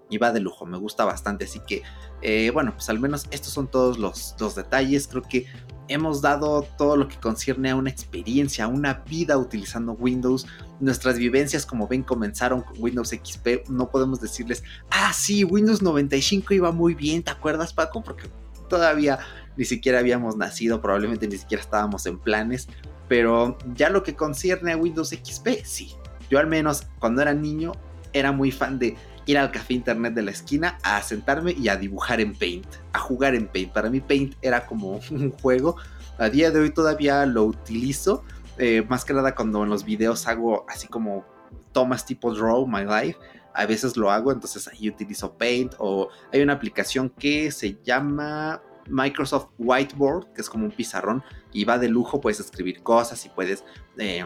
y 0.10 0.18
va 0.18 0.32
de 0.32 0.40
lujo, 0.40 0.66
me 0.66 0.78
gusta 0.78 1.06
bastante. 1.06 1.46
Así 1.46 1.60
que, 1.66 1.82
eh, 2.22 2.52
bueno, 2.52 2.74
pues 2.74 2.90
al 2.90 3.00
menos 3.00 3.28
estos 3.32 3.52
son 3.52 3.70
todos 3.70 3.98
los, 3.98 4.36
los 4.40 4.56
detalles. 4.56 5.08
Creo 5.08 5.24
que 5.24 5.48
hemos 5.88 6.22
dado 6.22 6.64
todo 6.78 6.96
lo 6.96 7.08
que 7.08 7.18
concierne 7.18 7.72
a 7.72 7.76
una 7.76 7.90
experiencia, 7.90 8.66
a 8.66 8.68
una 8.68 9.04
vida 9.08 9.38
utilizando 9.38 9.94
Windows. 9.94 10.48
Nuestras 10.80 11.18
vivencias, 11.18 11.66
como 11.66 11.88
ven, 11.88 12.04
comenzaron 12.04 12.62
con 12.62 12.76
Windows 12.80 13.10
XP. 13.10 13.70
No 13.70 13.90
podemos 13.90 14.22
decirles, 14.22 14.64
ah, 14.90 15.12
sí, 15.14 15.44
Windows 15.44 15.82
95 15.82 16.54
iba 16.54 16.72
muy 16.72 16.96
bien, 16.96 17.24
¿te 17.24 17.32
acuerdas, 17.32 17.74
Paco? 17.74 18.04
Porque 18.04 18.30
todavía 18.70 19.20
ni 19.56 19.66
siquiera 19.66 20.00
habíamos 20.00 20.36
nacido, 20.36 20.82
probablemente 20.82 21.28
ni 21.28 21.38
siquiera 21.38 21.62
estábamos 21.62 22.06
en 22.06 22.20
planes. 22.20 22.68
Pero 23.08 23.58
ya 23.76 23.90
lo 23.90 24.04
que 24.04 24.16
concierne 24.16 24.72
a 24.72 24.78
Windows 24.78 25.10
XP, 25.10 25.64
sí. 25.64 25.94
Yo 26.30 26.40
al 26.40 26.48
menos 26.48 26.88
cuando 27.00 27.22
era 27.22 27.34
niño 27.34 27.74
era 28.14 28.32
muy 28.32 28.52
fan 28.52 28.80
de 28.80 28.96
ir 29.26 29.38
al 29.38 29.52
café 29.52 29.74
internet 29.74 30.14
de 30.14 30.22
la 30.22 30.32
esquina 30.32 30.78
a 30.84 31.02
sentarme 31.02 31.52
y 31.52 31.70
a 31.70 31.78
dibujar 31.78 32.20
en 32.20 32.34
Paint, 32.34 32.68
a 32.92 33.00
jugar 33.00 33.36
en 33.36 33.48
Paint. 33.48 33.72
Para 33.72 33.90
mí 33.90 34.00
Paint 34.00 34.36
era 34.42 34.66
como 34.66 35.00
un 35.12 35.32
juego. 35.32 35.78
A 36.18 36.30
día 36.30 36.52
de 36.52 36.60
hoy 36.60 36.70
todavía 36.72 37.26
lo 37.26 37.44
utilizo, 37.44 38.24
eh, 38.58 38.86
más 38.88 39.04
que 39.04 39.14
nada 39.14 39.34
cuando 39.34 39.64
en 39.64 39.70
los 39.70 39.84
videos 39.84 40.28
hago 40.28 40.66
así 40.70 40.88
como 40.88 41.26
tomas 41.72 42.06
tipo 42.06 42.34
Draw 42.34 42.68
My 42.68 42.84
Life. 42.84 43.18
A 43.56 43.66
veces 43.66 43.98
lo 43.98 44.12
hago, 44.12 44.32
entonces 44.32 44.68
ahí 44.68 44.90
utilizo 44.90 45.38
Paint 45.38 45.74
o 45.78 46.10
hay 46.32 46.42
una 46.42 46.54
aplicación 46.54 47.10
que 47.10 47.52
se 47.52 47.78
llama 47.84 48.62
Microsoft 48.88 49.50
Whiteboard, 49.58 50.34
que 50.34 50.42
es 50.42 50.50
como 50.50 50.66
un 50.66 50.72
pizarrón 50.72 51.24
y 51.52 51.64
va 51.64 51.78
de 51.78 51.88
lujo, 51.88 52.20
puedes 52.20 52.40
escribir 52.40 52.82
cosas 52.82 53.26
y 53.26 53.30
puedes... 53.30 53.64
Eh, 53.98 54.26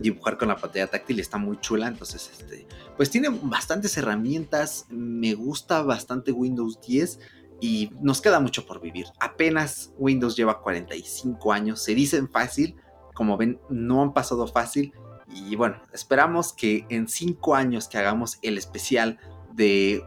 dibujar 0.00 0.38
con 0.38 0.48
la 0.48 0.56
pantalla 0.56 0.86
táctil 0.86 1.20
está 1.20 1.38
muy 1.38 1.58
chula. 1.60 1.88
Entonces, 1.88 2.30
este, 2.32 2.66
pues 2.96 3.10
tiene 3.10 3.28
bastantes 3.42 3.96
herramientas. 3.96 4.86
Me 4.88 5.34
gusta 5.34 5.82
bastante 5.82 6.32
Windows 6.32 6.80
10 6.80 7.18
y 7.60 7.90
nos 8.00 8.20
queda 8.20 8.40
mucho 8.40 8.66
por 8.66 8.80
vivir. 8.80 9.06
Apenas 9.20 9.92
Windows 9.98 10.36
lleva 10.36 10.60
45 10.60 11.52
años. 11.52 11.82
Se 11.82 11.94
dicen 11.94 12.28
fácil, 12.28 12.76
como 13.14 13.36
ven, 13.36 13.60
no 13.68 14.02
han 14.02 14.12
pasado 14.12 14.46
fácil. 14.46 14.92
Y 15.28 15.54
bueno, 15.54 15.76
esperamos 15.92 16.52
que 16.52 16.86
en 16.88 17.08
5 17.08 17.54
años 17.54 17.88
que 17.88 17.98
hagamos 17.98 18.38
el 18.42 18.58
especial 18.58 19.18
de 19.52 20.02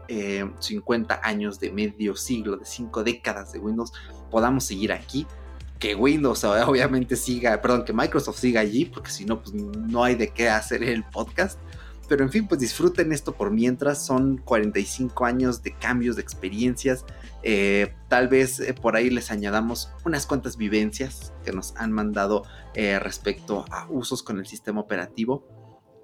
50 0.58 1.14
eh, 1.14 1.18
años, 1.22 1.60
de 1.60 1.70
medio 1.70 2.16
siglo, 2.16 2.56
de 2.56 2.64
5 2.64 3.04
décadas 3.04 3.52
de 3.52 3.60
Windows, 3.60 3.92
podamos 4.30 4.64
seguir 4.64 4.92
aquí 4.92 5.26
que 5.78 5.94
Windows 5.94 6.44
obviamente 6.66 7.16
siga, 7.16 7.60
perdón, 7.60 7.84
que 7.84 7.92
Microsoft 7.92 8.38
siga 8.38 8.60
allí, 8.60 8.84
porque 8.84 9.10
si 9.10 9.24
no, 9.24 9.42
pues 9.42 9.54
no 9.54 10.04
hay 10.04 10.14
de 10.14 10.28
qué 10.28 10.48
hacer 10.48 10.82
el 10.82 11.04
podcast. 11.04 11.58
Pero 12.08 12.22
en 12.22 12.30
fin, 12.30 12.46
pues 12.46 12.60
disfruten 12.60 13.12
esto 13.12 13.34
por 13.34 13.50
mientras. 13.50 14.04
Son 14.04 14.36
45 14.38 15.24
años 15.24 15.62
de 15.62 15.72
cambios, 15.72 16.16
de 16.16 16.22
experiencias. 16.22 17.04
Eh, 17.42 17.94
tal 18.08 18.28
vez 18.28 18.60
eh, 18.60 18.74
por 18.74 18.96
ahí 18.96 19.10
les 19.10 19.30
añadamos 19.30 19.90
unas 20.04 20.26
cuantas 20.26 20.56
vivencias 20.56 21.32
que 21.44 21.52
nos 21.52 21.74
han 21.76 21.92
mandado 21.92 22.44
eh, 22.74 22.98
respecto 22.98 23.64
a 23.70 23.86
usos 23.88 24.22
con 24.22 24.38
el 24.38 24.46
sistema 24.46 24.80
operativo. 24.80 25.48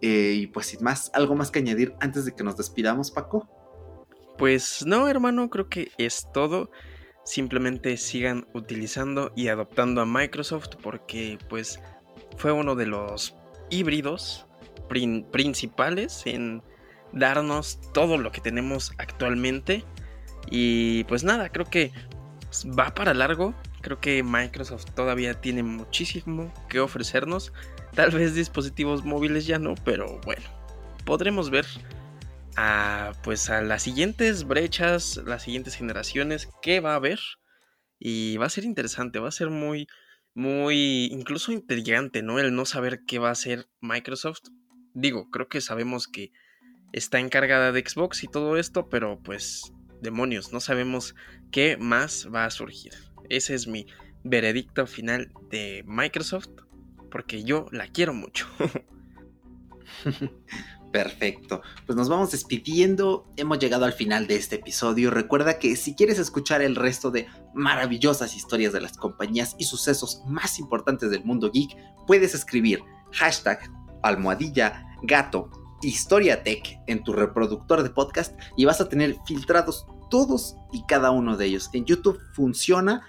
y 0.03 0.47
pues 0.47 0.67
sin 0.67 0.83
más, 0.83 1.11
algo 1.13 1.35
más 1.35 1.51
que 1.51 1.59
añadir 1.59 1.95
antes 2.01 2.25
de 2.25 2.33
que 2.33 2.43
nos 2.43 2.57
despidamos, 2.57 3.11
Paco. 3.11 3.47
Pues 4.39 4.87
no, 4.87 5.07
hermano, 5.09 5.51
creo 5.51 5.69
que 5.69 5.91
es 5.99 6.27
todo 6.33 6.71
simplemente 7.31 7.97
sigan 7.97 8.47
utilizando 8.55 9.33
y 9.37 9.49
adoptando 9.49 10.01
a 10.01 10.07
Microsoft 10.07 10.77
porque 10.83 11.39
pues 11.49 11.81
fue 12.37 12.53
uno 12.53 12.75
de 12.75 12.87
los 12.87 13.37
híbridos 13.71 14.47
principales 14.89 16.23
en 16.27 16.63
darnos 17.13 17.81
todo 17.93 18.19
lo 18.19 18.33
que 18.33 18.41
tenemos 18.41 18.93
actualmente. 18.99 19.85
Y 20.51 21.05
pues 21.05 21.23
nada, 21.23 21.51
creo 21.51 21.67
que 21.67 21.93
va 22.77 22.95
para 22.95 23.15
largo, 23.15 23.55
Creo 23.81 23.99
que 23.99 24.23
Microsoft 24.23 24.87
todavía 24.95 25.41
tiene 25.41 25.63
muchísimo 25.63 26.53
que 26.69 26.81
ofrecernos. 26.81 27.53
Tal 27.95 28.11
vez 28.11 28.35
dispositivos 28.35 29.05
móviles 29.05 29.47
ya 29.47 29.59
no, 29.59 29.75
pero 29.85 30.21
bueno, 30.25 30.43
podremos 31.05 31.51
ver 31.51 31.67
a 32.57 33.13
pues 33.23 33.51
a 33.51 33.63
las 33.63 33.83
siguientes 33.83 34.45
brechas, 34.45 35.21
las 35.25 35.43
siguientes 35.43 35.77
generaciones 35.77 36.49
qué 36.63 36.81
va 36.81 36.93
a 36.93 36.97
haber 36.97 37.21
y 37.99 38.37
va 38.37 38.47
a 38.47 38.51
ser 38.51 38.65
interesante, 38.65 39.19
va 39.19 39.29
a 39.29 39.33
ser 39.33 39.51
muy 39.51 39.87
muy 40.35 41.07
incluso 41.07 41.53
intrigante, 41.53 42.23
¿no? 42.23 42.39
El 42.39 42.55
no 42.55 42.65
saber 42.65 43.01
qué 43.07 43.19
va 43.19 43.29
a 43.29 43.33
hacer 43.33 43.69
Microsoft. 43.81 44.43
Digo, 44.95 45.31
creo 45.31 45.49
que 45.49 45.61
sabemos 45.61 46.07
que 46.07 46.33
está 46.93 47.21
encargada 47.21 47.73
de 47.73 47.85
Xbox 47.87 48.25
y 48.25 48.29
todo 48.29 48.57
esto, 48.57 48.89
pero 48.89 49.21
pues 49.23 49.73
demonios, 50.01 50.53
no 50.53 50.61
sabemos 50.61 51.15
qué 51.51 51.77
más 51.77 52.29
va 52.33 52.45
a 52.45 52.51
surgir. 52.51 52.93
Ese 53.29 53.55
es 53.55 53.67
mi 53.67 53.87
veredicto 54.25 54.87
final 54.87 55.33
de 55.51 55.85
Microsoft, 55.87 56.51
porque 57.11 57.45
yo 57.45 57.67
la 57.71 57.87
quiero 57.89 58.15
mucho. 58.15 58.47
Perfecto. 60.93 61.63
Pues 61.87 61.97
nos 61.97 62.09
vamos 62.09 62.33
despidiendo. 62.33 63.27
Hemos 63.37 63.59
llegado 63.59 63.85
al 63.85 63.93
final 63.93 64.27
de 64.27 64.37
este 64.37 64.57
episodio. 64.57 65.11
Recuerda 65.11 65.59
que 65.59 65.77
si 65.77 65.95
quieres 65.95 66.19
escuchar 66.19 66.63
el 66.63 66.75
resto 66.75 67.11
de 67.11 67.29
maravillosas 67.55 68.35
historias 68.35 68.73
de 68.73 68.81
las 68.81 68.97
compañías 68.97 69.55
y 69.59 69.65
sucesos 69.65 70.23
más 70.27 70.59
importantes 70.59 71.11
del 71.11 71.25
mundo 71.25 71.51
geek, 71.53 71.77
puedes 72.07 72.35
escribir 72.35 72.81
hashtag 73.13 73.61
almohadilla 74.03 74.85
gato 75.03 75.51
historia 75.83 76.43
tech 76.43 76.79
en 76.87 77.03
tu 77.03 77.13
reproductor 77.13 77.83
de 77.83 77.91
podcast 77.91 78.39
y 78.57 78.65
vas 78.65 78.81
a 78.81 78.89
tener 78.89 79.17
filtrados 79.27 79.87
todos 80.11 80.57
y 80.73 80.85
cada 80.87 81.11
uno 81.11 81.37
de 81.37 81.47
ellos. 81.47 81.71
En 81.73 81.85
YouTube 81.85 82.21
funciona 82.35 83.03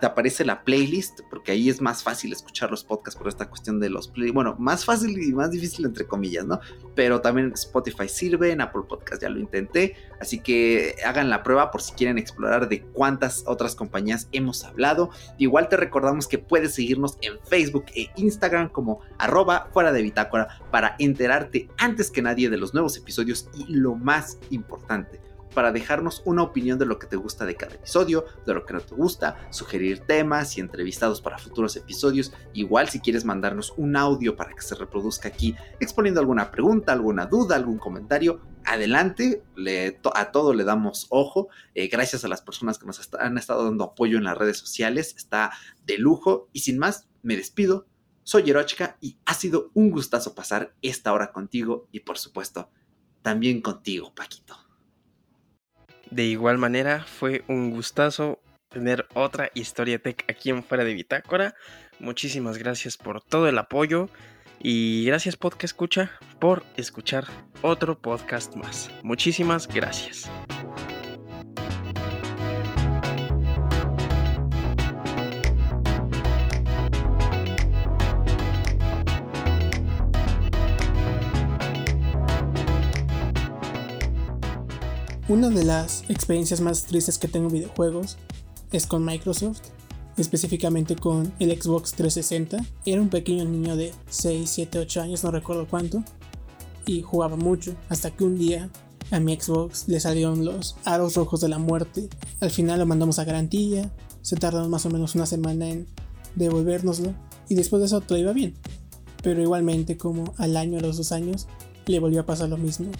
te 0.00 0.06
aparece 0.06 0.44
la 0.44 0.64
playlist, 0.64 1.20
porque 1.30 1.52
ahí 1.52 1.68
es 1.68 1.80
más 1.80 2.02
fácil 2.02 2.32
escuchar 2.32 2.70
los 2.70 2.84
podcasts 2.84 3.18
por 3.18 3.28
esta 3.28 3.48
cuestión 3.48 3.78
de 3.78 3.90
los 3.90 4.08
play. 4.08 4.30
Bueno, 4.30 4.56
más 4.58 4.84
fácil 4.84 5.20
y 5.22 5.32
más 5.32 5.50
difícil 5.50 5.84
entre 5.84 6.06
comillas, 6.06 6.44
¿no? 6.44 6.60
Pero 6.94 7.20
también 7.20 7.52
Spotify 7.54 8.08
sirve, 8.08 8.52
en 8.52 8.60
Apple 8.60 8.82
Podcast 8.88 9.22
ya 9.22 9.28
lo 9.28 9.38
intenté, 9.38 9.96
así 10.20 10.40
que 10.40 10.96
hagan 11.04 11.30
la 11.30 11.42
prueba 11.42 11.70
por 11.70 11.82
si 11.82 11.92
quieren 11.92 12.18
explorar 12.18 12.68
de 12.68 12.82
cuántas 12.82 13.44
otras 13.46 13.74
compañías 13.74 14.28
hemos 14.32 14.64
hablado. 14.64 15.10
Igual 15.38 15.68
te 15.68 15.76
recordamos 15.76 16.26
que 16.26 16.38
puedes 16.38 16.74
seguirnos 16.74 17.18
en 17.20 17.38
Facebook 17.48 17.86
e 17.94 18.10
Instagram 18.16 18.70
como 18.70 19.00
arroba 19.18 19.68
fuera 19.72 19.92
de 19.92 20.02
bitácora 20.02 20.60
para 20.70 20.96
enterarte 20.98 21.68
antes 21.78 22.10
que 22.10 22.22
nadie 22.22 22.50
de 22.50 22.56
los 22.56 22.74
nuevos 22.74 22.96
episodios 22.96 23.48
y 23.54 23.66
lo 23.72 23.94
más 23.94 24.38
importante 24.50 25.25
para 25.56 25.72
dejarnos 25.72 26.20
una 26.26 26.42
opinión 26.42 26.78
de 26.78 26.84
lo 26.84 26.98
que 26.98 27.06
te 27.06 27.16
gusta 27.16 27.46
de 27.46 27.56
cada 27.56 27.76
episodio, 27.76 28.26
de 28.44 28.52
lo 28.52 28.66
que 28.66 28.74
no 28.74 28.80
te 28.82 28.94
gusta, 28.94 29.48
sugerir 29.48 30.00
temas 30.00 30.58
y 30.58 30.60
entrevistados 30.60 31.22
para 31.22 31.38
futuros 31.38 31.74
episodios. 31.76 32.34
Igual 32.52 32.90
si 32.90 33.00
quieres 33.00 33.24
mandarnos 33.24 33.72
un 33.78 33.96
audio 33.96 34.36
para 34.36 34.52
que 34.52 34.60
se 34.60 34.74
reproduzca 34.74 35.28
aquí 35.28 35.56
exponiendo 35.80 36.20
alguna 36.20 36.50
pregunta, 36.50 36.92
alguna 36.92 37.24
duda, 37.24 37.56
algún 37.56 37.78
comentario, 37.78 38.42
adelante, 38.66 39.42
a 40.14 40.30
todo 40.30 40.52
le 40.52 40.64
damos 40.64 41.06
ojo. 41.08 41.48
Eh, 41.74 41.88
gracias 41.88 42.22
a 42.26 42.28
las 42.28 42.42
personas 42.42 42.78
que 42.78 42.84
nos 42.84 43.08
han 43.18 43.38
estado 43.38 43.64
dando 43.64 43.84
apoyo 43.84 44.18
en 44.18 44.24
las 44.24 44.36
redes 44.36 44.58
sociales, 44.58 45.14
está 45.16 45.52
de 45.86 45.96
lujo. 45.96 46.50
Y 46.52 46.60
sin 46.60 46.76
más, 46.76 47.08
me 47.22 47.34
despido. 47.34 47.86
Soy 48.24 48.42
Yerochka 48.42 48.98
y 49.00 49.16
ha 49.24 49.32
sido 49.32 49.70
un 49.72 49.90
gustazo 49.90 50.34
pasar 50.34 50.74
esta 50.82 51.14
hora 51.14 51.32
contigo 51.32 51.88
y 51.92 52.00
por 52.00 52.18
supuesto 52.18 52.68
también 53.22 53.62
contigo, 53.62 54.14
Paquito. 54.14 54.65
De 56.10 56.24
igual 56.24 56.58
manera, 56.58 57.04
fue 57.04 57.44
un 57.48 57.70
gustazo 57.70 58.40
tener 58.68 59.06
otra 59.14 59.50
historia 59.54 59.98
tech 59.98 60.24
aquí 60.28 60.50
en 60.50 60.62
Fuera 60.62 60.84
de 60.84 60.94
Bitácora. 60.94 61.54
Muchísimas 61.98 62.58
gracias 62.58 62.96
por 62.96 63.22
todo 63.22 63.48
el 63.48 63.58
apoyo 63.58 64.08
y 64.58 65.04
gracias 65.06 65.36
podcast 65.36 65.64
escucha 65.64 66.10
por 66.38 66.64
escuchar 66.76 67.24
otro 67.62 67.98
podcast 67.98 68.54
más. 68.56 68.90
Muchísimas 69.02 69.66
gracias. 69.68 70.30
Una 85.28 85.50
de 85.50 85.64
las 85.64 86.04
experiencias 86.08 86.60
más 86.60 86.84
tristes 86.84 87.18
que 87.18 87.26
tengo 87.26 87.48
en 87.48 87.54
videojuegos 87.54 88.16
es 88.70 88.86
con 88.86 89.04
Microsoft, 89.04 89.58
específicamente 90.16 90.94
con 90.94 91.32
el 91.40 91.50
Xbox 91.60 91.94
360. 91.94 92.64
Era 92.84 93.02
un 93.02 93.08
pequeño 93.08 93.44
niño 93.44 93.74
de 93.74 93.92
6, 94.08 94.48
7, 94.48 94.78
8 94.78 95.00
años, 95.00 95.24
no 95.24 95.32
recuerdo 95.32 95.66
cuánto, 95.66 96.04
y 96.86 97.02
jugaba 97.02 97.34
mucho, 97.34 97.74
hasta 97.88 98.12
que 98.12 98.22
un 98.22 98.38
día 98.38 98.70
a 99.10 99.18
mi 99.18 99.34
Xbox 99.34 99.88
le 99.88 99.98
salieron 99.98 100.44
los 100.44 100.76
aros 100.84 101.16
rojos 101.16 101.40
de 101.40 101.48
la 101.48 101.58
muerte. 101.58 102.08
Al 102.38 102.52
final 102.52 102.78
lo 102.78 102.86
mandamos 102.86 103.18
a 103.18 103.24
garantía, 103.24 103.90
se 104.22 104.36
tardaron 104.36 104.70
más 104.70 104.86
o 104.86 104.90
menos 104.90 105.16
una 105.16 105.26
semana 105.26 105.68
en 105.68 105.88
devolvérnoslo, 106.36 107.12
y 107.48 107.56
después 107.56 107.80
de 107.80 107.86
eso 107.86 108.00
todo 108.00 108.16
iba 108.16 108.32
bien. 108.32 108.54
Pero 109.24 109.42
igualmente 109.42 109.96
como 109.96 110.34
al 110.36 110.56
año, 110.56 110.78
a 110.78 110.82
los 110.82 110.98
dos 110.98 111.10
años, 111.10 111.48
le 111.86 111.98
volvió 111.98 112.20
a 112.20 112.26
pasar 112.26 112.48
lo 112.48 112.58
mismo 112.58 112.92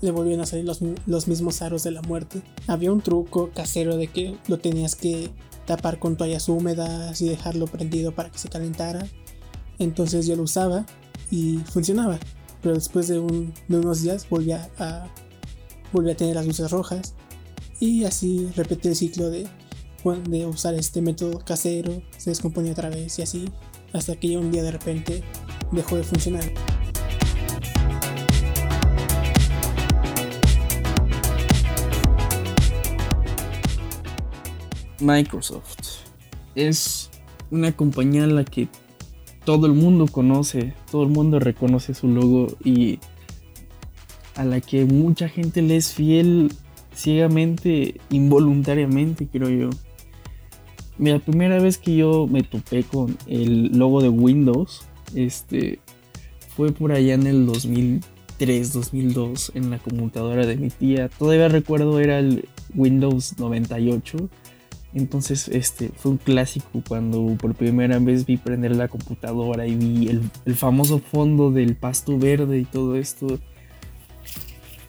le 0.00 0.10
volvieron 0.10 0.42
a 0.42 0.46
salir 0.46 0.64
los, 0.64 1.28
mismos 1.28 1.62
aros 1.62 1.82
de 1.82 1.90
la 1.90 2.02
muerte. 2.02 2.42
Había 2.66 2.92
un 2.92 3.00
truco 3.00 3.50
casero 3.54 3.96
de 3.96 4.08
que 4.08 4.36
lo 4.46 4.58
tenías 4.58 4.94
que 4.94 5.30
tapar 5.66 5.98
con 5.98 6.16
toallas 6.16 6.48
húmedas 6.48 7.20
y 7.20 7.28
dejarlo 7.28 7.66
prendido 7.66 8.12
para 8.12 8.30
que 8.30 8.38
se 8.38 8.48
calentara. 8.48 9.06
Entonces 9.78 10.26
yo 10.26 10.36
lo 10.36 10.44
usaba 10.44 10.86
y 11.30 11.58
funcionaba. 11.70 12.18
Pero 12.62 12.74
después 12.74 13.08
de, 13.08 13.18
unos 13.18 14.02
días 14.02 14.28
volvía 14.28 14.68
a, 14.78 15.06
volvía 15.92 16.12
a 16.12 16.16
tener 16.16 16.36
las 16.36 16.46
luces 16.46 16.70
rojas. 16.70 17.14
Y 17.80 18.04
así 18.04 18.50
repetí 18.56 18.88
el 18.88 18.96
ciclo 18.96 19.30
de, 19.30 19.46
de 20.28 20.46
usar 20.46 20.74
este 20.74 21.02
método 21.02 21.40
casero. 21.44 22.02
Se 22.16 22.30
descomponía 22.30 22.72
otra 22.72 22.88
vez 22.88 23.18
y 23.18 23.22
así. 23.22 23.50
Hasta 23.92 24.16
que 24.16 24.28
ya 24.28 24.38
un 24.38 24.52
día 24.52 24.62
de 24.62 24.72
repente 24.72 25.22
dejó 25.72 25.96
de 25.96 26.04
funcionar. 26.04 26.44
Microsoft. 35.00 36.04
Es 36.54 37.10
una 37.50 37.72
compañía 37.72 38.24
en 38.24 38.34
la 38.34 38.44
que 38.44 38.68
todo 39.44 39.66
el 39.66 39.72
mundo 39.72 40.06
conoce, 40.06 40.74
todo 40.90 41.04
el 41.04 41.08
mundo 41.08 41.38
reconoce 41.38 41.94
su 41.94 42.08
logo 42.08 42.48
y 42.64 42.98
a 44.34 44.44
la 44.44 44.60
que 44.60 44.84
mucha 44.84 45.28
gente 45.28 45.62
le 45.62 45.76
es 45.76 45.92
fiel 45.92 46.52
ciegamente, 46.94 48.00
involuntariamente, 48.10 49.26
creo 49.26 49.48
yo. 49.48 49.70
La 50.98 51.18
primera 51.20 51.60
vez 51.60 51.78
que 51.78 51.96
yo 51.96 52.26
me 52.26 52.42
topé 52.42 52.82
con 52.82 53.16
el 53.26 53.78
logo 53.78 54.02
de 54.02 54.08
Windows, 54.08 54.82
este, 55.14 55.78
fue 56.56 56.72
por 56.72 56.92
allá 56.92 57.14
en 57.14 57.26
el 57.26 57.46
2003, 57.46 58.72
2002, 58.72 59.52
en 59.54 59.70
la 59.70 59.78
computadora 59.78 60.44
de 60.44 60.56
mi 60.56 60.70
tía. 60.70 61.08
Todavía 61.08 61.48
recuerdo 61.48 62.00
era 62.00 62.18
el 62.18 62.48
Windows 62.74 63.38
98 63.38 64.28
entonces, 64.94 65.48
este 65.48 65.90
fue 65.94 66.12
un 66.12 66.16
clásico 66.16 66.82
cuando 66.86 67.36
por 67.38 67.54
primera 67.54 67.98
vez 67.98 68.24
vi 68.24 68.36
prender 68.38 68.74
la 68.74 68.88
computadora 68.88 69.66
y 69.66 69.76
vi 69.76 70.08
el, 70.08 70.54
famoso 70.54 70.98
fondo 70.98 71.50
del 71.50 71.76
pasto 71.76 72.18
verde 72.18 72.58
y 72.58 72.64
todo 72.64 72.96
esto. 72.96 73.38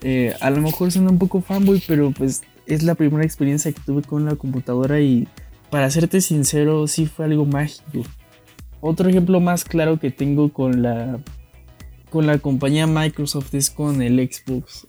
Eh, 0.02 0.34
a 0.40 0.50
lo 0.50 0.62
mejor 0.62 0.90
suena 0.90 1.10
un 1.10 1.18
poco 1.18 1.42
fanboy, 1.42 1.82
pero 1.86 2.12
pues 2.12 2.42
es 2.66 2.82
la 2.82 2.94
primera 2.94 3.24
experiencia 3.24 3.72
que 3.72 3.80
tuve 3.84 4.02
con 4.02 4.24
la 4.24 4.36
computadora 4.36 5.00
y 5.00 5.28
para 5.70 5.90
serte 5.90 6.20
sincero, 6.22 6.86
sí 6.86 7.06
fue 7.06 7.26
algo 7.26 7.44
mágico. 7.44 8.02
Otro 8.80 9.10
ejemplo 9.10 9.40
más 9.40 9.64
claro 9.64 10.00
que 10.00 10.10
tengo 10.10 10.52
con 10.52 10.82
la 10.82 11.20
con 12.08 12.26
la 12.26 12.38
compañía 12.38 12.88
Microsoft 12.88 13.54
es 13.54 13.70
con 13.70 14.02
el 14.02 14.18
Xbox. 14.18 14.86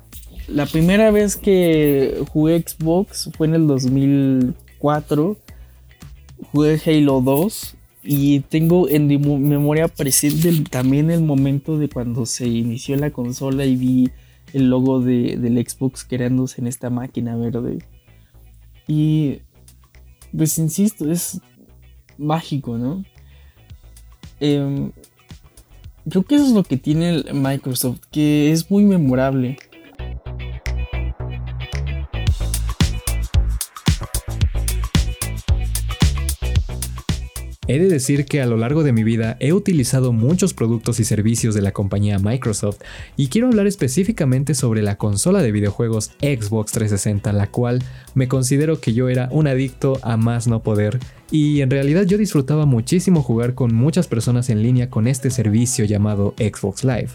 La 0.47 0.65
primera 0.65 1.11
vez 1.11 1.35
que 1.35 2.23
jugué 2.29 2.63
Xbox 2.65 3.29
fue 3.37 3.45
en 3.47 3.53
el 3.53 3.67
2000 3.67 4.55
4, 4.81 5.37
jugué 6.51 6.81
Halo 6.83 7.21
2 7.21 7.75
y 8.03 8.39
tengo 8.41 8.89
en 8.89 9.05
mi 9.05 9.19
memoria 9.19 9.87
presente 9.87 10.51
también 10.69 11.11
el 11.11 11.21
momento 11.21 11.77
de 11.77 11.87
cuando 11.87 12.25
se 12.25 12.47
inició 12.47 12.95
la 12.95 13.11
consola 13.11 13.63
y 13.65 13.75
vi 13.75 14.09
el 14.53 14.69
logo 14.69 14.99
de, 14.99 15.37
del 15.37 15.63
Xbox 15.65 16.03
creándose 16.03 16.61
en 16.61 16.67
esta 16.67 16.89
máquina 16.89 17.35
verde. 17.35 17.85
Y 18.87 19.39
pues 20.35 20.57
insisto, 20.57 21.11
es 21.11 21.39
mágico, 22.17 22.77
¿no? 22.77 23.03
Em, 24.39 24.91
creo 26.09 26.23
que 26.23 26.35
eso 26.35 26.45
es 26.45 26.53
lo 26.53 26.63
que 26.63 26.77
tiene 26.77 27.23
Microsoft, 27.31 27.99
que 28.11 28.51
es 28.51 28.71
muy 28.71 28.83
memorable. 28.83 29.57
He 37.71 37.79
de 37.79 37.87
decir 37.87 38.25
que 38.25 38.41
a 38.41 38.45
lo 38.45 38.57
largo 38.57 38.83
de 38.83 38.91
mi 38.91 39.05
vida 39.05 39.37
he 39.39 39.53
utilizado 39.53 40.11
muchos 40.11 40.53
productos 40.53 40.99
y 40.99 41.05
servicios 41.05 41.55
de 41.55 41.61
la 41.61 41.71
compañía 41.71 42.19
Microsoft 42.19 42.81
y 43.15 43.27
quiero 43.27 43.47
hablar 43.47 43.65
específicamente 43.65 44.55
sobre 44.55 44.81
la 44.81 44.97
consola 44.97 45.41
de 45.41 45.53
videojuegos 45.53 46.11
Xbox 46.19 46.73
360, 46.73 47.31
la 47.31 47.47
cual 47.47 47.81
me 48.13 48.27
considero 48.27 48.81
que 48.81 48.91
yo 48.91 49.07
era 49.07 49.29
un 49.31 49.47
adicto 49.47 49.99
a 50.01 50.17
más 50.17 50.47
no 50.47 50.61
poder 50.61 50.99
y 51.31 51.61
en 51.61 51.69
realidad 51.69 52.03
yo 52.03 52.17
disfrutaba 52.17 52.65
muchísimo 52.65 53.23
jugar 53.23 53.53
con 53.53 53.73
muchas 53.73 54.09
personas 54.09 54.49
en 54.49 54.63
línea 54.63 54.89
con 54.89 55.07
este 55.07 55.29
servicio 55.29 55.85
llamado 55.85 56.33
Xbox 56.37 56.83
Live. 56.83 57.11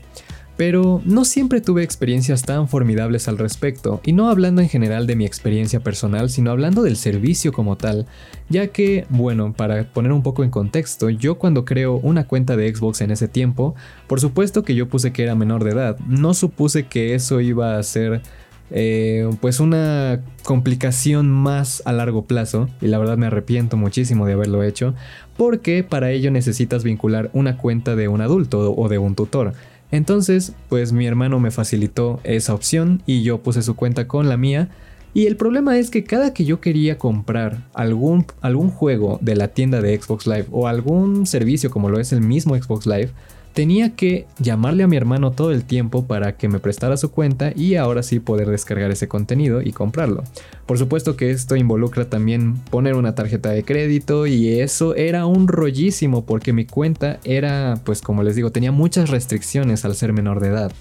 Pero 0.57 1.03
no 1.05 1.25
siempre 1.25 1.61
tuve 1.61 1.83
experiencias 1.83 2.43
tan 2.43 2.69
formidables 2.69 3.29
al 3.29 3.39
respecto, 3.39 4.01
y 4.05 4.13
no 4.13 4.29
hablando 4.31 4.63
en 4.63 4.69
general 4.69 5.07
de 5.07 5.17
mi 5.17 5.27
experiencia 5.27 5.81
personal, 5.81 6.31
sino 6.31 6.51
hablando 6.51 6.83
del 6.83 6.97
servicio 6.97 7.53
como 7.53 7.77
tal, 7.77 8.07
ya 8.49 8.69
que, 8.69 9.07
bueno, 9.11 9.53
para 9.53 9.85
poner 9.85 10.13
un 10.13 10.23
poco 10.23 10.45
en 10.45 10.51
contexto, 10.51 11.11
yo 11.11 11.37
cuando 11.37 11.65
creo 11.65 11.97
una 11.97 12.27
cuenta 12.27 12.57
de 12.57 12.75
Xbox 12.75 13.01
en 13.03 13.11
ese 13.11 13.29
tiempo, 13.29 13.75
por 14.07 14.21
supuesto 14.21 14.63
que 14.63 14.75
yo 14.75 14.89
puse 14.89 15.13
que 15.13 15.23
era 15.25 15.35
menor 15.35 15.65
de 15.65 15.73
edad, 15.73 15.99
no 16.07 16.33
supuse 16.33 16.87
que 16.87 17.15
eso 17.15 17.41
iba 17.41 17.77
a 17.77 17.83
ser 17.83 18.23
eh, 18.71 19.31
pues 19.41 19.61
una 19.61 20.23
complicación 20.43 21.31
más 21.31 21.83
a 21.85 21.93
largo 21.93 22.25
plazo 22.25 22.69
y 22.81 22.89
la 22.89 22.99
verdad 22.99 23.17
me 23.17 23.27
arrepiento 23.27 23.77
muchísimo 23.77 24.27
de 24.27 24.33
haberlo 24.33 24.65
hecho 24.65 24.93
porque 25.37 25.85
para 25.85 26.11
ello 26.11 26.33
necesitas 26.33 26.83
vincular 26.83 27.31
una 27.33 27.59
cuenta 27.59 27.95
de 27.95 28.09
un 28.09 28.21
adulto 28.21 28.75
o 28.75 28.89
de 28.89 28.99
un 28.99 29.15
tutor. 29.15 29.53
Entonces, 29.91 30.53
pues 30.69 30.93
mi 30.93 31.07
hermano 31.07 31.39
me 31.41 31.51
facilitó 31.51 32.21
esa 32.25 32.55
opción 32.55 33.03
y 33.07 33.23
yo 33.23 33.39
puse 33.39 33.63
su 33.63 33.77
cuenta 33.77 34.09
con 34.09 34.29
la 34.29 34.37
mía. 34.37 34.69
Y 35.15 35.27
el 35.27 35.37
problema 35.37 35.79
es 35.79 35.91
que 35.91 36.05
cada 36.05 36.35
que 36.35 36.45
yo 36.45 36.61
quería 36.61 36.99
comprar 36.99 37.65
algún, 37.73 38.27
algún 38.43 38.71
juego 38.71 39.19
de 39.23 39.37
la 39.37 39.49
tienda 39.49 39.81
de 39.81 39.99
Xbox 39.99 40.27
Live 40.27 40.47
o 40.51 40.69
algún 40.69 41.27
servicio 41.27 41.71
como 41.71 41.89
lo 41.89 41.99
es 41.99 42.13
el 42.13 42.21
mismo 42.21 42.55
Xbox 42.55 42.87
Live, 42.87 43.11
tenía 43.57 43.97
que 43.97 44.27
llamarle 44.39 44.83
a 44.83 44.87
mi 44.87 44.99
hermano 44.99 45.31
todo 45.31 45.51
el 45.51 45.65
tiempo 45.65 46.05
para 46.07 46.37
que 46.37 46.47
me 46.47 46.59
prestara 46.59 46.99
su 46.99 47.11
cuenta 47.11 47.55
y 47.57 47.77
ahora 47.77 48.03
sí 48.03 48.21
poder 48.21 48.51
descargar 48.51 48.91
ese 48.91 49.09
contenido 49.09 49.63
y 49.63 49.73
comprarlo. 49.73 50.25
Por 50.67 50.77
supuesto 50.77 51.17
que 51.17 51.31
esto 51.31 51.57
involucra 51.57 52.11
también 52.11 52.57
poner 52.71 52.97
una 52.97 53.15
tarjeta 53.15 53.49
de 53.49 53.65
crédito 53.65 54.27
y 54.27 54.61
eso 54.61 54.95
era 54.95 55.25
un 55.25 55.49
rollísimo 55.49 56.27
porque 56.27 56.53
mi 56.53 56.67
cuenta 56.67 57.19
era, 57.25 57.81
pues 57.83 58.03
como 58.03 58.23
les 58.23 58.37
digo, 58.37 58.53
tenía 58.53 58.73
muchas 58.73 59.09
restricciones 59.09 59.87
al 59.87 59.95
ser 59.95 60.13
menor 60.13 60.41
de 60.41 60.49
edad. 60.49 60.73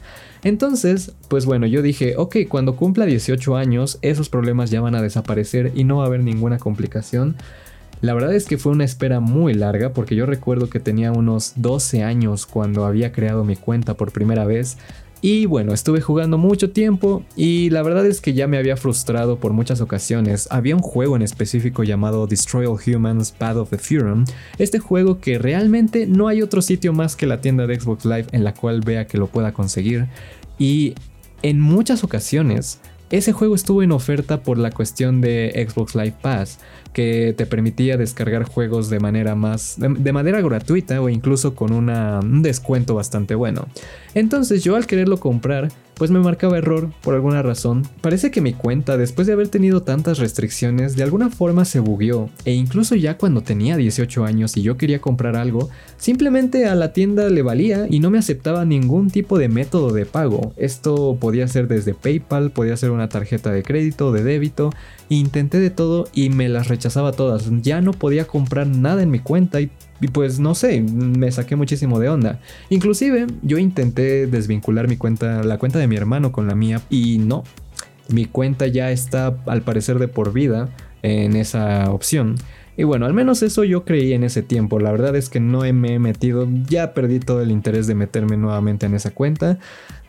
Entonces, 0.44 1.14
pues 1.30 1.46
bueno, 1.46 1.68
yo 1.68 1.82
dije, 1.82 2.16
ok, 2.18 2.40
cuando 2.50 2.76
cumpla 2.76 3.06
18 3.06 3.56
años, 3.56 4.00
esos 4.02 4.28
problemas 4.28 4.70
ya 4.70 4.82
van 4.82 4.96
a 4.96 5.02
desaparecer 5.02 5.72
y 5.76 5.86
no 5.86 5.98
va 5.98 6.04
a 6.04 6.08
haber 6.08 6.26
ninguna 6.26 6.58
complicación. 6.58 7.38
La 8.06 8.14
verdad 8.14 8.36
es 8.36 8.46
que 8.46 8.60
fue 8.60 8.72
una 8.72 8.84
espera 8.84 9.20
muy 9.20 9.56
larga 9.56 9.92
porque 9.92 10.16
yo 10.16 10.28
recuerdo 10.28 10.70
que 10.70 10.80
tenía 10.80 11.12
unos 11.12 11.54
12 11.56 12.04
años 12.04 12.46
cuando 12.46 12.86
había 12.86 13.12
creado 13.12 13.44
mi 13.44 13.56
cuenta 13.56 13.96
por 13.96 14.12
primera 14.12 14.46
vez. 14.46 14.78
Y 15.22 15.48
bueno, 15.48 15.74
estuve 15.74 16.02
jugando 16.02 16.38
mucho 16.38 16.70
tiempo 16.70 17.24
y 17.36 17.72
la 17.72 17.82
verdad 17.82 18.06
es 18.06 18.22
que 18.22 18.36
ya 18.36 18.46
me 18.46 18.60
había 18.60 18.78
frustrado 18.78 19.40
por 19.40 19.54
muchas 19.54 19.82
ocasiones. 19.82 20.48
Había 20.52 20.76
un 20.76 20.84
juego 20.84 21.16
en 21.16 21.24
específico 21.24 21.84
llamado 21.84 22.28
Destroy 22.28 22.68
All 22.68 22.78
Humans 22.78 23.32
Path 23.32 23.58
of 23.58 23.70
the 23.72 23.80
Furum. 23.80 24.26
Este 24.60 24.78
juego 24.78 25.20
que 25.20 25.40
realmente 25.40 26.06
no 26.06 26.28
hay 26.28 26.44
otro 26.44 26.62
sitio 26.62 26.94
más 26.94 27.16
que 27.16 27.26
la 27.26 27.42
tienda 27.42 27.66
de 27.66 27.80
Xbox 27.80 28.06
Live 28.06 28.28
en 28.34 28.44
la 28.44 28.54
cual 28.54 28.82
vea 28.82 29.08
que 29.08 29.18
lo 29.18 29.26
pueda 29.26 29.52
conseguir. 29.52 30.06
Y 30.60 30.94
en 31.42 31.60
muchas 31.60 32.04
ocasiones 32.04 32.80
ese 33.12 33.34
juego 33.34 33.54
estuvo 33.54 33.84
en 33.84 33.92
oferta 33.92 34.42
por 34.42 34.58
la 34.58 34.72
cuestión 34.72 35.22
de 35.22 35.68
Xbox 35.70 35.96
Live 35.96 36.16
Pass 36.22 36.60
que 36.96 37.36
te 37.38 37.46
permitía 37.46 37.98
descargar 37.98 38.46
juegos 38.46 38.90
de 38.90 39.02
manera 39.02 39.36
más 39.36 39.76
de, 39.78 40.14
manera 40.14 40.40
gratuita 40.40 41.02
o 41.02 41.10
incluso 41.10 41.54
con 41.54 41.74
un 41.74 42.42
descuento 42.42 42.96
bastante 42.96 43.36
bueno. 43.36 43.68
Entonces 44.14 44.64
yo 44.64 44.78
al 44.78 44.88
quererlo 44.88 45.20
comprar 45.20 45.68
pues 45.96 46.12
me 46.12 46.20
marcaba 46.20 46.58
error 46.58 46.92
por 47.02 47.16
alguna 47.16 47.42
razón. 47.42 47.84
Parece 48.02 48.30
que 48.30 48.42
mi 48.42 48.54
cuenta, 48.54 48.98
después 48.98 49.28
de 49.28 49.34
haber 49.34 49.48
tenido 49.48 49.82
tantas 49.82 50.20
restricciones, 50.20 50.96
de 50.96 51.04
alguna 51.04 51.30
forma 51.30 51.66
se 51.66 51.80
bugueó, 51.80 52.30
e 52.44 52.54
incluso 52.54 52.96
ya 52.96 53.18
cuando 53.18 53.42
tenía 53.42 53.78
18 53.78 54.26
años 54.26 54.58
y 54.58 54.62
yo 54.62 54.78
quería 54.78 55.00
comprar 55.00 55.36
algo, 55.36 55.70
simplemente 55.98 56.66
a 56.66 56.76
la 56.76 56.94
tienda 56.94 57.30
le 57.30 57.42
valía 57.42 57.88
y 57.90 58.00
no 58.00 58.10
me 58.10 58.18
aceptaba 58.18 58.66
ningún 58.66 59.10
tipo 59.10 59.38
de 59.38 59.48
método 59.48 59.94
de 59.94 60.06
pago. 60.06 60.54
Esto 60.58 61.18
podía 61.20 61.48
ser 61.48 61.68
desde 61.68 61.94
PayPal, 61.94 62.52
podía 62.52 62.78
ser 62.78 62.92
una 62.92 63.10
tarjeta 63.10 63.52
de 63.52 63.64
crédito 63.64 64.12
de 64.12 64.24
débito, 64.24 64.72
intenté 65.10 65.60
de 65.60 65.70
todo 65.70 66.08
y 66.14 66.30
me 66.30 66.50
las 66.50 66.68
rechazaba 66.68 67.12
todas. 67.12 67.50
Ya 67.62 67.82
no 67.82 67.92
podía 67.92 68.26
comprar 68.26 68.68
nada 68.68 69.04
en 69.04 69.12
mi 69.12 69.20
cuenta 69.20 69.62
y 69.62 69.70
pues 70.12 70.40
no 70.40 70.56
sé, 70.56 70.82
me 70.82 71.32
saqué 71.32 71.56
muchísimo 71.56 72.00
de 72.00 72.10
onda. 72.10 72.40
Inclusive 72.70 73.28
yo 73.42 73.58
intenté 73.58 74.28
desvincular 74.28 74.88
mi 74.88 74.98
cuenta, 74.98 75.44
la 75.44 75.58
cuenta 75.58 75.80
de 75.80 75.88
mi 75.88 75.96
hermano 75.96 76.32
con 76.32 76.48
la 76.48 76.56
mía 76.56 76.82
y 76.90 77.18
no. 77.20 77.44
Mi 78.10 78.26
cuenta 78.26 78.68
ya 78.68 78.92
está 78.92 79.38
al 79.46 79.62
parecer 79.62 80.00
de 80.00 80.08
por 80.08 80.34
vida 80.34 80.70
en 81.02 81.36
esa 81.36 81.92
opción. 81.92 82.36
Y 82.78 82.84
bueno, 82.84 83.06
al 83.06 83.14
menos 83.14 83.42
eso 83.42 83.64
yo 83.64 83.86
creí 83.86 84.14
en 84.14 84.24
ese 84.24 84.42
tiempo. 84.42 84.80
La 84.80 84.92
verdad 84.92 85.16
es 85.16 85.30
que 85.30 85.40
no 85.40 85.62
me 85.74 85.94
he 85.94 86.00
metido, 86.00 86.48
ya 86.68 86.94
perdí 86.94 87.20
todo 87.20 87.42
el 87.42 87.52
interés 87.52 87.88
de 87.88 87.96
meterme 87.96 88.38
nuevamente 88.38 88.86
en 88.86 88.96
esa 88.96 89.12
cuenta. 89.12 89.60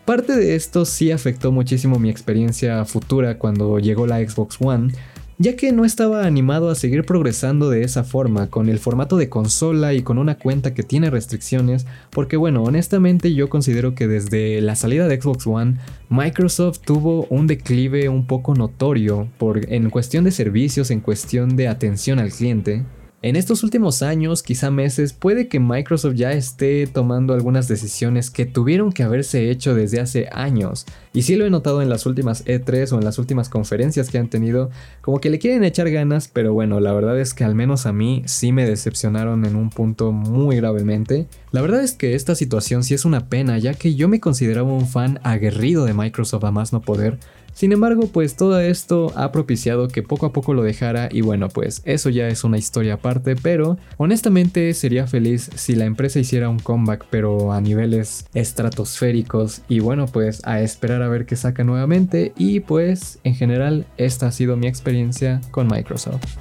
Parte 0.07 0.37
de 0.37 0.55
esto 0.55 0.85
sí 0.85 1.11
afectó 1.11 1.53
muchísimo 1.53 1.99
mi 1.99 2.09
experiencia 2.09 2.85
futura 2.85 3.39
cuando 3.39 3.79
llegó 3.79 4.07
la 4.07 4.27
Xbox 4.27 4.57
One 4.61 4.93
ya 5.39 5.55
que 5.55 5.71
no 5.73 5.85
estaba 5.85 6.25
animado 6.25 6.71
a 6.71 6.75
seguir 6.75 7.05
progresando 7.05 7.69
de 7.69 7.83
esa 7.83 8.05
forma, 8.05 8.49
con 8.49 8.69
el 8.69 8.79
formato 8.79 9.17
de 9.17 9.29
consola 9.29 9.93
y 9.93 10.03
con 10.03 10.19
una 10.19 10.39
cuenta 10.39 10.73
que 10.73 10.83
tiene 10.83 11.11
restricciones, 11.11 11.87
porque 12.11 12.37
bueno, 12.37 12.63
honestamente 12.63 13.35
yo 13.35 13.51
considero 13.51 13.95
que 13.95 14.09
desde 14.09 14.61
la 14.63 14.77
salida 14.77 15.09
de 15.09 15.21
Xbox 15.21 15.47
One, 15.47 15.77
Microsoft 16.09 16.81
tuvo 16.81 17.27
un 17.29 17.47
declive 17.47 18.09
un 18.09 18.27
poco 18.27 18.55
notorio 18.55 19.29
por, 19.37 19.71
en 19.73 19.91
cuestión 19.91 20.25
de 20.25 20.31
servicios, 20.31 20.91
en 20.91 21.01
cuestión 21.01 21.57
de 21.57 21.69
atención 21.69 22.19
al 22.19 22.31
cliente, 22.31 22.85
en 23.23 23.35
estos 23.35 23.65
últimos 23.65 24.03
años, 24.03 24.43
quizá 24.43 24.71
meses, 24.71 25.15
puede 25.15 25.49
que 25.49 25.59
Microsoft 25.59 26.15
ya 26.17 26.33
esté 26.33 26.87
tomando 26.87 27.33
algunas 27.33 27.67
decisiones 27.67 28.31
que 28.31 28.45
tuvieron 28.45 28.93
que 28.93 29.03
haberse 29.03 29.51
hecho 29.51 29.75
desde 29.75 30.01
hace 30.01 30.29
años. 30.33 30.85
Y 31.15 31.23
sí 31.23 31.35
lo 31.35 31.47
he 31.47 31.51
notado 31.51 31.81
en 31.81 31.89
las 31.89 32.05
últimas 32.05 32.45
E3 32.45 32.93
o 32.93 32.99
en 32.99 33.05
las 33.05 33.19
últimas 33.19 33.49
conferencias 33.49 34.11
que 34.11 34.19
han 34.19 34.29
tenido, 34.29 34.71
como 35.01 35.19
que 35.19 35.31
le 35.31 35.39
quieren 35.39 35.65
echar 35.65 35.91
ganas, 35.91 36.29
pero 36.29 36.53
bueno, 36.53 36.79
la 36.79 36.93
verdad 36.93 37.19
es 37.19 37.33
que 37.33 37.43
al 37.43 37.55
menos 37.55 37.87
a 37.87 37.93
mí 37.95 38.23
sí 38.27 38.53
me 38.53 38.67
decepcionaron 38.67 39.47
en 39.47 39.57
un 39.57 39.71
punto 39.71 40.13
muy 40.13 40.57
gravemente. 40.57 41.27
La 41.53 41.63
verdad 41.63 41.83
es 41.83 41.93
que 41.93 42.15
esta 42.15 42.35
situación 42.35 42.85
sí 42.85 42.93
es 42.93 43.07
una 43.07 43.31
pena, 43.31 43.59
ya 43.59 43.73
que 43.73 43.95
yo 43.95 44.09
me 44.09 44.21
consideraba 44.21 44.71
un 44.71 44.87
fan 44.87 45.21
aguerrido 45.23 45.87
de 45.87 45.95
Microsoft 45.95 46.45
a 46.45 46.53
más 46.53 46.75
no 46.75 46.83
poder, 46.83 47.19
sin 47.57 47.73
embargo, 47.73 48.11
pues 48.13 48.37
todo 48.37 48.61
esto 48.61 49.15
ha 49.17 49.33
propiciado 49.33 49.89
que 49.89 50.03
poco 50.03 50.27
a 50.27 50.33
poco 50.35 50.53
lo 50.53 50.63
dejara 50.63 51.09
y 51.11 51.23
bueno, 51.23 51.49
pues 51.49 51.81
eso 51.87 52.11
ya 52.11 52.29
es 52.29 52.45
una 52.45 52.59
historia 52.59 52.95
aparte, 52.95 53.35
pero 53.35 53.79
honestamente 53.97 54.75
sería 54.75 55.07
feliz 55.07 55.49
si 55.55 55.75
la 55.75 55.87
empresa 55.87 56.19
hiciera 56.19 56.51
un 56.51 56.59
comeback, 56.59 57.07
pero 57.09 57.53
a 57.53 57.63
niveles 57.63 58.27
estratosféricos 58.35 59.63
y 59.71 59.79
bueno, 59.81 60.05
pues 60.05 60.47
a 60.47 60.61
esperar 60.61 61.01
a 61.01 61.09
ver 61.09 61.25
qué 61.25 61.35
saca 61.35 61.65
nuevamente 61.65 62.35
y 62.37 62.61
pues 62.61 63.21
en 63.25 63.35
general 63.35 63.87
esta 63.97 64.27
ha 64.27 64.33
sido 64.33 64.59
mi 64.59 64.67
experiencia 64.67 65.41
con 65.51 65.67
Microsoft. 65.67 66.37